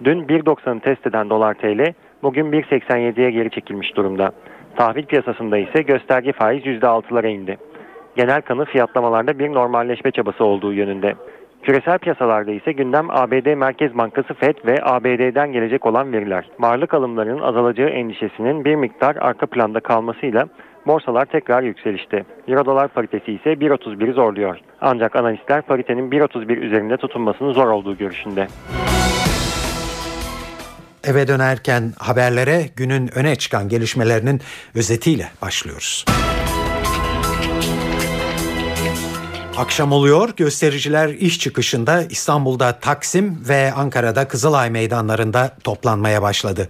Dün 0.04 0.24
1.90'ı 0.24 0.80
test 0.80 1.08
eden 1.08 1.30
dolar 1.30 1.54
TL 1.54 1.94
bugün 2.24 2.52
1.87'ye 2.52 3.32
geri 3.32 3.50
çekilmiş 3.50 3.96
durumda. 3.96 4.32
Tahvil 4.76 5.06
piyasasında 5.06 5.58
ise 5.58 5.82
gösterge 5.82 6.32
faiz 6.32 6.66
%6'lara 6.66 7.28
indi. 7.28 7.58
Genel 8.16 8.42
kanı 8.42 8.66
fiyatlamalarda 8.66 9.40
bir 9.40 9.54
normalleşme 9.54 10.12
çabası 10.12 10.46
olduğu 10.46 10.74
yönünde. 10.74 11.16
Küresel 11.64 11.98
piyasalarda 11.98 12.52
ise 12.52 12.72
gündem 12.72 13.10
ABD 13.10 13.56
Merkez 13.56 13.98
Bankası 13.98 14.34
FED 14.34 14.56
ve 14.66 14.76
ABD'den 14.84 15.52
gelecek 15.52 15.86
olan 15.86 16.14
veriler. 16.14 16.50
Varlık 16.60 16.94
alımlarının 16.94 17.42
azalacağı 17.42 17.90
endişesinin 17.90 18.66
bir 18.66 18.76
miktar 18.76 19.16
arka 19.16 19.46
planda 19.46 19.80
kalmasıyla 19.80 20.48
borsalar 20.88 21.26
tekrar 21.26 21.64
yükselişte. 21.64 22.24
Euro 22.48 22.66
dolar 22.66 22.88
paritesi 22.88 23.34
ise 23.34 23.54
1.31'i 23.54 24.14
zorluyor. 24.14 24.58
Ancak 24.82 25.16
analistler 25.16 25.62
paritenin 25.62 26.12
1.31 26.12 26.56
üzerinde 26.56 26.98
tutunmasının 26.98 27.54
zor 27.54 27.68
olduğu 27.68 27.98
görüşünde. 27.98 28.48
Eve 31.04 31.28
dönerken 31.28 31.94
haberlere 31.98 32.70
günün 32.76 33.18
öne 33.18 33.36
çıkan 33.36 33.70
gelişmelerinin 33.70 34.42
özetiyle 34.76 35.32
başlıyoruz. 35.42 36.06
Akşam 39.58 39.92
oluyor. 39.92 40.30
Göstericiler 40.38 41.10
iş 41.10 41.40
çıkışında 41.40 42.04
İstanbul'da 42.10 42.80
Taksim 42.80 43.40
ve 43.50 43.74
Ankara'da 43.74 44.28
Kızılay 44.28 44.70
meydanlarında 44.70 45.58
toplanmaya 45.64 46.22
başladı. 46.22 46.70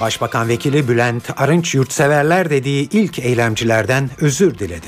Başbakan 0.00 0.48
Vekili 0.48 0.88
Bülent 0.88 1.40
Arınç 1.40 1.74
yurtseverler 1.74 2.50
dediği 2.50 2.88
ilk 2.90 3.18
eylemcilerden 3.18 4.10
özür 4.20 4.58
diledi. 4.58 4.86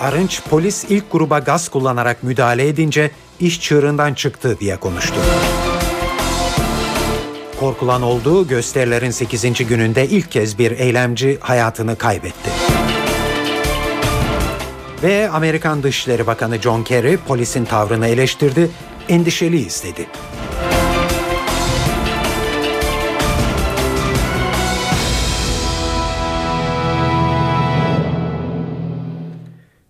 Arınç 0.00 0.42
polis 0.50 0.84
ilk 0.88 1.12
gruba 1.12 1.38
gaz 1.38 1.68
kullanarak 1.68 2.22
müdahale 2.22 2.68
edince 2.68 3.10
iş 3.40 3.60
çığırından 3.60 4.14
çıktı 4.14 4.56
diye 4.60 4.76
konuştu. 4.76 5.16
Korkulan 7.60 8.02
olduğu 8.02 8.48
gösterilerin 8.48 9.10
8. 9.10 9.66
gününde 9.68 10.08
ilk 10.08 10.30
kez 10.30 10.58
bir 10.58 10.70
eylemci 10.70 11.38
hayatını 11.40 11.96
kaybetti. 11.96 12.50
Ve 15.02 15.30
Amerikan 15.30 15.82
Dışişleri 15.82 16.26
Bakanı 16.26 16.58
John 16.58 16.82
Kerry 16.82 17.16
polisin 17.16 17.64
tavrını 17.64 18.06
eleştirdi, 18.08 18.70
endişeliyiz 19.08 19.84
dedi. 19.84 20.06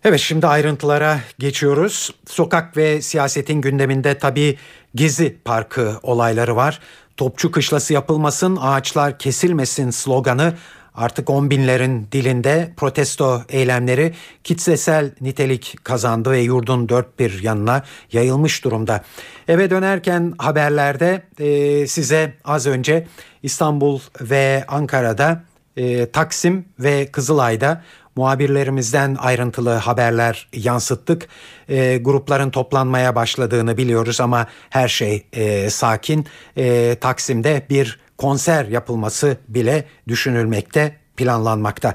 Evet 0.05 0.21
şimdi 0.21 0.47
ayrıntılara 0.47 1.21
geçiyoruz. 1.39 2.15
Sokak 2.27 2.77
ve 2.77 3.03
siyasetin 3.03 3.61
gündeminde 3.61 4.19
tabii 4.19 4.59
Gezi 4.95 5.37
Parkı 5.45 5.99
olayları 6.03 6.57
var. 6.57 6.81
Topçu 7.17 7.51
kışlası 7.51 7.93
yapılmasın, 7.93 8.59
ağaçlar 8.61 9.19
kesilmesin 9.19 9.91
sloganı 9.91 10.55
artık 10.95 11.31
on 11.31 11.51
binlerin 11.51 12.09
dilinde 12.13 12.73
protesto 12.77 13.43
eylemleri 13.49 14.15
kitlesel 14.45 15.11
nitelik 15.21 15.77
kazandı 15.85 16.31
ve 16.31 16.39
yurdun 16.39 16.89
dört 16.89 17.19
bir 17.19 17.43
yanına 17.43 17.83
yayılmış 18.13 18.65
durumda. 18.65 19.05
Eve 19.49 19.71
dönerken 19.71 20.35
haberlerde 20.39 21.23
e, 21.39 21.87
size 21.87 22.35
az 22.45 22.67
önce 22.67 23.07
İstanbul 23.43 24.01
ve 24.21 24.65
Ankara'da 24.69 25.45
e, 25.77 26.11
Taksim 26.11 26.65
ve 26.79 27.07
Kızılay'da 27.07 27.83
muhabirlerimizden 28.19 29.15
ayrıntılı 29.15 29.71
haberler 29.71 30.49
yansıttık. 30.53 31.29
E, 31.69 31.99
grupların 31.99 32.51
toplanmaya 32.51 33.15
başladığını 33.15 33.77
biliyoruz 33.77 34.21
ama 34.21 34.47
her 34.71 34.89
şey 34.89 35.27
e, 35.33 35.71
sakin. 35.71 36.27
E, 36.57 36.97
Taksim'de 37.01 37.63
bir 37.71 37.99
konser 38.17 38.65
yapılması 38.65 39.37
bile 39.49 39.85
düşünülmekte, 40.09 40.97
planlanmakta. 41.17 41.95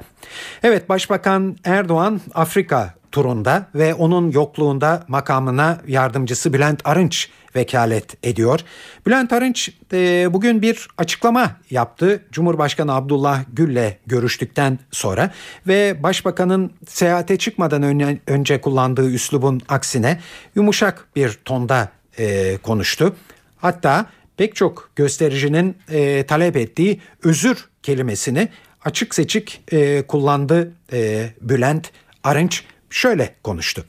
Evet 0.63 0.89
Başbakan 0.89 1.57
Erdoğan 1.63 2.21
Afrika 2.33 2.93
turunda 3.13 3.67
ve 3.75 3.93
onun 3.93 4.31
yokluğunda 4.31 5.03
makamına 5.07 5.77
yardımcısı 5.87 6.53
Bülent 6.53 6.81
Arınç 6.85 7.29
vekalet 7.55 8.25
ediyor. 8.25 8.59
Bülent 9.05 9.33
Arınç 9.33 9.69
e, 9.93 10.33
bugün 10.33 10.61
bir 10.61 10.87
açıklama 10.97 11.51
yaptı. 11.69 12.23
Cumhurbaşkanı 12.31 12.93
Abdullah 12.93 13.43
Gül'le 13.53 13.97
görüştükten 14.07 14.79
sonra 14.91 15.31
ve 15.67 16.03
başbakanın 16.03 16.71
seyahate 16.87 17.37
çıkmadan 17.37 17.83
önce, 17.83 18.19
önce 18.27 18.61
kullandığı 18.61 19.09
üslubun 19.09 19.61
aksine 19.69 20.19
yumuşak 20.55 21.07
bir 21.15 21.39
tonda 21.45 21.89
e, 22.17 22.57
konuştu. 22.57 23.15
Hatta 23.57 24.05
pek 24.37 24.55
çok 24.55 24.89
göstericinin 24.95 25.77
e, 25.89 26.25
talep 26.25 26.57
ettiği 26.57 27.01
özür 27.23 27.65
kelimesini 27.83 28.49
açık 28.85 29.15
seçik 29.15 29.61
e, 29.71 30.07
kullandı 30.07 30.71
e, 30.93 31.29
Bülent 31.41 31.91
Arınç 32.23 32.63
şöyle 32.93 33.35
konuştu. 33.43 33.85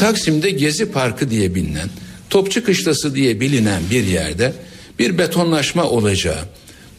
Taksim'de 0.00 0.50
Gezi 0.50 0.92
Parkı 0.92 1.30
diye 1.30 1.54
bilinen, 1.54 1.88
Topçu 2.30 2.64
Kışlası 2.64 3.14
diye 3.14 3.40
bilinen 3.40 3.82
bir 3.90 4.04
yerde 4.04 4.52
bir 4.98 5.18
betonlaşma 5.18 5.84
olacağı, 5.84 6.38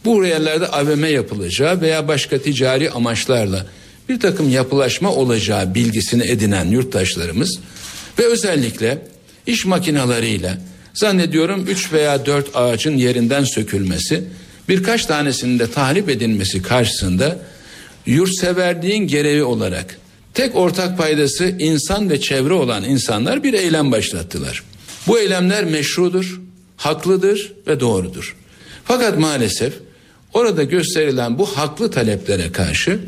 bu 0.04 0.24
yerlerde 0.24 0.66
AVM 0.66 1.04
yapılacağı 1.04 1.80
veya 1.80 2.08
başka 2.08 2.38
ticari 2.38 2.90
amaçlarla 2.90 3.66
bir 4.08 4.20
takım 4.20 4.50
yapılaşma 4.50 5.12
olacağı 5.12 5.74
bilgisini 5.74 6.26
edinen 6.26 6.64
yurttaşlarımız 6.64 7.58
ve 8.18 8.26
özellikle 8.26 8.98
iş 9.46 9.66
makinalarıyla 9.66 10.58
zannediyorum 10.94 11.66
3 11.68 11.92
veya 11.92 12.26
4 12.26 12.56
ağacın 12.56 12.96
yerinden 12.96 13.44
sökülmesi, 13.44 14.24
birkaç 14.68 15.06
tanesinin 15.06 15.58
de 15.58 15.70
tahrip 15.70 16.08
edilmesi 16.08 16.62
karşısında 16.62 17.38
yurtseverliğin 18.06 19.06
gereği 19.06 19.42
olarak 19.42 19.98
tek 20.38 20.56
ortak 20.56 20.98
paydası 20.98 21.54
insan 21.58 22.10
ve 22.10 22.20
çevre 22.20 22.52
olan 22.52 22.84
insanlar 22.84 23.42
bir 23.42 23.54
eylem 23.54 23.92
başlattılar. 23.92 24.62
Bu 25.06 25.18
eylemler 25.18 25.64
meşrudur, 25.64 26.40
haklıdır 26.76 27.52
ve 27.66 27.80
doğrudur. 27.80 28.36
Fakat 28.84 29.18
maalesef 29.18 29.72
orada 30.34 30.62
gösterilen 30.62 31.38
bu 31.38 31.46
haklı 31.46 31.90
taleplere 31.90 32.52
karşı 32.52 33.00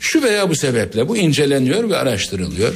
şu 0.00 0.22
veya 0.22 0.50
bu 0.50 0.54
sebeple 0.54 1.08
bu 1.08 1.16
inceleniyor 1.16 1.90
ve 1.90 1.96
araştırılıyor. 1.96 2.74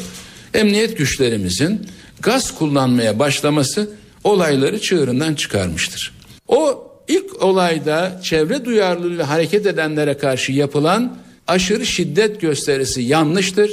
Emniyet 0.55 0.98
güçlerimizin 0.98 1.86
gaz 2.20 2.55
kullanmaya 2.55 3.18
başlaması 3.18 3.90
olayları 4.24 4.80
çığırından 4.80 5.34
çıkarmıştır. 5.34 6.12
O 6.48 6.88
ilk 7.09 7.42
olayda 7.42 8.20
çevre 8.22 8.64
duyarlılığıyla 8.64 9.28
hareket 9.28 9.66
edenlere 9.66 10.18
karşı 10.18 10.53
yapılan 10.53 11.16
aşırı 11.46 11.86
şiddet 11.86 12.40
gösterisi 12.40 13.03
yanlıştır, 13.03 13.70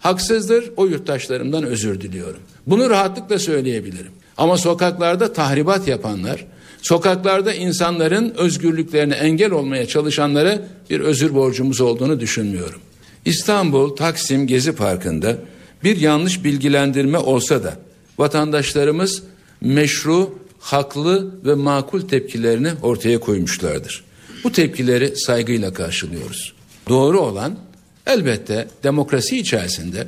haksızdır. 0.00 0.70
O 0.76 0.86
yurttaşlarımdan 0.86 1.64
özür 1.64 2.00
diliyorum. 2.00 2.40
Bunu 2.66 2.90
rahatlıkla 2.90 3.38
söyleyebilirim. 3.38 4.12
Ama 4.36 4.58
sokaklarda 4.58 5.32
tahribat 5.32 5.88
yapanlar, 5.88 6.46
sokaklarda 6.82 7.54
insanların 7.54 8.34
özgürlüklerine 8.36 9.14
engel 9.14 9.50
olmaya 9.50 9.88
çalışanlara 9.88 10.62
bir 10.90 11.00
özür 11.00 11.34
borcumuz 11.34 11.80
olduğunu 11.80 12.20
düşünmüyorum. 12.20 12.80
İstanbul 13.24 13.96
Taksim 13.96 14.46
Gezi 14.46 14.72
Parkı'nda 14.72 15.36
bir 15.84 15.96
yanlış 15.96 16.44
bilgilendirme 16.44 17.18
olsa 17.18 17.64
da 17.64 17.74
vatandaşlarımız 18.18 19.22
meşru, 19.60 20.38
haklı 20.60 21.30
ve 21.44 21.54
makul 21.54 22.00
tepkilerini 22.00 22.70
ortaya 22.82 23.20
koymuşlardır. 23.20 24.04
Bu 24.44 24.52
tepkileri 24.52 25.16
saygıyla 25.16 25.72
karşılıyoruz. 25.72 26.52
Doğru 26.88 27.20
olan 27.20 27.56
elbette 28.12 28.68
demokrasi 28.82 29.38
içerisinde 29.38 30.06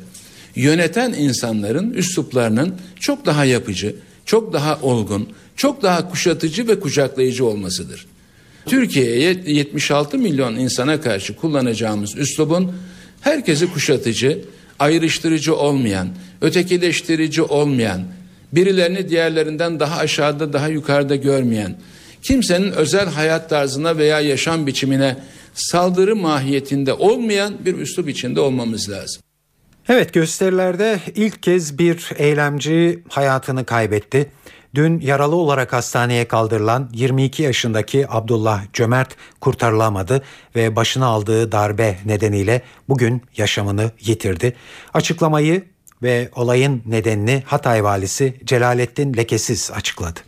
yöneten 0.57 1.12
insanların 1.12 1.92
üsluplarının 1.92 2.74
çok 3.00 3.26
daha 3.26 3.44
yapıcı, 3.44 3.96
çok 4.26 4.53
daha 4.53 4.78
olgun, 4.82 5.28
çok 5.57 5.82
daha 5.82 6.11
kuşatıcı 6.11 6.68
ve 6.68 6.80
kucaklayıcı 6.80 7.46
olmasıdır. 7.46 8.07
Türkiye'ye 8.66 9.42
76 9.46 10.18
milyon 10.18 10.57
insana 10.57 11.00
karşı 11.00 11.36
kullanacağımız 11.36 12.16
üslubun 12.16 12.72
herkesi 13.20 13.72
kuşatıcı, 13.72 14.44
ayrıştırıcı 14.78 15.57
olmayan, 15.57 16.09
ötekileştirici 16.40 17.42
olmayan, 17.42 18.03
birilerini 18.53 19.09
diğerlerinden 19.09 19.80
daha 19.80 19.96
aşağıda 19.96 20.53
daha 20.53 20.68
yukarıda 20.68 21.16
görmeyen, 21.16 21.76
kimsenin 22.22 22.72
özel 22.72 23.09
hayat 23.09 23.50
tarzına 23.50 23.98
veya 23.98 24.20
yaşam 24.20 24.66
biçimine 24.66 25.16
saldırı 25.55 26.16
mahiyetinde 26.16 26.92
olmayan 26.92 27.64
bir 27.64 27.78
üslup 27.78 28.09
içinde 28.09 28.40
olmamız 28.40 28.90
lazım. 28.90 29.22
Evet 29.88 30.12
gösterilerde 30.12 31.00
ilk 31.14 31.42
kez 31.42 31.78
bir 31.78 32.11
eylemci 32.16 33.03
hayatını 33.09 33.64
kaybetti. 33.64 34.30
Dün 34.74 35.00
yaralı 35.00 35.36
olarak 35.36 35.72
hastaneye 35.72 36.28
kaldırılan 36.28 36.90
22 36.94 37.42
yaşındaki 37.42 38.07
Abdullah 38.09 38.72
Cömert 38.72 39.16
kurtarılamadı 39.40 40.22
ve 40.57 40.76
başına 40.76 41.07
aldığı 41.07 41.53
darbe 41.53 41.98
nedeniyle 42.05 42.62
bugün 42.88 43.22
yaşamını 43.36 43.90
yitirdi. 44.00 44.57
Açıklamayı 44.94 45.64
ve 46.03 46.30
olayın 46.34 46.82
nedenini 46.86 47.42
Hatay 47.46 47.84
valisi 47.84 48.34
Celalettin 48.44 49.16
Lekesiz 49.16 49.70
açıkladı. 49.74 50.20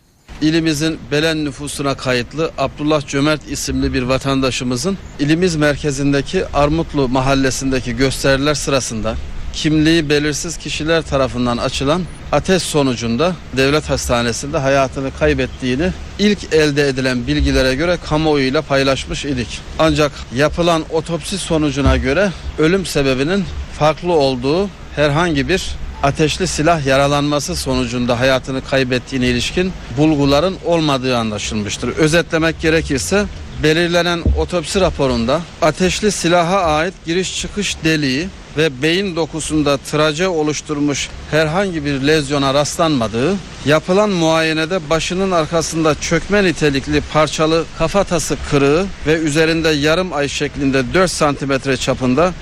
İlimizin 0.44 0.98
Belen 1.10 1.44
nüfusuna 1.44 1.94
kayıtlı 1.94 2.50
Abdullah 2.58 3.06
Cömert 3.06 3.50
isimli 3.50 3.94
bir 3.94 4.02
vatandaşımızın 4.02 4.98
ilimiz 5.18 5.56
merkezindeki 5.56 6.46
Armutlu 6.46 7.08
mahallesindeki 7.08 7.96
gösteriler 7.96 8.54
sırasında 8.54 9.14
kimliği 9.52 10.08
belirsiz 10.08 10.56
kişiler 10.56 11.02
tarafından 11.02 11.56
açılan 11.56 12.02
ateş 12.32 12.62
sonucunda 12.62 13.36
devlet 13.56 13.90
hastanesinde 13.90 14.58
hayatını 14.58 15.10
kaybettiğini 15.18 15.90
ilk 16.18 16.54
elde 16.54 16.88
edilen 16.88 17.26
bilgilere 17.26 17.74
göre 17.74 17.98
kamuoyuyla 18.08 18.62
paylaşmış 18.62 19.24
idik. 19.24 19.60
Ancak 19.78 20.12
yapılan 20.36 20.84
otopsi 20.90 21.38
sonucuna 21.38 21.96
göre 21.96 22.30
ölüm 22.58 22.86
sebebinin 22.86 23.44
farklı 23.78 24.12
olduğu 24.12 24.68
herhangi 24.96 25.48
bir 25.48 25.74
ateşli 26.04 26.46
silah 26.46 26.86
yaralanması 26.86 27.56
sonucunda 27.56 28.20
hayatını 28.20 28.64
kaybettiğine 28.64 29.26
ilişkin 29.26 29.72
bulguların 29.98 30.56
olmadığı 30.64 31.18
anlaşılmıştır. 31.18 31.88
Özetlemek 31.88 32.60
gerekirse 32.60 33.24
belirlenen 33.62 34.22
otopsi 34.38 34.80
raporunda 34.80 35.40
ateşli 35.62 36.12
silaha 36.12 36.60
ait 36.60 36.94
giriş 37.06 37.40
çıkış 37.40 37.76
deliği 37.84 38.28
ve 38.56 38.82
beyin 38.82 39.16
dokusunda 39.16 39.76
traje 39.76 40.28
oluşturmuş 40.28 41.08
herhangi 41.30 41.84
bir 41.84 42.00
lezyona 42.00 42.54
rastlanmadığı, 42.54 43.34
yapılan 43.66 44.10
muayenede 44.10 44.90
başının 44.90 45.30
arkasında 45.30 45.94
çökme 46.00 46.44
nitelikli 46.44 47.02
parçalı 47.12 47.64
kafatası 47.78 48.36
kırığı 48.50 48.86
ve 49.06 49.14
üzerinde 49.14 49.68
yarım 49.68 50.12
ay 50.12 50.28
şeklinde 50.28 50.94
4 50.94 51.10
santimetre 51.10 51.76
çapında 51.76 52.32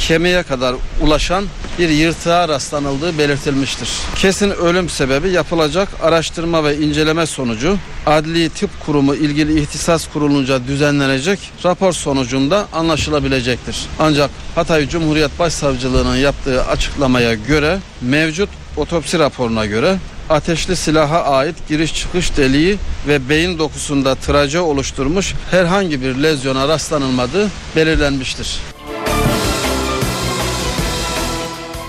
kemiğe 0.00 0.42
kadar 0.42 0.74
ulaşan 1.00 1.44
bir 1.78 1.88
yırtığa 1.88 2.48
rastlanıldığı 2.48 3.18
belirtilmiştir. 3.18 3.88
Kesin 4.16 4.50
ölüm 4.50 4.88
sebebi 4.88 5.30
yapılacak 5.30 5.88
araştırma 6.02 6.64
ve 6.64 6.76
inceleme 6.76 7.26
sonucu 7.26 7.76
Adli 8.06 8.50
Tıp 8.50 8.70
Kurumu 8.86 9.14
ilgili 9.14 9.60
ihtisas 9.60 10.08
kurulunca 10.12 10.66
düzenlenecek 10.66 11.38
rapor 11.64 11.92
sonucunda 11.92 12.66
anlaşılabilecektir. 12.72 13.86
Ancak 13.98 14.30
Hatay 14.54 14.88
Cumhuriyet 14.88 15.38
Başsavcılığı'nın 15.38 16.16
yaptığı 16.16 16.64
açıklamaya 16.64 17.34
göre 17.34 17.78
mevcut 18.00 18.48
otopsi 18.76 19.18
raporuna 19.18 19.66
göre 19.66 19.96
ateşli 20.30 20.76
silaha 20.76 21.24
ait 21.24 21.56
giriş 21.68 21.94
çıkış 21.94 22.36
deliği 22.36 22.76
ve 23.08 23.28
beyin 23.28 23.58
dokusunda 23.58 24.14
traje 24.14 24.60
oluşturmuş 24.60 25.34
herhangi 25.50 26.02
bir 26.02 26.14
lezyona 26.14 26.68
rastlanılmadığı 26.68 27.48
belirlenmiştir. 27.76 28.58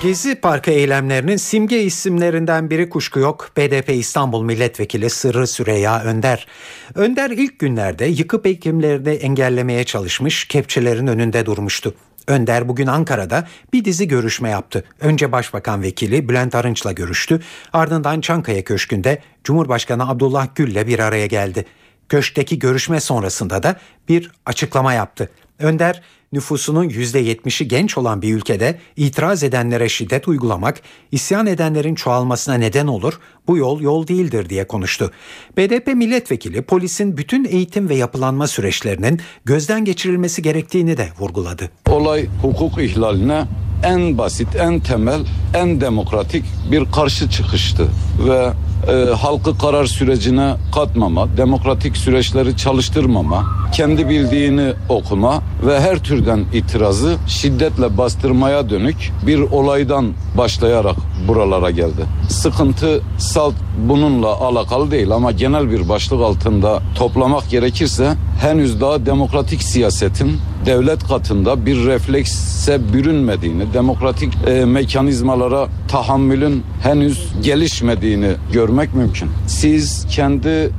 Gezi 0.02 0.36
Parkı 0.36 0.72
eylemlerinin 0.72 1.38
simge 1.38 1.84
isimlerinden 1.84 2.70
biri 2.70 2.90
kuşku 2.90 3.20
yok. 3.20 3.52
BDP 3.58 3.90
İstanbul 3.90 4.44
Milletvekili 4.44 5.10
Sırrı 5.10 5.48
Süreyya 5.48 6.04
Önder. 6.04 6.48
Önder 6.96 7.30
ilk 7.30 7.60
günlerde 7.60 8.06
yıkıp 8.06 8.46
ekimlerini 8.48 9.10
engellemeye 9.10 9.84
çalışmış, 9.84 10.46
kepçelerin 10.46 11.08
önünde 11.08 11.46
durmuştu. 11.46 11.96
Önder 12.28 12.70
bugün 12.70 12.88
Ankara'da 12.88 13.48
bir 13.74 13.86
dizi 13.86 14.08
görüşme 14.08 14.50
yaptı. 14.50 14.84
Önce 15.00 15.32
Başbakan 15.32 15.82
Vekili 15.82 16.30
Bülent 16.30 16.56
Arınç'la 16.56 16.92
görüştü. 16.92 17.42
Ardından 17.74 18.22
Çankaya 18.22 18.64
Köşkü'nde 18.64 19.22
Cumhurbaşkanı 19.44 20.10
Abdullah 20.10 20.48
Gül'le 20.56 20.88
bir 20.88 21.00
araya 21.00 21.26
geldi. 21.26 21.66
Köşkteki 22.10 22.60
görüşme 22.60 23.00
sonrasında 23.00 23.64
da 23.64 23.80
bir 24.10 24.32
açıklama 24.46 24.94
yaptı. 24.94 25.30
Önder 25.60 26.02
nüfusunun 26.32 26.90
%70'i 26.90 27.68
genç 27.68 27.98
olan 27.98 28.22
bir 28.22 28.34
ülkede 28.34 28.80
itiraz 28.96 29.44
edenlere 29.44 29.90
şiddet 29.90 30.28
uygulamak, 30.28 30.82
isyan 31.12 31.48
edenlerin 31.48 31.96
çoğalmasına 31.96 32.56
neden 32.56 32.88
olur, 32.88 33.20
bu 33.48 33.58
yol 33.58 33.82
yol 33.82 34.08
değildir 34.08 34.50
diye 34.50 34.68
konuştu. 34.68 35.12
BDP 35.58 35.88
milletvekili 35.88 36.62
polisin 36.62 37.18
bütün 37.18 37.46
eğitim 37.46 37.90
ve 37.90 37.96
yapılanma 37.96 38.48
süreçlerinin 38.48 39.22
gözden 39.46 39.86
geçirilmesi 39.86 40.42
gerektiğini 40.42 40.98
de 40.98 41.10
vurguladı. 41.20 41.70
Olay 41.90 42.26
hukuk 42.42 42.82
ihlaline 42.84 43.46
en 43.84 44.18
basit, 44.18 44.56
en 44.56 44.80
temel, 44.80 45.26
en 45.54 45.82
demokratik 45.82 46.44
bir 46.72 46.92
karşı 46.92 47.30
çıkıştı 47.30 47.88
ve 48.28 48.50
e, 48.88 49.14
halkı 49.14 49.58
karar 49.58 49.86
sürecine 49.86 50.56
katmama, 50.76 51.38
demokratik 51.38 51.98
süreçleri 51.98 52.58
çalıştırmama, 52.58 53.44
kendi 53.74 54.10
bildiğini 54.10 54.74
okuma 54.90 55.42
ve 55.68 55.80
her 55.80 56.00
türden 56.00 56.46
itirazı 56.54 57.16
şiddetle 57.28 57.98
bastırmaya 57.98 58.70
dönük 58.70 59.12
bir 59.28 59.40
olaydan 59.40 60.14
başlayarak 60.38 60.96
buralara 61.28 61.72
geldi. 61.72 62.06
Sıkıntı 62.30 63.02
salt 63.18 63.54
bununla 63.88 64.28
alakalı 64.28 64.92
değil 64.92 65.12
ama 65.12 65.32
genel 65.32 65.72
bir 65.72 65.90
başlık 65.90 66.22
altında 66.22 66.80
toplamak 66.96 67.50
gerekirse 67.50 68.16
henüz 68.42 68.82
daha 68.82 69.06
demokratik 69.06 69.64
siyasetin 69.64 70.38
devlet 70.66 71.08
katında 71.08 71.66
bir 71.66 71.86
reflekse 71.86 72.94
bürünmediğini, 72.94 73.74
demokratik 73.74 74.34
e, 74.48 74.66
mekanizmalara 74.66 75.68
tahammülün 75.88 76.64
henüz 76.84 77.30
gelişmediğini 77.44 78.32
görmek 78.70 78.96
mümkün. 78.96 79.30
Siz 79.48 80.06
kendi 80.10 80.72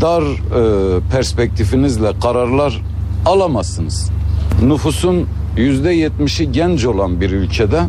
dar 0.00 0.22
e, 0.22 1.00
perspektifinizle 1.10 2.12
kararlar 2.22 2.82
alamazsınız. 3.26 4.10
Nüfusun 4.62 5.26
yüzde 5.56 5.92
yetmişi 5.92 6.52
genç 6.52 6.84
olan 6.84 7.20
bir 7.20 7.30
ülkede 7.30 7.80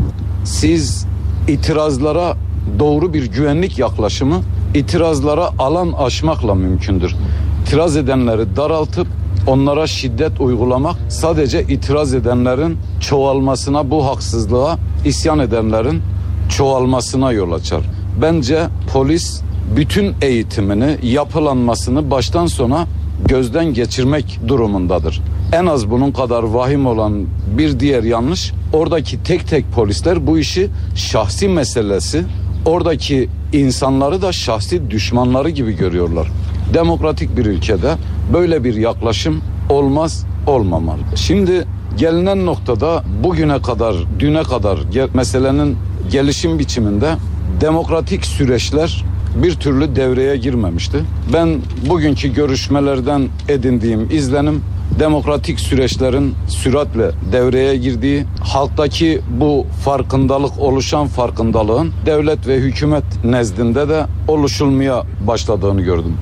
siz 0.43 1.05
itirazlara 1.47 2.37
doğru 2.79 3.13
bir 3.13 3.31
güvenlik 3.31 3.79
yaklaşımı 3.79 4.41
itirazlara 4.73 5.49
alan 5.59 5.91
aşmakla 5.91 6.55
mümkündür. 6.55 7.15
İtiraz 7.61 7.97
edenleri 7.97 8.55
daraltıp 8.55 9.07
onlara 9.47 9.87
şiddet 9.87 10.41
uygulamak 10.41 10.95
sadece 11.09 11.63
itiraz 11.63 12.13
edenlerin 12.13 12.77
çoğalmasına 12.99 13.91
bu 13.91 14.05
haksızlığa 14.05 14.77
isyan 15.05 15.39
edenlerin 15.39 16.01
çoğalmasına 16.49 17.31
yol 17.31 17.51
açar. 17.51 17.81
Bence 18.21 18.67
polis 18.93 19.41
bütün 19.75 20.15
eğitimini, 20.21 20.97
yapılanmasını 21.03 22.11
baştan 22.11 22.45
sona 22.45 22.87
gözden 23.25 23.73
geçirmek 23.73 24.39
durumundadır. 24.47 25.21
En 25.53 25.65
az 25.65 25.91
bunun 25.91 26.11
kadar 26.11 26.43
vahim 26.43 26.85
olan 26.85 27.25
bir 27.57 27.79
diğer 27.79 28.03
yanlış 28.03 28.53
oradaki 28.73 29.23
tek 29.23 29.47
tek 29.47 29.71
polisler 29.71 30.27
bu 30.27 30.39
işi 30.39 30.69
şahsi 30.95 31.47
meselesi 31.47 32.23
oradaki 32.65 33.29
insanları 33.53 34.21
da 34.21 34.31
şahsi 34.31 34.91
düşmanları 34.91 35.49
gibi 35.49 35.75
görüyorlar. 35.75 36.27
Demokratik 36.73 37.37
bir 37.37 37.45
ülkede 37.45 37.95
böyle 38.33 38.63
bir 38.63 38.75
yaklaşım 38.75 39.41
olmaz 39.69 40.25
olmamalı. 40.47 40.99
Şimdi 41.15 41.65
gelinen 41.97 42.45
noktada 42.45 43.03
bugüne 43.23 43.61
kadar, 43.61 43.95
düne 44.19 44.43
kadar 44.43 44.79
meselenin 45.13 45.77
gelişim 46.11 46.59
biçiminde 46.59 47.15
demokratik 47.61 48.25
süreçler 48.25 49.05
bir 49.35 49.55
türlü 49.55 49.95
devreye 49.95 50.37
girmemişti. 50.37 50.97
Ben 51.33 51.61
bugünkü 51.89 52.33
görüşmelerden 52.33 53.27
edindiğim 53.47 54.09
izlenim 54.11 54.61
demokratik 54.99 55.59
süreçlerin 55.59 56.35
süratle 56.47 57.11
devreye 57.31 57.75
girdiği, 57.75 58.25
halktaki 58.39 59.21
bu 59.29 59.67
farkındalık, 59.85 60.59
oluşan 60.59 61.07
farkındalığın 61.07 61.93
devlet 62.05 62.47
ve 62.47 62.55
hükümet 62.55 63.03
nezdinde 63.23 63.89
de 63.89 64.05
oluşulmaya 64.27 65.03
başladığını 65.27 65.81
gördüm. 65.81 66.17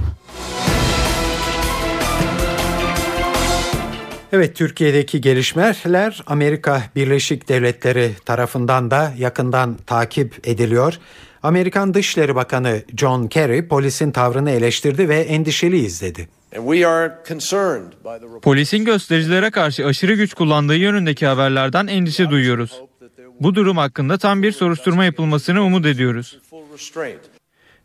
Evet 4.34 4.56
Türkiye'deki 4.56 5.22
gelişmeler 5.22 6.24
Amerika 6.28 6.84
Birleşik 6.96 7.50
Devletleri 7.50 8.12
tarafından 8.26 8.92
da 8.92 9.14
yakından 9.18 9.78
takip 9.86 10.48
ediliyor. 10.48 11.00
Amerikan 11.48 11.94
Dışişleri 11.94 12.36
Bakanı 12.36 12.84
John 12.98 13.28
Kerry 13.28 13.68
polisin 13.68 14.12
tavrını 14.12 14.52
eleştirdi 14.52 15.10
ve 15.10 15.20
endişeli 15.20 15.78
izledi. 15.78 16.28
Polisin 18.42 18.86
göstericilere 18.86 19.52
karşı 19.52 19.86
aşırı 19.86 20.14
güç 20.14 20.34
kullandığı 20.34 20.76
yönündeki 20.76 21.26
haberlerden 21.26 21.88
endişe 21.88 22.30
duyuyoruz. 22.30 22.82
Bu 23.40 23.56
durum 23.56 23.78
hakkında 23.78 24.18
tam 24.18 24.44
bir 24.44 24.52
soruşturma 24.52 25.06
yapılmasını 25.06 25.64
umut 25.64 25.86
ediyoruz. 25.86 26.40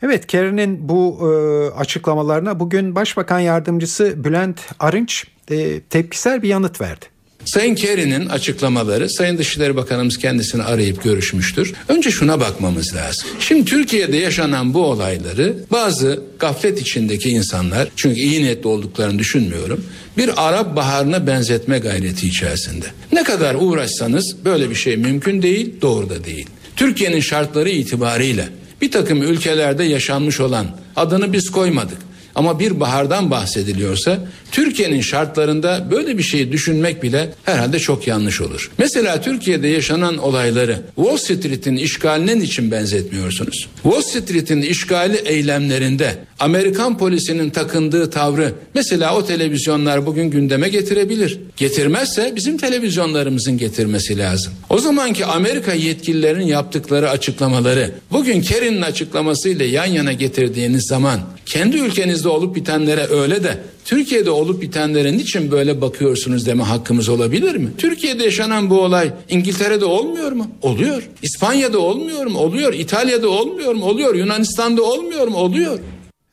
Evet 0.02 0.26
Kerry'nin 0.26 0.88
bu 0.88 1.18
e, 1.22 1.30
açıklamalarına 1.78 2.60
bugün 2.60 2.94
Başbakan 2.94 3.40
Yardımcısı 3.40 4.24
Bülent 4.24 4.60
Arınç 4.80 5.26
e, 5.50 5.80
tepkisel 5.80 6.42
bir 6.42 6.48
yanıt 6.48 6.80
verdi. 6.80 7.11
Sayın 7.45 7.74
Kerry'nin 7.74 8.28
açıklamaları 8.28 9.09
Sayın 9.09 9.38
Dışişleri 9.38 9.76
Bakanımız 9.76 10.18
kendisini 10.18 10.62
arayıp 10.62 11.05
görüşmüştür. 11.05 11.72
Önce 11.88 12.11
şuna 12.11 12.40
bakmamız 12.40 12.95
lazım. 12.95 13.28
Şimdi 13.40 13.64
Türkiye'de 13.64 14.16
yaşanan 14.16 14.74
bu 14.74 14.84
olayları 14.84 15.55
bazı 15.70 16.20
gaflet 16.38 16.80
içindeki 16.80 17.30
insanlar 17.30 17.88
çünkü 17.97 18.20
iyi 18.20 18.43
niyetli 18.43 18.68
olduklarını 18.68 19.18
düşünmüyorum. 19.18 19.84
Bir 20.18 20.49
Arap 20.49 20.76
baharına 20.76 21.26
benzetme 21.26 21.78
gayreti 21.78 22.28
içerisinde. 22.28 22.86
Ne 23.12 23.24
kadar 23.24 23.55
uğraşsanız 23.55 24.45
böyle 24.45 24.70
bir 24.70 24.74
şey 24.74 24.97
mümkün 24.97 25.43
değil, 25.43 25.74
doğru 25.82 26.11
da 26.11 26.24
değil. 26.24 26.47
Türkiye'nin 26.76 27.20
şartları 27.20 27.70
itibariyle 27.70 28.49
bir 28.82 28.90
takım 28.90 29.22
ülkelerde 29.22 29.84
yaşanmış 29.84 30.40
olan 30.40 30.66
adını 30.97 31.32
biz 31.32 31.51
koymadık. 31.51 31.99
Ama 32.35 32.59
bir 32.59 32.80
bahardan 32.80 33.30
bahsediliyorsa 33.30 34.18
Türkiye'nin 34.53 35.01
şartlarında 35.01 35.87
böyle 35.91 36.18
bir 36.18 36.22
şeyi 36.22 36.53
düşünmek 36.53 37.03
bile 37.03 37.30
herhalde 37.45 37.78
çok 37.78 38.07
yanlış 38.07 38.41
olur. 38.41 38.70
Mesela 38.78 39.20
Türkiye'de 39.20 39.68
yaşanan 39.68 40.18
olayları 40.18 40.80
Wall 40.97 41.16
Street'in 41.16 41.76
işgaline 41.76 42.45
için 42.45 42.70
benzetmiyorsunuz? 42.70 43.68
Wall 43.83 44.03
Street'in 44.03 44.62
işgali 44.62 45.16
eylemlerinde 45.16 46.18
Amerikan 46.41 46.99
polisinin 46.99 47.51
takındığı 47.51 48.11
tavrı 48.11 48.53
mesela 48.74 49.16
o 49.16 49.26
televizyonlar 49.26 50.07
bugün 50.07 50.24
gündeme 50.24 50.68
getirebilir. 50.68 51.39
Getirmezse 51.57 52.33
bizim 52.37 52.59
televizyonlarımızın 52.59 53.59
getirmesi 53.59 54.18
lazım. 54.18 54.53
O 54.70 54.78
zamanki 54.78 55.26
Amerika 55.26 55.72
yetkililerinin 55.72 56.47
yaptıkları 56.47 57.11
açıklamaları 57.11 57.91
bugün 58.12 58.43
Kerry'nin 58.43 58.83
açıklamasıyla 58.83 59.64
yan 59.64 59.87
yana 59.87 60.12
getirdiğiniz 60.12 60.87
zaman 60.87 61.20
kendi 61.47 61.76
ülkenizde 62.23 62.29
olup 62.29 62.55
bitenlere 62.55 63.07
öyle 63.11 63.43
de 63.43 63.59
Türkiye'de 63.85 64.31
olup 64.31 64.62
bitenlere 64.62 65.12
niçin 65.12 65.51
böyle 65.51 65.81
bakıyorsunuz 65.81 66.47
deme 66.47 66.62
hakkımız 66.62 67.09
olabilir 67.09 67.57
mi? 67.57 67.70
Türkiye'de 67.79 68.25
yaşanan 68.25 68.70
bu 68.70 68.81
olay 68.81 69.11
İngiltere'de 69.29 69.85
olmuyor 69.85 70.33
mu? 70.33 70.47
Oluyor. 70.62 71.03
İspanya'da 71.23 71.79
olmuyor 71.79 72.27
mu? 72.27 72.39
Oluyor. 72.39 72.73
İtalya'da 72.73 73.29
olmuyor 73.29 73.75
mu? 73.75 73.85
Oluyor. 73.85 74.14
Yunanistan'da 74.14 74.83
olmuyor 74.83 75.29
mu? 75.29 75.37
Oluyor. 75.37 75.79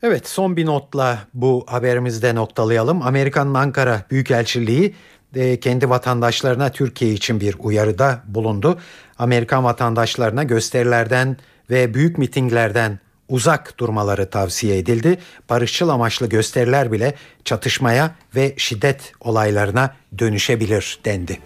Evet 0.02 0.28
son 0.28 0.56
bir 0.56 0.66
notla 0.66 1.18
bu 1.34 1.64
haberimizde 1.66 2.34
noktalayalım. 2.34 3.02
Amerika'nın 3.02 3.54
Ankara 3.54 4.02
Büyükelçiliği 4.10 4.94
de 5.34 5.60
kendi 5.60 5.90
vatandaşlarına 5.90 6.70
Türkiye 6.70 7.12
için 7.12 7.40
bir 7.40 7.54
uyarıda 7.58 8.22
bulundu. 8.26 8.78
Amerikan 9.18 9.64
vatandaşlarına 9.64 10.42
gösterilerden 10.42 11.36
ve 11.70 11.94
büyük 11.94 12.18
mitinglerden 12.18 12.98
uzak 13.30 13.78
durmaları 13.78 14.30
tavsiye 14.30 14.78
edildi. 14.78 15.18
Barışçıl 15.50 15.88
amaçlı 15.88 16.28
gösteriler 16.28 16.92
bile 16.92 17.14
çatışmaya 17.44 18.14
ve 18.36 18.54
şiddet 18.56 19.12
olaylarına 19.20 19.94
dönüşebilir 20.18 21.00
dendi. 21.04 21.38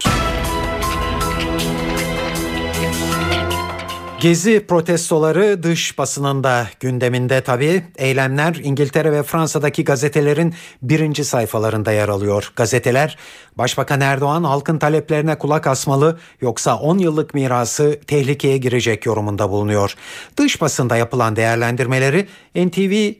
Gezi 4.25 4.65
protestoları 4.67 5.63
dış 5.63 5.97
basınında 5.97 6.67
gündeminde 6.79 7.41
tabii. 7.41 7.83
Eylemler 7.97 8.55
İngiltere 8.63 9.11
ve 9.11 9.23
Fransa'daki 9.23 9.83
gazetelerin 9.83 10.53
birinci 10.81 11.25
sayfalarında 11.25 11.91
yer 11.91 12.09
alıyor. 12.09 12.51
Gazeteler 12.55 13.17
Başbakan 13.57 14.01
Erdoğan 14.01 14.43
halkın 14.43 14.77
taleplerine 14.77 15.37
kulak 15.37 15.67
asmalı 15.67 16.19
yoksa 16.41 16.77
10 16.77 16.97
yıllık 16.97 17.33
mirası 17.33 17.99
tehlikeye 18.07 18.57
girecek 18.57 19.05
yorumunda 19.05 19.49
bulunuyor. 19.49 19.95
Dış 20.37 20.61
basında 20.61 20.97
yapılan 20.97 21.35
değerlendirmeleri 21.35 22.27
NTV 22.55 23.13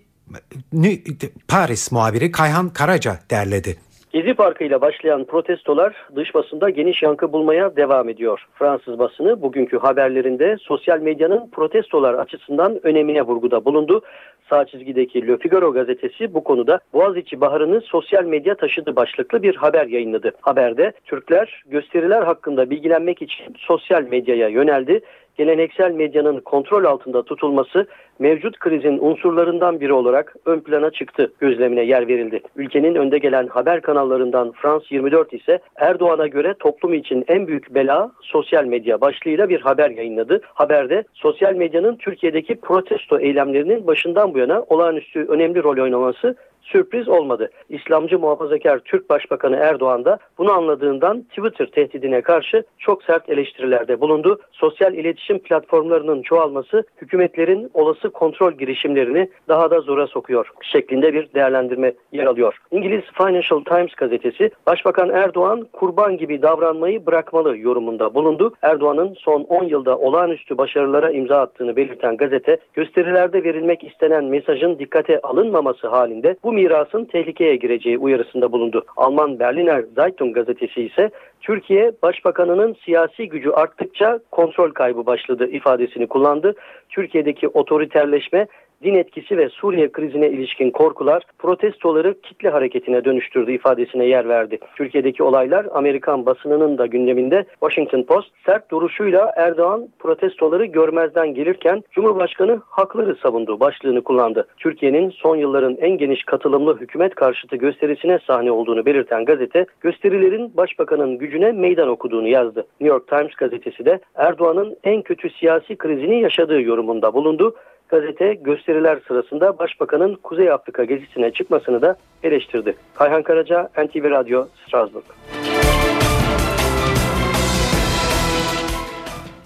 Paris 1.48 1.92
muhabiri 1.92 2.32
Kayhan 2.32 2.70
Karaca 2.70 3.20
derledi. 3.32 3.78
Gezi 4.16 4.34
Parkı 4.34 4.64
ile 4.64 4.82
başlayan 4.82 5.24
protestolar 5.26 5.96
dış 6.16 6.36
basında 6.36 6.70
geniş 6.70 7.04
yankı 7.04 7.34
bulmaya 7.34 7.76
devam 7.76 8.10
ediyor. 8.10 8.48
Fransız 8.54 9.00
basını 9.00 9.42
bugünkü 9.42 9.78
haberlerinde 9.78 10.58
sosyal 10.62 11.00
medyanın 11.00 11.50
protestolar 11.50 12.14
açısından 12.14 12.80
önemine 12.84 13.22
vurguda 13.22 13.66
bulundu. 13.66 14.02
Sağ 14.50 14.66
çizgideki 14.66 15.28
Le 15.28 15.38
Figaro 15.38 15.74
gazetesi 15.74 16.34
bu 16.34 16.44
konuda 16.44 16.80
Boğaziçi 16.94 17.42
Baharı'nı 17.42 17.82
sosyal 17.82 18.24
medya 18.24 18.56
taşıdı 18.56 18.96
başlıklı 18.96 19.44
bir 19.44 19.56
haber 19.56 19.86
yayınladı. 19.86 20.32
Haberde 20.42 20.94
Türkler 21.06 21.64
gösteriler 21.68 22.22
hakkında 22.22 22.70
bilgilenmek 22.70 23.22
için 23.22 23.56
sosyal 23.58 24.04
medyaya 24.04 24.48
yöneldi 24.48 25.02
geleneksel 25.38 25.92
medyanın 25.92 26.40
kontrol 26.40 26.84
altında 26.84 27.24
tutulması 27.24 27.88
mevcut 28.20 28.60
krizin 28.60 28.98
unsurlarından 29.02 29.80
biri 29.80 29.94
olarak 29.94 30.36
ön 30.46 30.60
plana 30.60 30.92
çıktı 30.92 31.34
gözlemine 31.40 31.84
yer 31.84 32.08
verildi. 32.08 32.42
Ülkenin 32.56 32.96
önde 32.96 33.18
gelen 33.18 33.48
haber 33.48 33.82
kanallarından 33.82 34.52
France 34.52 34.86
24 34.90 35.34
ise 35.34 35.60
Erdoğan'a 35.76 36.28
göre 36.28 36.54
toplum 36.60 36.94
için 36.94 37.26
en 37.28 37.48
büyük 37.48 37.76
bela 37.76 38.12
sosyal 38.22 38.66
medya 38.66 39.02
başlığıyla 39.02 39.50
bir 39.50 39.62
haber 39.62 39.90
yayınladı. 39.90 40.42
Haberde 40.44 41.04
sosyal 41.14 41.54
medyanın 41.54 41.96
Türkiye'deki 41.96 42.56
protesto 42.56 43.20
eylemlerinin 43.20 43.88
başından 43.88 44.34
bu 44.34 44.38
yana 44.38 44.62
olağanüstü 44.62 45.26
önemli 45.26 45.64
rol 45.64 45.84
oynaması 45.84 46.36
sürpriz 46.66 47.08
olmadı. 47.10 47.50
İslamcı 47.70 48.20
muhafazakar 48.20 48.80
Türk 48.80 49.10
Başbakanı 49.10 49.56
Erdoğan 49.56 50.06
da 50.06 50.20
bunu 50.38 50.52
anladığından 50.52 51.22
Twitter 51.22 51.66
tehdidine 51.66 52.22
karşı 52.22 52.64
çok 52.80 53.04
sert 53.04 53.30
eleştirilerde 53.30 54.02
bulundu. 54.02 54.40
Sosyal 54.52 54.94
iletişim 54.94 55.40
platformlarının 55.40 56.22
çoğalması 56.22 56.84
hükümetlerin 57.02 57.72
olası 57.74 58.10
kontrol 58.10 58.52
girişimlerini 58.52 59.30
daha 59.48 59.72
da 59.72 59.82
zora 59.82 60.08
sokuyor 60.08 60.52
şeklinde 60.62 61.14
bir 61.14 61.34
değerlendirme 61.34 61.94
yer 62.12 62.26
alıyor. 62.26 62.58
İngiliz 62.72 63.04
Financial 63.18 63.64
Times 63.64 63.96
gazetesi 63.96 64.52
Başbakan 64.68 65.10
Erdoğan 65.10 65.68
kurban 65.74 66.18
gibi 66.18 66.42
davranmayı 66.42 67.06
bırakmalı 67.06 67.58
yorumunda 67.58 68.14
bulundu. 68.14 68.54
Erdoğan'ın 68.62 69.14
son 69.20 69.42
10 69.42 69.64
yılda 69.64 69.98
olağanüstü 69.98 70.58
başarılara 70.58 71.12
imza 71.12 71.42
attığını 71.42 71.76
belirten 71.76 72.18
gazete 72.18 72.58
gösterilerde 72.74 73.44
verilmek 73.44 73.84
istenen 73.84 74.26
mesajın 74.26 74.80
dikkate 74.80 75.22
alınmaması 75.22 75.88
halinde 75.88 76.36
bu 76.44 76.54
mirasın 76.56 77.06
tehlikeye 77.06 77.56
gireceği 77.56 77.98
uyarısında 77.98 78.52
bulundu. 78.52 78.86
Alman 78.98 79.40
Berliner 79.40 79.84
Zeitung 79.96 80.36
gazetesi 80.36 80.82
ise 80.82 81.10
Türkiye 81.42 81.92
Başbakanının 82.04 82.76
siyasi 82.86 83.30
gücü 83.30 83.50
arttıkça 83.50 84.20
kontrol 84.32 84.72
kaybı 84.72 85.06
başladı 85.06 85.48
ifadesini 85.48 86.08
kullandı. 86.08 86.56
Türkiye'deki 86.90 87.48
otoriterleşme 87.48 88.48
din 88.84 88.96
etkisi 88.96 89.38
ve 89.38 89.50
Suriye 89.50 89.92
krizine 89.92 90.30
ilişkin 90.30 90.72
korkular 90.72 91.24
protestoları 91.40 92.22
kitle 92.22 92.50
hareketine 92.50 93.06
dönüştürdü 93.06 93.52
ifadesine 93.52 94.06
yer 94.06 94.30
verdi. 94.30 94.60
Türkiye'deki 94.76 95.24
olaylar 95.24 95.68
Amerikan 95.74 96.26
basınının 96.26 96.78
da 96.78 96.86
gündeminde 96.86 97.46
Washington 97.50 98.04
Post 98.04 98.28
sert 98.46 98.72
duruşuyla 98.72 99.34
Erdoğan 99.36 99.88
protestoları 100.00 100.66
görmezden 100.66 101.34
gelirken 101.34 101.84
Cumhurbaşkanı 101.92 102.62
hakları 102.66 103.16
savundu 103.16 103.60
başlığını 103.60 104.02
kullandı. 104.02 104.48
Türkiye'nin 104.58 105.10
son 105.10 105.36
yılların 105.36 105.76
en 105.76 105.98
geniş 105.98 106.24
katılımlı 106.24 106.80
hükümet 106.80 107.16
karşıtı 107.16 107.56
gösterisine 107.56 108.20
sahne 108.28 108.52
olduğunu 108.52 108.86
belirten 108.86 109.26
gazete 109.26 109.66
gösterilerin 109.82 110.58
başbakanın 110.58 111.18
gücüne 111.18 111.52
meydan 111.52 111.90
okuduğunu 111.90 112.28
yazdı. 112.28 112.66
New 112.82 112.96
York 112.96 113.08
Times 113.08 113.36
gazetesi 113.36 113.86
de 113.86 114.00
Erdoğan'ın 114.16 114.78
en 114.84 115.02
kötü 115.02 115.30
siyasi 115.30 115.76
krizini 115.76 116.22
yaşadığı 116.22 116.62
yorumunda 116.62 117.14
bulundu. 117.14 117.56
Gazete 117.90 118.34
gösteriler 118.34 119.00
sırasında 119.08 119.60
Başbakanın 119.60 120.16
Kuzey 120.16 120.52
Afrika 120.52 120.84
gezisine 120.84 121.32
çıkmasını 121.32 121.82
da 121.82 121.96
eleştirdi. 122.24 122.76
Kayhan 122.96 123.24
Karaca, 123.24 123.70
NTV 123.78 124.10
Radyo, 124.10 124.48
Strasbourg. 124.68 125.04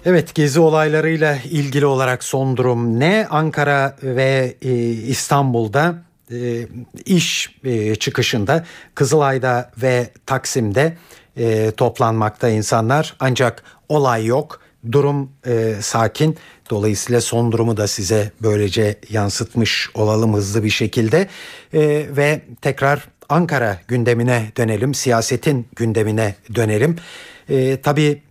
Evet 0.05 0.35
gezi 0.35 0.59
olaylarıyla 0.59 1.35
ilgili 1.51 1.85
olarak 1.85 2.23
son 2.23 2.57
durum 2.57 2.99
ne? 2.99 3.27
Ankara 3.29 3.95
ve 4.03 4.55
e, 4.61 4.71
İstanbul'da 4.89 5.95
e, 6.31 6.37
iş 7.05 7.55
e, 7.63 7.95
çıkışında 7.95 8.65
Kızılay'da 8.95 9.71
ve 9.81 10.09
Taksim'de 10.25 10.97
e, 11.37 11.71
toplanmakta 11.71 12.49
insanlar 12.49 13.15
ancak 13.19 13.63
olay 13.89 14.25
yok. 14.25 14.61
Durum 14.91 15.31
e, 15.45 15.73
sakin. 15.81 16.37
Dolayısıyla 16.69 17.21
son 17.21 17.51
durumu 17.51 17.77
da 17.77 17.87
size 17.87 18.31
böylece 18.41 18.95
yansıtmış 19.09 19.89
olalım 19.93 20.33
hızlı 20.33 20.63
bir 20.63 20.69
şekilde. 20.69 21.27
E, 21.73 22.05
ve 22.09 22.41
tekrar 22.61 23.07
Ankara 23.29 23.79
gündemine 23.87 24.51
dönelim, 24.57 24.93
siyasetin 24.93 25.67
gündemine 25.75 26.35
dönelim. 26.55 26.95
E, 27.49 27.81
tabii 27.81 28.21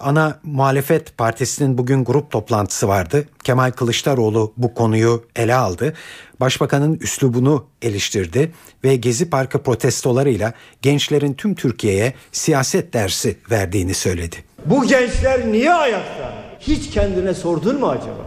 ana 0.00 0.40
muhalefet 0.42 1.18
partisinin 1.18 1.78
bugün 1.78 2.04
grup 2.04 2.30
toplantısı 2.30 2.88
vardı. 2.88 3.28
Kemal 3.44 3.70
Kılıçdaroğlu 3.70 4.52
bu 4.56 4.74
konuyu 4.74 5.24
ele 5.36 5.54
aldı. 5.54 5.94
Başbakanın 6.40 6.98
üslubunu 6.98 7.66
eleştirdi 7.82 8.52
ve 8.84 8.96
Gezi 8.96 9.30
Parkı 9.30 9.62
protestolarıyla 9.62 10.52
gençlerin 10.82 11.34
tüm 11.34 11.54
Türkiye'ye 11.54 12.14
siyaset 12.32 12.92
dersi 12.92 13.36
verdiğini 13.50 13.94
söyledi. 13.94 14.36
Bu 14.66 14.86
gençler 14.86 15.46
niye 15.52 15.74
ayakta? 15.74 16.43
Hiç 16.60 16.90
kendine 16.90 17.34
sordun 17.34 17.80
mu 17.80 17.88
acaba? 17.88 18.24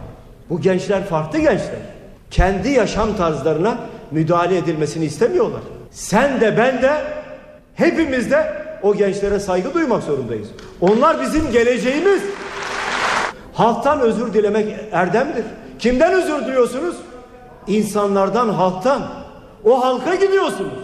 Bu 0.50 0.60
gençler 0.60 1.04
farklı 1.04 1.38
gençler. 1.38 1.80
Kendi 2.30 2.68
yaşam 2.68 3.16
tarzlarına 3.16 3.78
müdahale 4.10 4.56
edilmesini 4.56 5.04
istemiyorlar. 5.04 5.60
Sen 5.90 6.40
de 6.40 6.56
ben 6.56 6.82
de 6.82 6.92
hepimiz 7.74 8.30
de 8.30 8.52
o 8.82 8.94
gençlere 8.94 9.40
saygı 9.40 9.74
duymak 9.74 10.02
zorundayız. 10.02 10.48
Onlar 10.80 11.20
bizim 11.20 11.50
geleceğimiz. 11.50 12.22
Halktan 13.52 14.00
özür 14.00 14.34
dilemek 14.34 14.76
erdemdir. 14.92 15.44
Kimden 15.78 16.12
özür 16.12 16.46
diliyorsunuz? 16.46 16.96
İnsanlardan, 17.66 18.48
halktan. 18.48 19.02
O 19.64 19.84
halka 19.84 20.14
gidiyorsunuz. 20.14 20.78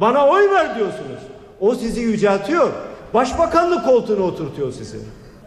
Bana 0.00 0.26
oy 0.26 0.50
ver 0.50 0.76
diyorsunuz. 0.76 1.20
O 1.60 1.74
sizi 1.74 2.00
yüceltiyor. 2.00 2.70
Başbakanlık 3.14 3.84
koltuğuna 3.84 4.22
oturtuyor 4.22 4.72
sizi. 4.72 4.98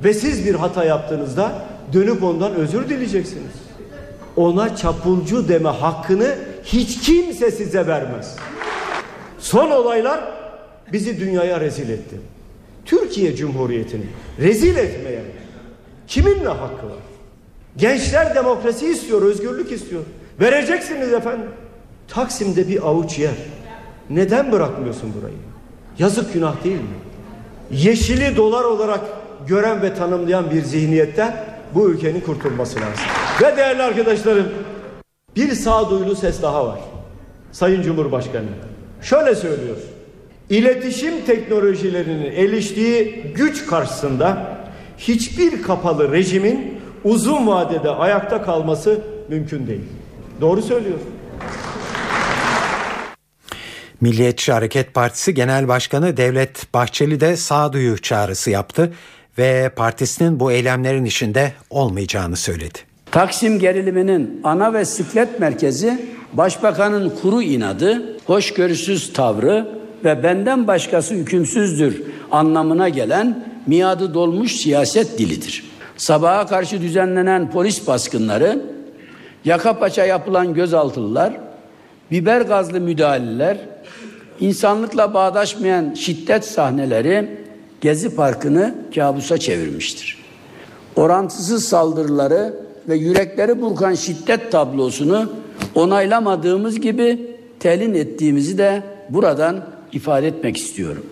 Ve 0.03 0.13
siz 0.13 0.45
bir 0.45 0.55
hata 0.55 0.85
yaptığınızda 0.85 1.65
dönüp 1.93 2.23
ondan 2.23 2.53
özür 2.53 2.89
dileyeceksiniz. 2.89 3.53
Ona 4.35 4.75
çapulcu 4.75 5.47
deme 5.47 5.69
hakkını 5.69 6.35
hiç 6.63 7.01
kimse 7.01 7.51
size 7.51 7.87
vermez. 7.87 8.35
Son 9.39 9.71
olaylar 9.71 10.23
bizi 10.93 11.19
dünyaya 11.19 11.59
rezil 11.59 11.89
etti. 11.89 12.15
Türkiye 12.85 13.35
Cumhuriyeti'ni 13.35 14.05
rezil 14.39 14.75
etmeye 14.77 15.21
kimin 16.07 16.43
ne 16.43 16.47
hakkı 16.47 16.85
var? 16.85 17.03
Gençler 17.77 18.35
demokrasi 18.35 18.87
istiyor, 18.87 19.21
özgürlük 19.21 19.71
istiyor. 19.71 20.01
Vereceksiniz 20.39 21.13
efendim. 21.13 21.49
Taksim'de 22.07 22.67
bir 22.67 22.87
avuç 22.87 23.19
yer. 23.19 23.35
Neden 24.09 24.51
bırakmıyorsun 24.51 25.13
burayı? 25.19 25.35
Yazık 25.99 26.33
günah 26.33 26.63
değil 26.63 26.75
mi? 26.75 26.87
Yeşili 27.71 28.35
dolar 28.35 28.63
olarak 28.63 29.01
gören 29.47 29.81
ve 29.81 29.93
tanımlayan 29.93 30.51
bir 30.51 30.63
zihniyetten 30.63 31.45
bu 31.75 31.89
ülkenin 31.89 32.21
kurtulması 32.21 32.75
lazım. 32.75 33.05
Ve 33.41 33.57
değerli 33.57 33.83
arkadaşlarım 33.83 34.47
bir 35.35 35.51
sağduyulu 35.51 36.15
ses 36.15 36.41
daha 36.41 36.67
var. 36.67 36.79
Sayın 37.51 37.81
Cumhurbaşkanı 37.81 38.45
şöyle 39.01 39.35
söylüyor. 39.35 39.77
İletişim 40.49 41.25
teknolojilerinin 41.25 42.31
eriştiği 42.31 43.23
güç 43.35 43.65
karşısında 43.65 44.57
hiçbir 44.97 45.61
kapalı 45.61 46.11
rejimin 46.11 46.79
uzun 47.03 47.47
vadede 47.47 47.89
ayakta 47.89 48.41
kalması 48.41 49.01
mümkün 49.29 49.67
değil. 49.67 49.81
Doğru 50.41 50.61
söylüyor. 50.61 50.97
Milliyetçi 54.01 54.51
Hareket 54.51 54.93
Partisi 54.93 55.33
Genel 55.33 55.67
Başkanı 55.67 56.17
Devlet 56.17 56.73
Bahçeli 56.73 57.19
de 57.19 57.37
sağduyu 57.37 57.97
çağrısı 57.97 58.49
yaptı 58.49 58.93
ve 59.37 59.71
partisinin 59.75 60.39
bu 60.39 60.51
eylemlerin 60.51 61.05
içinde 61.05 61.53
olmayacağını 61.69 62.35
söyledi. 62.35 62.79
Taksim 63.11 63.59
geriliminin 63.59 64.41
ana 64.43 64.73
ve 64.73 64.85
sıklet 64.85 65.39
merkezi 65.39 66.05
başbakanın 66.33 67.13
kuru 67.21 67.41
inadı, 67.41 68.17
hoşgörüsüz 68.25 69.13
tavrı 69.13 69.67
ve 70.03 70.23
benden 70.23 70.67
başkası 70.67 71.13
hükümsüzdür 71.13 72.03
anlamına 72.31 72.89
gelen 72.89 73.47
miadı 73.67 74.13
dolmuş 74.13 74.51
siyaset 74.51 75.19
dilidir. 75.19 75.63
Sabaha 75.97 76.47
karşı 76.47 76.81
düzenlenen 76.81 77.51
polis 77.51 77.87
baskınları, 77.87 78.61
yaka 79.45 79.79
paça 79.79 80.05
yapılan 80.05 80.53
gözaltılılar, 80.53 81.33
biber 82.11 82.41
gazlı 82.41 82.81
müdahaleler, 82.81 83.57
insanlıkla 84.39 85.13
bağdaşmayan 85.13 85.93
şiddet 85.93 86.45
sahneleri 86.45 87.42
Gezi 87.83 88.15
Parkı'nı 88.15 88.75
kabusa 88.95 89.37
çevirmiştir. 89.37 90.17
Orantısız 90.95 91.65
saldırıları 91.65 92.53
ve 92.89 92.95
yürekleri 92.95 93.61
burkan 93.61 93.93
şiddet 93.93 94.51
tablosunu 94.51 95.29
onaylamadığımız 95.75 96.79
gibi 96.79 97.35
telin 97.59 97.93
ettiğimizi 97.93 98.57
de 98.57 98.83
buradan 99.09 99.65
ifade 99.93 100.27
etmek 100.27 100.57
istiyorum. 100.57 101.05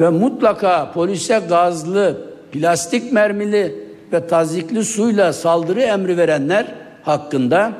Ve 0.00 0.08
mutlaka 0.08 0.92
polise 0.92 1.42
gazlı, 1.48 2.26
plastik 2.52 3.12
mermili 3.12 3.74
ve 4.12 4.26
tazikli 4.26 4.84
suyla 4.84 5.32
saldırı 5.32 5.80
emri 5.80 6.16
verenler 6.16 6.74
hakkında 7.02 7.72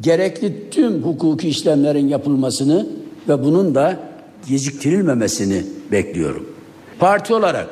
gerekli 0.00 0.70
tüm 0.70 1.02
hukuki 1.02 1.48
işlemlerin 1.48 2.08
yapılmasını 2.08 2.86
ve 3.28 3.44
bunun 3.44 3.74
da 3.74 3.96
geciktirilmemesini 4.48 5.62
bekliyorum. 5.92 6.53
Parti 6.98 7.34
olarak 7.34 7.66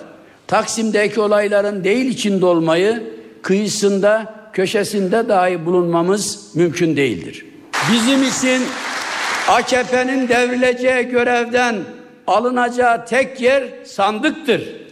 Taksim'deki 0.46 1.20
olayların 1.20 1.84
değil 1.84 2.06
içinde 2.06 2.46
olmayı 2.46 3.02
kıyısında, 3.42 4.34
köşesinde 4.52 5.28
dahi 5.28 5.66
bulunmamız 5.66 6.56
mümkün 6.56 6.96
değildir. 6.96 7.46
Bizim 7.92 8.22
için 8.22 8.62
AKP'nin 9.48 10.28
devrileceği 10.28 11.08
görevden 11.08 11.76
alınacağı 12.26 13.06
tek 13.06 13.40
yer 13.40 13.64
sandıktır. 13.84 14.82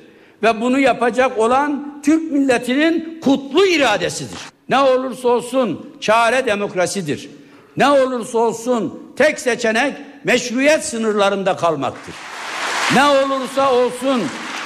Ve 0.42 0.60
bunu 0.60 0.78
yapacak 0.78 1.38
olan 1.38 2.00
Türk 2.04 2.32
milletinin 2.32 3.20
kutlu 3.20 3.66
iradesidir. 3.66 4.38
Ne 4.68 4.78
olursa 4.78 5.28
olsun 5.28 5.96
çare 6.00 6.46
demokrasidir. 6.46 7.30
Ne 7.76 7.88
olursa 7.90 8.38
olsun 8.38 9.12
tek 9.16 9.40
seçenek 9.40 9.94
meşruiyet 10.24 10.84
sınırlarında 10.84 11.56
kalmaktır. 11.56 12.14
Ne 12.94 13.04
olursa 13.04 13.72
olsun 13.72 14.22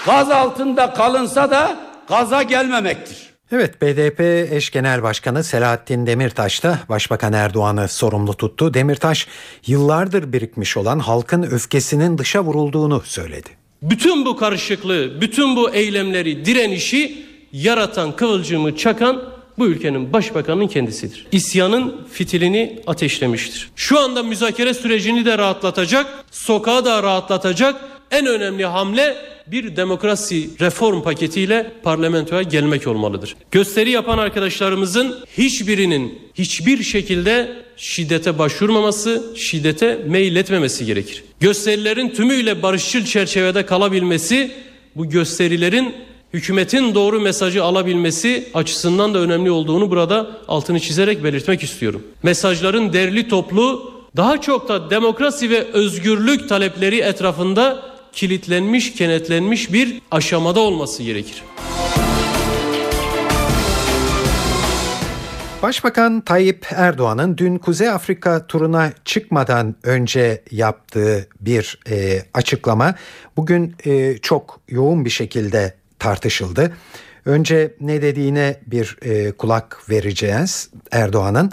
gaz 0.06 0.30
altında 0.30 0.92
kalınsa 0.92 1.50
da 1.50 1.78
gaza 2.08 2.42
gelmemektir. 2.42 3.16
Evet 3.52 3.82
BDP 3.82 4.20
eş 4.52 4.70
genel 4.70 5.02
başkanı 5.02 5.44
Selahattin 5.44 6.06
Demirtaş 6.06 6.62
da 6.62 6.78
Başbakan 6.88 7.32
Erdoğan'ı 7.32 7.88
sorumlu 7.88 8.34
tuttu. 8.34 8.74
Demirtaş 8.74 9.26
yıllardır 9.66 10.32
birikmiş 10.32 10.76
olan 10.76 10.98
halkın 10.98 11.42
öfkesinin 11.42 12.18
dışa 12.18 12.44
vurulduğunu 12.44 13.02
söyledi. 13.04 13.48
Bütün 13.82 14.26
bu 14.26 14.36
karışıklığı, 14.36 15.20
bütün 15.20 15.56
bu 15.56 15.70
eylemleri, 15.70 16.44
direnişi 16.44 17.26
yaratan, 17.52 18.16
kıvılcımı 18.16 18.76
çakan 18.76 19.22
bu 19.58 19.66
ülkenin 19.66 20.12
başbakanının 20.12 20.68
kendisidir. 20.68 21.26
İsyanın 21.32 22.06
fitilini 22.12 22.82
ateşlemiştir. 22.86 23.70
Şu 23.76 24.00
anda 24.00 24.22
müzakere 24.22 24.74
sürecini 24.74 25.24
de 25.24 25.38
rahatlatacak, 25.38 26.06
sokağı 26.30 26.84
da 26.84 27.02
rahatlatacak 27.02 27.93
en 28.10 28.26
önemli 28.26 28.64
hamle 28.64 29.16
bir 29.46 29.76
demokrasi 29.76 30.50
reform 30.60 31.02
paketiyle 31.02 31.72
parlamentoya 31.82 32.42
gelmek 32.42 32.86
olmalıdır. 32.86 33.36
Gösteri 33.50 33.90
yapan 33.90 34.18
arkadaşlarımızın 34.18 35.16
hiçbirinin 35.38 36.18
hiçbir 36.34 36.82
şekilde 36.82 37.52
şiddete 37.76 38.38
başvurmaması, 38.38 39.22
şiddete 39.36 40.00
meyletmemesi 40.06 40.86
gerekir. 40.86 41.24
Gösterilerin 41.40 42.08
tümüyle 42.10 42.62
barışçıl 42.62 43.04
çerçevede 43.04 43.66
kalabilmesi, 43.66 44.50
bu 44.96 45.10
gösterilerin 45.10 45.94
hükümetin 46.34 46.94
doğru 46.94 47.20
mesajı 47.20 47.64
alabilmesi 47.64 48.48
açısından 48.54 49.14
da 49.14 49.18
önemli 49.18 49.50
olduğunu 49.50 49.90
burada 49.90 50.30
altını 50.48 50.80
çizerek 50.80 51.24
belirtmek 51.24 51.62
istiyorum. 51.62 52.02
Mesajların 52.22 52.92
derli 52.92 53.28
toplu, 53.28 53.94
daha 54.16 54.40
çok 54.40 54.68
da 54.68 54.90
demokrasi 54.90 55.50
ve 55.50 55.64
özgürlük 55.64 56.48
talepleri 56.48 56.98
etrafında 56.98 57.93
kilitlenmiş, 58.14 58.92
kenetlenmiş 58.92 59.72
bir 59.72 60.02
aşamada 60.10 60.60
olması 60.60 61.02
gerekir. 61.02 61.42
Başbakan 65.62 66.20
Tayyip 66.20 66.66
Erdoğan'ın 66.70 67.36
dün 67.36 67.58
Kuzey 67.58 67.88
Afrika 67.88 68.46
turuna 68.46 68.92
çıkmadan 69.04 69.74
önce 69.82 70.42
yaptığı 70.50 71.28
bir 71.40 71.78
e, 71.90 72.22
açıklama 72.34 72.94
bugün 73.36 73.74
e, 73.86 74.18
çok 74.18 74.60
yoğun 74.68 75.04
bir 75.04 75.10
şekilde 75.10 75.74
tartışıldı. 75.98 76.76
Önce 77.24 77.74
ne 77.80 78.02
dediğine 78.02 78.60
bir 78.66 78.96
e, 79.02 79.32
kulak 79.32 79.90
vereceğiz 79.90 80.70
Erdoğan'ın. 80.90 81.52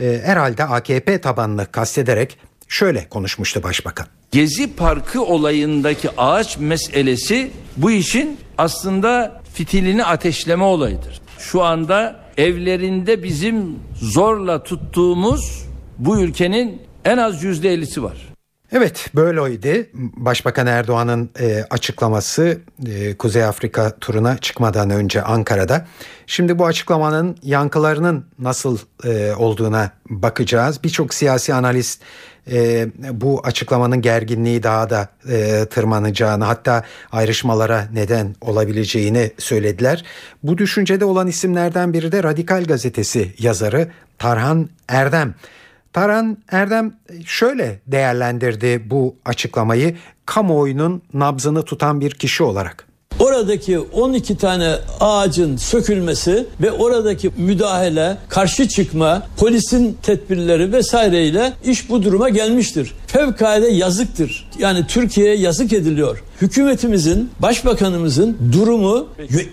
E, 0.00 0.20
herhalde 0.24 0.64
AKP 0.64 1.20
tabanını 1.20 1.66
kastederek 1.72 2.38
şöyle 2.68 3.08
konuşmuştu 3.08 3.62
başbakan. 3.62 4.06
Gezi 4.32 4.76
Parkı 4.76 5.22
olayındaki 5.22 6.10
ağaç 6.16 6.58
meselesi 6.58 7.50
bu 7.76 7.90
işin 7.90 8.38
aslında 8.58 9.42
fitilini 9.54 10.04
ateşleme 10.04 10.64
olayıdır. 10.64 11.20
Şu 11.38 11.62
anda 11.62 12.20
evlerinde 12.36 13.22
bizim 13.22 13.76
zorla 13.94 14.62
tuttuğumuz 14.62 15.64
bu 15.98 16.20
ülkenin 16.20 16.82
en 17.04 17.18
az 17.18 17.42
yüzde 17.44 17.72
ellisi 17.72 18.02
var. 18.02 18.28
Evet 18.72 19.10
böyleydi. 19.14 19.90
Başbakan 19.94 20.66
Erdoğan'ın 20.66 21.30
e, 21.40 21.64
açıklaması 21.70 22.58
e, 22.86 23.16
Kuzey 23.16 23.44
Afrika 23.44 23.98
turuna 23.98 24.38
çıkmadan 24.38 24.90
önce 24.90 25.22
Ankara'da. 25.22 25.86
Şimdi 26.26 26.58
bu 26.58 26.66
açıklamanın 26.66 27.36
yankılarının 27.42 28.26
nasıl 28.38 28.78
e, 29.04 29.32
olduğuna 29.32 29.90
bakacağız. 30.10 30.84
Birçok 30.84 31.14
siyasi 31.14 31.54
analist 31.54 32.02
e, 32.50 32.86
bu 33.12 33.40
açıklamanın 33.44 34.02
gerginliği 34.02 34.62
daha 34.62 34.90
da 34.90 35.08
e, 35.28 35.64
tırmanacağını 35.70 36.44
hatta 36.44 36.84
ayrışmalara 37.12 37.88
neden 37.92 38.34
olabileceğini 38.40 39.30
söylediler. 39.38 40.04
Bu 40.42 40.58
düşüncede 40.58 41.04
olan 41.04 41.26
isimlerden 41.26 41.92
biri 41.92 42.12
de 42.12 42.22
Radikal 42.22 42.64
Gazetesi 42.64 43.34
yazarı 43.38 43.88
Tarhan 44.18 44.68
Erdem. 44.88 45.34
Tarhan 45.92 46.38
Erdem 46.50 46.92
şöyle 47.26 47.80
değerlendirdi 47.86 48.82
bu 48.90 49.16
açıklamayı 49.24 49.96
kamuoyunun 50.26 51.02
nabzını 51.14 51.62
tutan 51.62 52.00
bir 52.00 52.10
kişi 52.10 52.42
olarak. 52.42 52.88
Oradaki 53.18 53.78
12 53.78 54.36
tane 54.36 54.74
ağacın 55.00 55.56
sökülmesi 55.56 56.46
ve 56.60 56.72
oradaki 56.72 57.30
müdahale, 57.36 58.16
karşı 58.28 58.68
çıkma, 58.68 59.26
polisin 59.36 59.98
tedbirleri 60.02 60.72
vesaireyle 60.72 61.52
iş 61.64 61.90
bu 61.90 62.02
duruma 62.02 62.28
gelmiştir. 62.28 62.94
Fevkalade 63.08 63.68
yazıktır. 63.68 64.48
Yani 64.58 64.86
Türkiye'ye 64.86 65.36
yazık 65.36 65.72
ediliyor. 65.72 66.22
Hükümetimizin, 66.42 67.30
başbakanımızın 67.42 68.36
durumu 68.52 69.06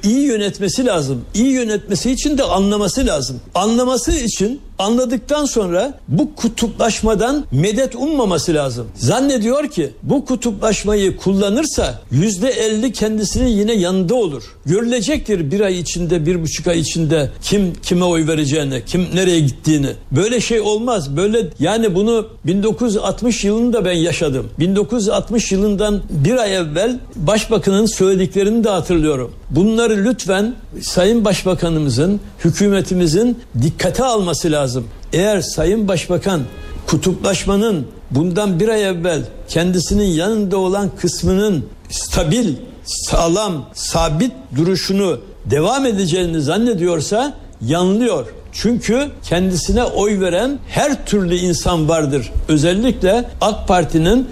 iyi 0.04 0.22
yönetmesi 0.22 0.86
lazım. 0.86 1.22
İyi 1.34 1.52
yönetmesi 1.52 2.12
için 2.12 2.38
de 2.38 2.44
anlaması 2.44 3.06
lazım. 3.06 3.40
Anlaması 3.56 4.12
için 4.12 4.62
anladıktan 4.80 5.46
sonra 5.46 6.00
bu 6.08 6.36
kutuplaşmadan 6.36 7.46
medet 7.52 7.96
ummaması 7.96 8.54
lazım. 8.54 8.88
Zannediyor 8.96 9.70
ki 9.70 9.90
bu 10.04 10.26
kutuplaşmayı 10.26 11.18
kullanırsa 11.18 12.02
yüzde 12.12 12.50
elli 12.50 12.94
kendisinin 12.94 13.48
yine 13.48 13.74
yanında 13.74 14.16
olur. 14.16 14.44
Görülecektir 14.66 15.52
bir 15.52 15.60
ay 15.62 15.80
içinde, 15.80 16.26
bir 16.26 16.42
buçuk 16.42 16.68
ay 16.68 16.80
içinde 16.80 17.32
kim 17.42 17.74
kime 17.74 18.06
oy 18.06 18.28
vereceğini, 18.28 18.84
kim 18.86 19.08
nereye 19.14 19.40
gittiğini. 19.40 19.90
Böyle 20.12 20.42
şey 20.42 20.62
olmaz. 20.62 21.18
Böyle 21.18 21.48
yani 21.60 21.96
bunu 21.96 22.28
1960 22.46 23.45
yılında 23.46 23.86
ben 23.86 23.94
yaşadım. 23.94 24.50
1960 24.60 25.52
yılından 25.52 26.02
bir 26.10 26.38
ay 26.38 26.56
evvel 26.56 27.00
başbakanın 27.16 27.86
söylediklerini 27.86 28.64
de 28.64 28.70
hatırlıyorum. 28.70 29.34
Bunları 29.50 30.06
lütfen 30.06 30.56
Sayın 30.82 31.26
Başbakanımızın, 31.26 32.20
hükümetimizin 32.46 33.40
dikkate 33.62 34.04
alması 34.04 34.52
lazım. 34.52 34.88
Eğer 35.14 35.42
Sayın 35.42 35.88
Başbakan 35.88 36.42
kutuplaşmanın 36.88 37.88
bundan 38.12 38.60
bir 38.60 38.68
ay 38.68 38.84
evvel 38.84 39.22
kendisinin 39.50 40.06
yanında 40.06 40.58
olan 40.58 40.92
kısmının 41.02 41.66
stabil, 41.90 42.54
sağlam, 42.86 43.70
sabit 43.74 44.32
duruşunu 44.56 45.20
devam 45.46 45.86
edeceğini 45.86 46.42
zannediyorsa 46.42 47.34
yanılıyor. 47.62 48.26
Çünkü 48.58 49.08
kendisine 49.24 49.84
oy 49.84 50.20
veren 50.20 50.60
her 50.68 51.06
türlü 51.06 51.36
insan 51.36 51.90
vardır. 51.90 52.32
Özellikle 52.48 53.26
AK 53.42 53.68
Parti'nin 53.68 54.28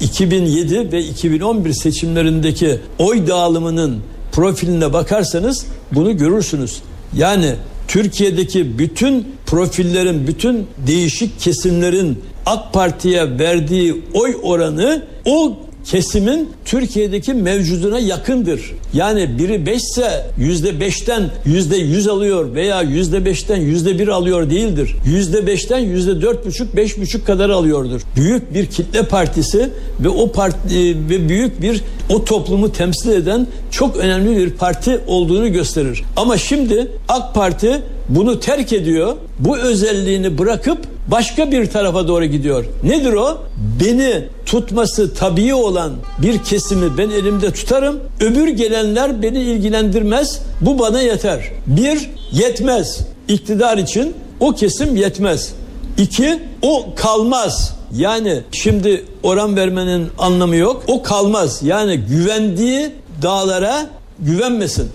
2007 0.00 0.92
ve 0.92 1.02
2011 1.02 1.72
seçimlerindeki 1.72 2.78
oy 2.98 3.26
dağılımının 3.26 4.00
profiline 4.32 4.92
bakarsanız 4.92 5.66
bunu 5.92 6.16
görürsünüz. 6.16 6.78
Yani 7.16 7.54
Türkiye'deki 7.88 8.78
bütün 8.78 9.26
profillerin, 9.46 10.26
bütün 10.26 10.66
değişik 10.86 11.40
kesimlerin 11.40 12.18
AK 12.46 12.72
Parti'ye 12.72 13.38
verdiği 13.38 14.02
oy 14.14 14.36
oranı 14.42 15.02
o 15.26 15.56
kesimin 15.84 16.48
Türkiye'deki 16.64 17.34
mevcuduna 17.34 17.98
yakındır. 17.98 18.72
Yani 18.94 19.38
biri 19.38 19.66
5 19.66 19.82
ise 19.82 20.26
yüzde 20.38 20.80
beşten 20.80 21.30
yüzde 21.44 21.76
yüz 21.76 22.08
alıyor 22.08 22.54
veya 22.54 22.82
yüzde 22.82 23.24
beşten 23.24 23.56
yüzde 23.56 23.98
bir 23.98 24.08
alıyor 24.08 24.50
değildir. 24.50 24.96
Yüzde 25.06 25.46
beşten 25.46 25.78
yüzde 25.78 26.22
dört 26.22 26.46
buçuk 26.46 26.76
beş 26.76 26.98
buçuk 26.98 27.26
kadar 27.26 27.50
alıyordur. 27.50 28.00
Büyük 28.16 28.54
bir 28.54 28.66
kitle 28.66 29.02
partisi 29.02 29.70
ve 30.00 30.08
o 30.08 30.32
parti 30.32 30.96
ve 31.10 31.28
büyük 31.28 31.62
bir 31.62 31.82
o 32.08 32.24
toplumu 32.24 32.72
temsil 32.72 33.10
eden 33.10 33.46
çok 33.70 33.96
önemli 33.96 34.36
bir 34.36 34.50
parti 34.50 35.00
olduğunu 35.06 35.52
gösterir. 35.52 36.02
Ama 36.16 36.38
şimdi 36.38 36.88
AK 37.08 37.34
Parti 37.34 37.82
bunu 38.08 38.40
terk 38.40 38.72
ediyor. 38.72 39.16
Bu 39.38 39.58
özelliğini 39.58 40.38
bırakıp 40.38 40.78
başka 41.08 41.50
bir 41.50 41.66
tarafa 41.66 42.08
doğru 42.08 42.24
gidiyor. 42.24 42.64
Nedir 42.82 43.12
o? 43.12 43.38
Beni 43.80 44.24
tutması 44.46 45.14
tabii 45.14 45.54
olan 45.54 45.92
bir 46.18 46.38
kesimi 46.38 46.98
ben 46.98 47.10
elimde 47.10 47.50
tutarım. 47.50 48.00
Öbür 48.20 48.48
gelenler 48.48 49.22
beni 49.22 49.38
ilgilendirmez. 49.38 50.42
Bu 50.60 50.78
bana 50.78 51.02
yeter. 51.02 51.50
Bir, 51.66 52.10
yetmez. 52.32 53.00
İktidar 53.28 53.78
için 53.78 54.14
o 54.40 54.52
kesim 54.52 54.96
yetmez. 54.96 55.54
İki, 55.98 56.38
o 56.62 56.94
kalmaz. 56.96 57.76
Yani 57.92 58.40
şimdi 58.52 59.04
oran 59.22 59.56
vermenin 59.56 60.08
anlamı 60.18 60.56
yok. 60.56 60.82
O 60.86 61.02
kalmaz. 61.02 61.62
Yani 61.62 61.96
güvendiği 61.96 62.90
dağlara 63.22 63.86
güvenmesin. 64.18 64.90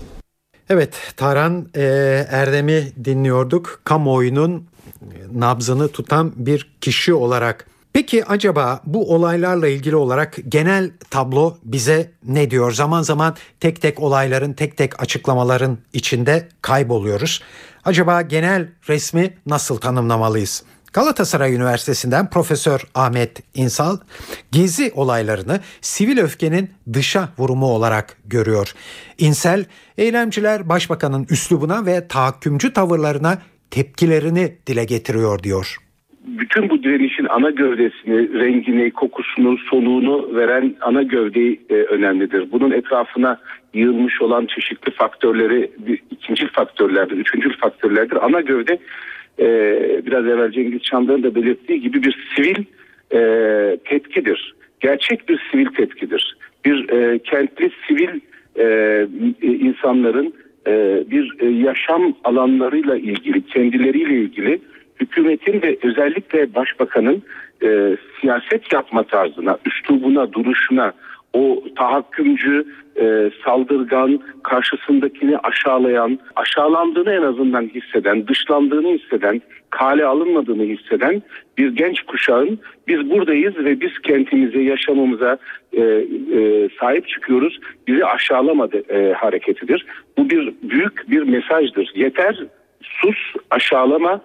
Evet 0.70 0.94
Taran 1.16 1.68
e, 1.76 1.82
Erdem'i 2.30 2.92
dinliyorduk. 3.04 3.80
Kamuoyunun 3.84 4.64
nabzını 5.32 5.88
tutan 5.88 6.32
bir 6.36 6.70
kişi 6.80 7.14
olarak. 7.14 7.66
Peki 7.92 8.24
acaba 8.24 8.80
bu 8.84 9.14
olaylarla 9.14 9.68
ilgili 9.68 9.96
olarak 9.96 10.36
genel 10.48 10.90
tablo 11.10 11.56
bize 11.64 12.10
ne 12.24 12.50
diyor? 12.50 12.72
Zaman 12.72 13.02
zaman 13.02 13.36
tek 13.60 13.82
tek 13.82 14.00
olayların, 14.00 14.52
tek 14.52 14.76
tek 14.76 15.02
açıklamaların 15.02 15.78
içinde 15.92 16.48
kayboluyoruz. 16.62 17.42
Acaba 17.84 18.22
genel 18.22 18.68
resmi 18.88 19.34
nasıl 19.46 19.76
tanımlamalıyız? 19.76 20.62
Galatasaray 20.92 21.54
Üniversitesi'nden 21.54 22.30
Profesör 22.30 22.84
Ahmet 22.94 23.42
İnsal 23.54 23.98
gezi 24.52 24.92
olaylarını 24.94 25.60
sivil 25.80 26.18
öfkenin 26.18 26.70
dışa 26.92 27.28
vurumu 27.38 27.66
olarak 27.66 28.16
görüyor. 28.24 28.74
İnsel, 29.18 29.64
eylemciler 29.98 30.68
başbakanın 30.68 31.26
üslubuna 31.30 31.86
ve 31.86 32.08
tahakkümcü 32.08 32.72
tavırlarına 32.72 33.38
tepkilerini 33.70 34.52
dile 34.66 34.84
getiriyor 34.84 35.42
diyor. 35.42 35.76
Bütün 36.26 36.70
bu 36.70 36.82
direnişin 36.82 37.26
ana 37.28 37.50
gövdesini, 37.50 38.40
rengini, 38.40 38.90
kokusunu, 38.90 39.58
soluğunu 39.58 40.36
veren 40.36 40.74
ana 40.80 41.02
gövde 41.02 41.56
e, 41.70 41.74
önemlidir. 41.74 42.52
Bunun 42.52 42.70
etrafına 42.70 43.40
yığılmış 43.74 44.22
olan 44.22 44.46
çeşitli 44.46 44.92
faktörleri 44.92 45.70
ikinci 46.10 46.48
faktörlerdir, 46.48 47.16
üçüncü 47.16 47.56
faktörlerdir. 47.56 48.24
Ana 48.24 48.40
gövde 48.40 48.78
e, 49.38 49.46
biraz 50.06 50.26
evvel 50.26 50.52
Cengiz 50.52 50.82
Çandar'ın 50.82 51.22
da 51.22 51.34
belirttiği 51.34 51.80
gibi 51.80 52.02
bir 52.02 52.28
sivil 52.36 52.64
e, 53.12 53.78
tepkidir. 53.84 54.54
Gerçek 54.80 55.28
bir 55.28 55.40
sivil 55.50 55.66
tepkidir. 55.66 56.36
Bir 56.64 56.88
e, 56.88 57.18
kentli 57.18 57.70
sivil 57.88 58.20
e, 58.58 59.06
insanların 59.42 60.34
bir 61.10 61.36
e, 61.40 61.46
yaşam 61.46 62.14
alanlarıyla 62.24 62.96
ilgili, 62.96 63.46
kendileriyle 63.46 64.14
ilgili 64.14 64.60
hükümetin 65.00 65.62
ve 65.62 65.78
özellikle 65.82 66.54
başbakanın 66.54 67.22
e, 67.62 67.96
siyaset 68.20 68.72
yapma 68.72 69.02
tarzına, 69.02 69.58
üslubuna, 69.66 70.32
duruşuna, 70.32 70.92
o 71.32 71.64
tahakkümcü, 71.76 72.66
e, 73.00 73.30
saldırgan, 73.44 74.20
karşısındakini 74.42 75.38
aşağılayan, 75.38 76.18
aşağılandığını 76.36 77.12
en 77.12 77.22
azından 77.22 77.62
hisseden, 77.62 78.28
dışlandığını 78.28 78.98
hisseden, 78.98 79.42
kale 79.70 80.04
alınmadığını 80.04 80.62
hisseden 80.62 81.22
bir 81.58 81.76
genç 81.76 82.02
kuşağın 82.02 82.58
biz 82.88 83.10
buradayız 83.10 83.56
ve 83.56 83.80
biz 83.80 83.98
kentimize, 83.98 84.60
yaşamımıza 84.60 85.38
e, 85.72 85.82
e, 85.82 86.68
sahip 86.80 87.08
çıkıyoruz. 87.08 87.60
Bizi 87.86 88.04
aşağılamadı 88.04 88.94
e, 88.94 89.12
hareketidir. 89.12 89.86
Bu 90.18 90.30
bir 90.30 90.52
büyük 90.62 91.10
bir 91.10 91.22
mesajdır. 91.22 91.92
Yeter 91.94 92.46
sus, 92.82 93.16
aşağılama, 93.50 94.20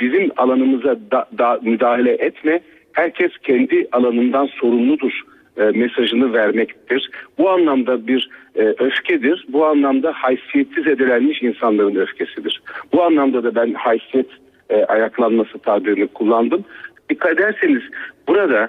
bizim 0.00 0.30
alanımıza 0.36 0.96
da, 1.10 1.28
da 1.38 1.60
müdahale 1.62 2.12
etme. 2.12 2.60
Herkes 2.92 3.32
kendi 3.42 3.88
alanından 3.92 4.46
sorumludur 4.46 5.22
e, 5.58 5.62
mesajını 5.64 6.32
vermektir. 6.32 7.10
Bu 7.38 7.50
anlamda 7.50 8.06
bir 8.06 8.30
e, 8.54 8.62
öfkedir. 8.62 9.46
Bu 9.48 9.66
anlamda 9.66 10.12
haysiyetsiz 10.12 10.86
edilenmiş 10.86 11.42
insanların 11.42 11.96
öfkesidir. 11.96 12.62
Bu 12.92 13.02
anlamda 13.02 13.44
da 13.44 13.54
ben 13.54 13.74
haysiyet 13.74 14.28
e, 14.70 14.84
ayaklanması 14.84 15.58
tabirini 15.58 16.06
kullandım. 16.06 16.64
Dikkat 17.10 17.32
ederseniz 17.32 17.82
burada 18.28 18.68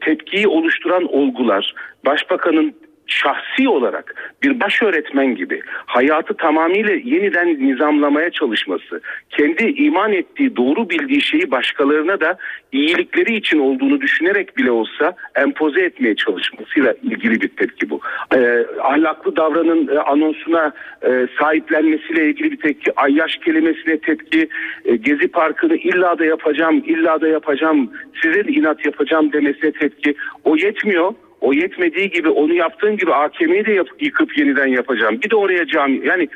tepkiyi 0.00 0.48
oluşturan 0.48 1.14
olgular, 1.14 1.74
başbakanın 2.06 2.74
şahsi 3.08 3.68
olarak 3.68 4.32
bir 4.42 4.60
baş 4.60 4.82
öğretmen 4.82 5.34
gibi 5.34 5.62
hayatı 5.86 6.34
tamamıyla 6.34 6.94
yeniden 6.94 7.48
nizamlamaya 7.48 8.30
çalışması, 8.30 9.00
kendi 9.30 9.64
iman 9.64 10.12
ettiği, 10.12 10.56
doğru 10.56 10.90
bildiği 10.90 11.22
şeyi 11.22 11.50
başkalarına 11.50 12.20
da 12.20 12.38
iyilikleri 12.72 13.36
için 13.36 13.58
olduğunu 13.58 14.00
düşünerek 14.00 14.56
bile 14.56 14.70
olsa 14.70 15.14
empoze 15.36 15.80
etmeye 15.80 16.16
çalışmasıyla 16.16 16.94
ilgili 17.02 17.40
bir 17.40 17.48
tepki 17.48 17.90
bu. 17.90 18.00
Ee, 18.34 18.66
ahlaklı 18.82 19.36
davranın 19.36 19.88
e, 19.96 19.98
anonsuna 19.98 20.72
e, 21.02 21.26
sahiplenmesiyle 21.40 22.26
ilgili 22.26 22.50
bir 22.50 22.56
tepki, 22.56 22.92
ayyaş 22.96 23.36
kelimesine 23.36 23.98
tepki, 23.98 24.48
e, 24.84 24.96
Gezi 24.96 25.28
Parkı'nı 25.28 25.76
illa 25.76 26.18
da 26.18 26.24
yapacağım, 26.24 26.82
illa 26.86 27.20
da 27.20 27.28
yapacağım, 27.28 27.90
size 28.22 28.44
de 28.44 28.52
inat 28.52 28.86
yapacağım 28.86 29.32
demesine 29.32 29.72
tepki. 29.72 30.14
O 30.44 30.56
yetmiyor. 30.56 31.14
O 31.40 31.52
yetmediği 31.52 32.10
gibi 32.10 32.28
onu 32.28 32.54
yaptığın 32.54 32.96
gibi 32.96 33.14
AKM'yi 33.14 33.66
de 33.66 33.72
yap- 33.72 34.02
yıkıp 34.02 34.38
yeniden 34.38 34.66
yapacağım. 34.66 35.20
Bir 35.24 35.30
de 35.30 35.36
oraya 35.36 35.66
cami. 35.66 36.06
Yani 36.06 36.28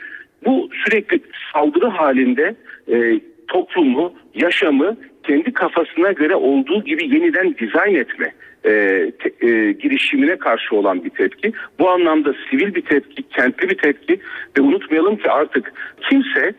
bu 0.45 0.71
sürekli 0.85 1.21
saldırı 1.53 1.87
halinde 1.87 2.55
e, 2.93 3.21
toplumu, 3.49 4.13
yaşamı 4.35 4.97
kendi 5.23 5.53
kafasına 5.53 6.13
göre 6.13 6.35
olduğu 6.35 6.85
gibi 6.85 7.15
yeniden 7.15 7.55
dizayn 7.59 7.95
etme 7.95 8.33
e, 8.65 8.71
te- 9.19 9.47
e, 9.49 9.73
girişimine 9.73 10.37
karşı 10.37 10.77
olan 10.77 11.05
bir 11.05 11.11
tepki. 11.11 11.53
Bu 11.79 11.91
anlamda 11.91 12.35
sivil 12.51 12.75
bir 12.75 12.83
tepki, 12.83 13.23
kentli 13.23 13.71
bir 13.71 13.79
tepki 13.79 14.21
ve 14.59 14.63
unutmayalım 14.63 15.17
ki 15.17 15.31
artık 15.31 15.73
kimse 16.11 16.55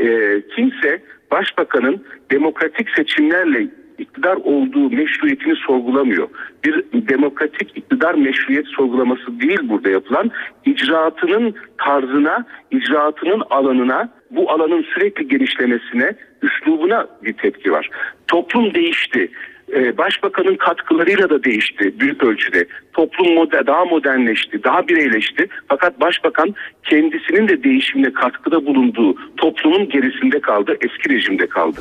e, 0.00 0.40
kimse 0.56 1.02
başbakanın 1.30 2.04
demokratik 2.30 2.88
seçimlerle 2.96 3.66
iktidar 3.98 4.36
olduğu 4.36 4.90
meşruiyetini 4.90 5.56
sorgulamıyor. 5.56 6.28
Bir 6.64 6.84
demokratik 6.92 7.76
iktidar 7.76 8.14
meşruiyet 8.14 8.66
sorgulaması 8.66 9.40
değil 9.40 9.60
burada 9.62 9.90
yapılan 9.90 10.30
icraatının 10.64 11.54
tarzına, 11.78 12.44
icraatının 12.70 13.42
alanına, 13.50 14.08
bu 14.30 14.50
alanın 14.50 14.82
sürekli 14.82 15.28
genişlemesine, 15.28 16.14
üslubuna 16.42 17.06
bir 17.22 17.32
tepki 17.32 17.72
var. 17.72 17.90
Toplum 18.28 18.74
değişti. 18.74 19.30
Ee, 19.72 19.98
Başbakanın 19.98 20.56
katkılarıyla 20.56 21.30
da 21.30 21.44
değişti 21.44 22.00
büyük 22.00 22.24
ölçüde. 22.24 22.66
Toplum 22.92 23.34
moder, 23.34 23.66
daha 23.66 23.84
modernleşti, 23.84 24.64
daha 24.64 24.88
bireyleşti. 24.88 25.48
Fakat 25.68 26.00
başbakan 26.00 26.54
kendisinin 26.82 27.48
de 27.48 27.64
değişimine 27.64 28.12
katkıda 28.12 28.66
bulunduğu 28.66 29.16
toplumun 29.36 29.88
gerisinde 29.88 30.40
kaldı, 30.40 30.76
eski 30.80 31.10
rejimde 31.10 31.46
kaldı. 31.46 31.80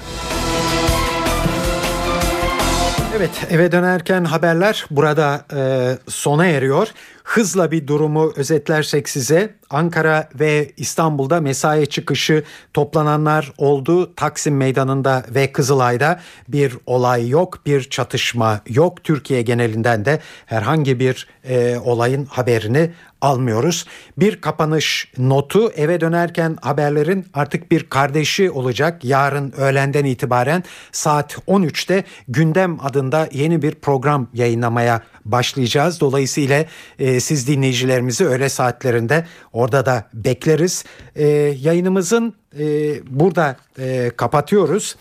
Evet 3.15 3.47
eve 3.49 3.71
dönerken 3.71 4.25
haberler 4.25 4.85
burada 4.91 5.45
e, 5.55 5.61
sona 6.07 6.45
eriyor. 6.45 6.87
Hızla 7.23 7.71
bir 7.71 7.87
durumu 7.87 8.33
özetlersek 8.35 9.09
size 9.09 9.55
Ankara 9.69 10.29
ve 10.39 10.71
İstanbul'da 10.77 11.41
mesai 11.41 11.87
çıkışı 11.87 12.43
toplananlar 12.73 13.53
oldu. 13.57 14.15
Taksim 14.15 14.57
Meydanı'nda 14.57 15.23
ve 15.29 15.51
Kızılay'da 15.51 16.19
bir 16.47 16.73
olay 16.85 17.29
yok, 17.29 17.59
bir 17.65 17.83
çatışma 17.89 18.61
yok. 18.69 19.03
Türkiye 19.03 19.41
genelinden 19.41 20.05
de 20.05 20.19
herhangi 20.45 20.99
bir 20.99 21.27
e, 21.43 21.77
olayın 21.77 22.25
haberini 22.25 22.91
almıyoruz. 23.23 23.85
Bir 24.17 24.41
kapanış 24.41 25.11
notu 25.17 25.71
eve 25.71 26.01
dönerken 26.01 26.57
haberlerin 26.61 27.25
artık 27.33 27.71
bir 27.71 27.83
kardeşi 27.83 28.51
olacak. 28.51 29.05
Yarın 29.05 29.51
öğlenden 29.51 30.05
itibaren 30.05 30.63
saat 30.91 31.33
13'te 31.33 32.03
gündem 32.27 32.77
adında 32.85 33.29
yeni 33.31 33.61
bir 33.61 33.75
program 33.75 34.27
yayınlamaya 34.33 35.01
başlayacağız. 35.25 35.99
Dolayısıyla 35.99 36.65
e, 36.99 37.19
siz 37.19 37.47
dinleyicilerimizi 37.47 38.25
öğle 38.25 38.49
saatlerinde 38.49 39.25
orada 39.53 39.85
da 39.85 40.09
bekleriz. 40.13 40.85
E, 41.15 41.27
yayınımızın 41.61 42.33
e, 42.59 42.65
burada 43.09 43.57
e, 43.79 44.11
kapatıyoruz. 44.17 44.95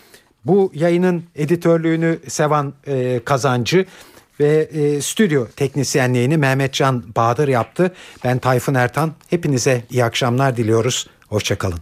Bu 0.45 0.71
yayının 0.73 1.23
editörlüğünü 1.35 2.19
Sevan 2.27 2.73
e, 2.87 3.21
Kazancı 3.25 3.85
ve 4.39 4.69
e, 4.73 5.01
stüdyo 5.01 5.47
teknisyenliğini 5.55 6.37
Mehmetcan 6.37 7.03
Bahadır 7.15 7.47
yaptı. 7.47 7.93
Ben 8.23 8.39
Tayfun 8.39 8.73
Ertan. 8.73 9.13
Hepinize 9.29 9.83
iyi 9.89 10.03
akşamlar 10.05 10.57
diliyoruz. 10.57 11.07
Hoşçakalın. 11.27 11.79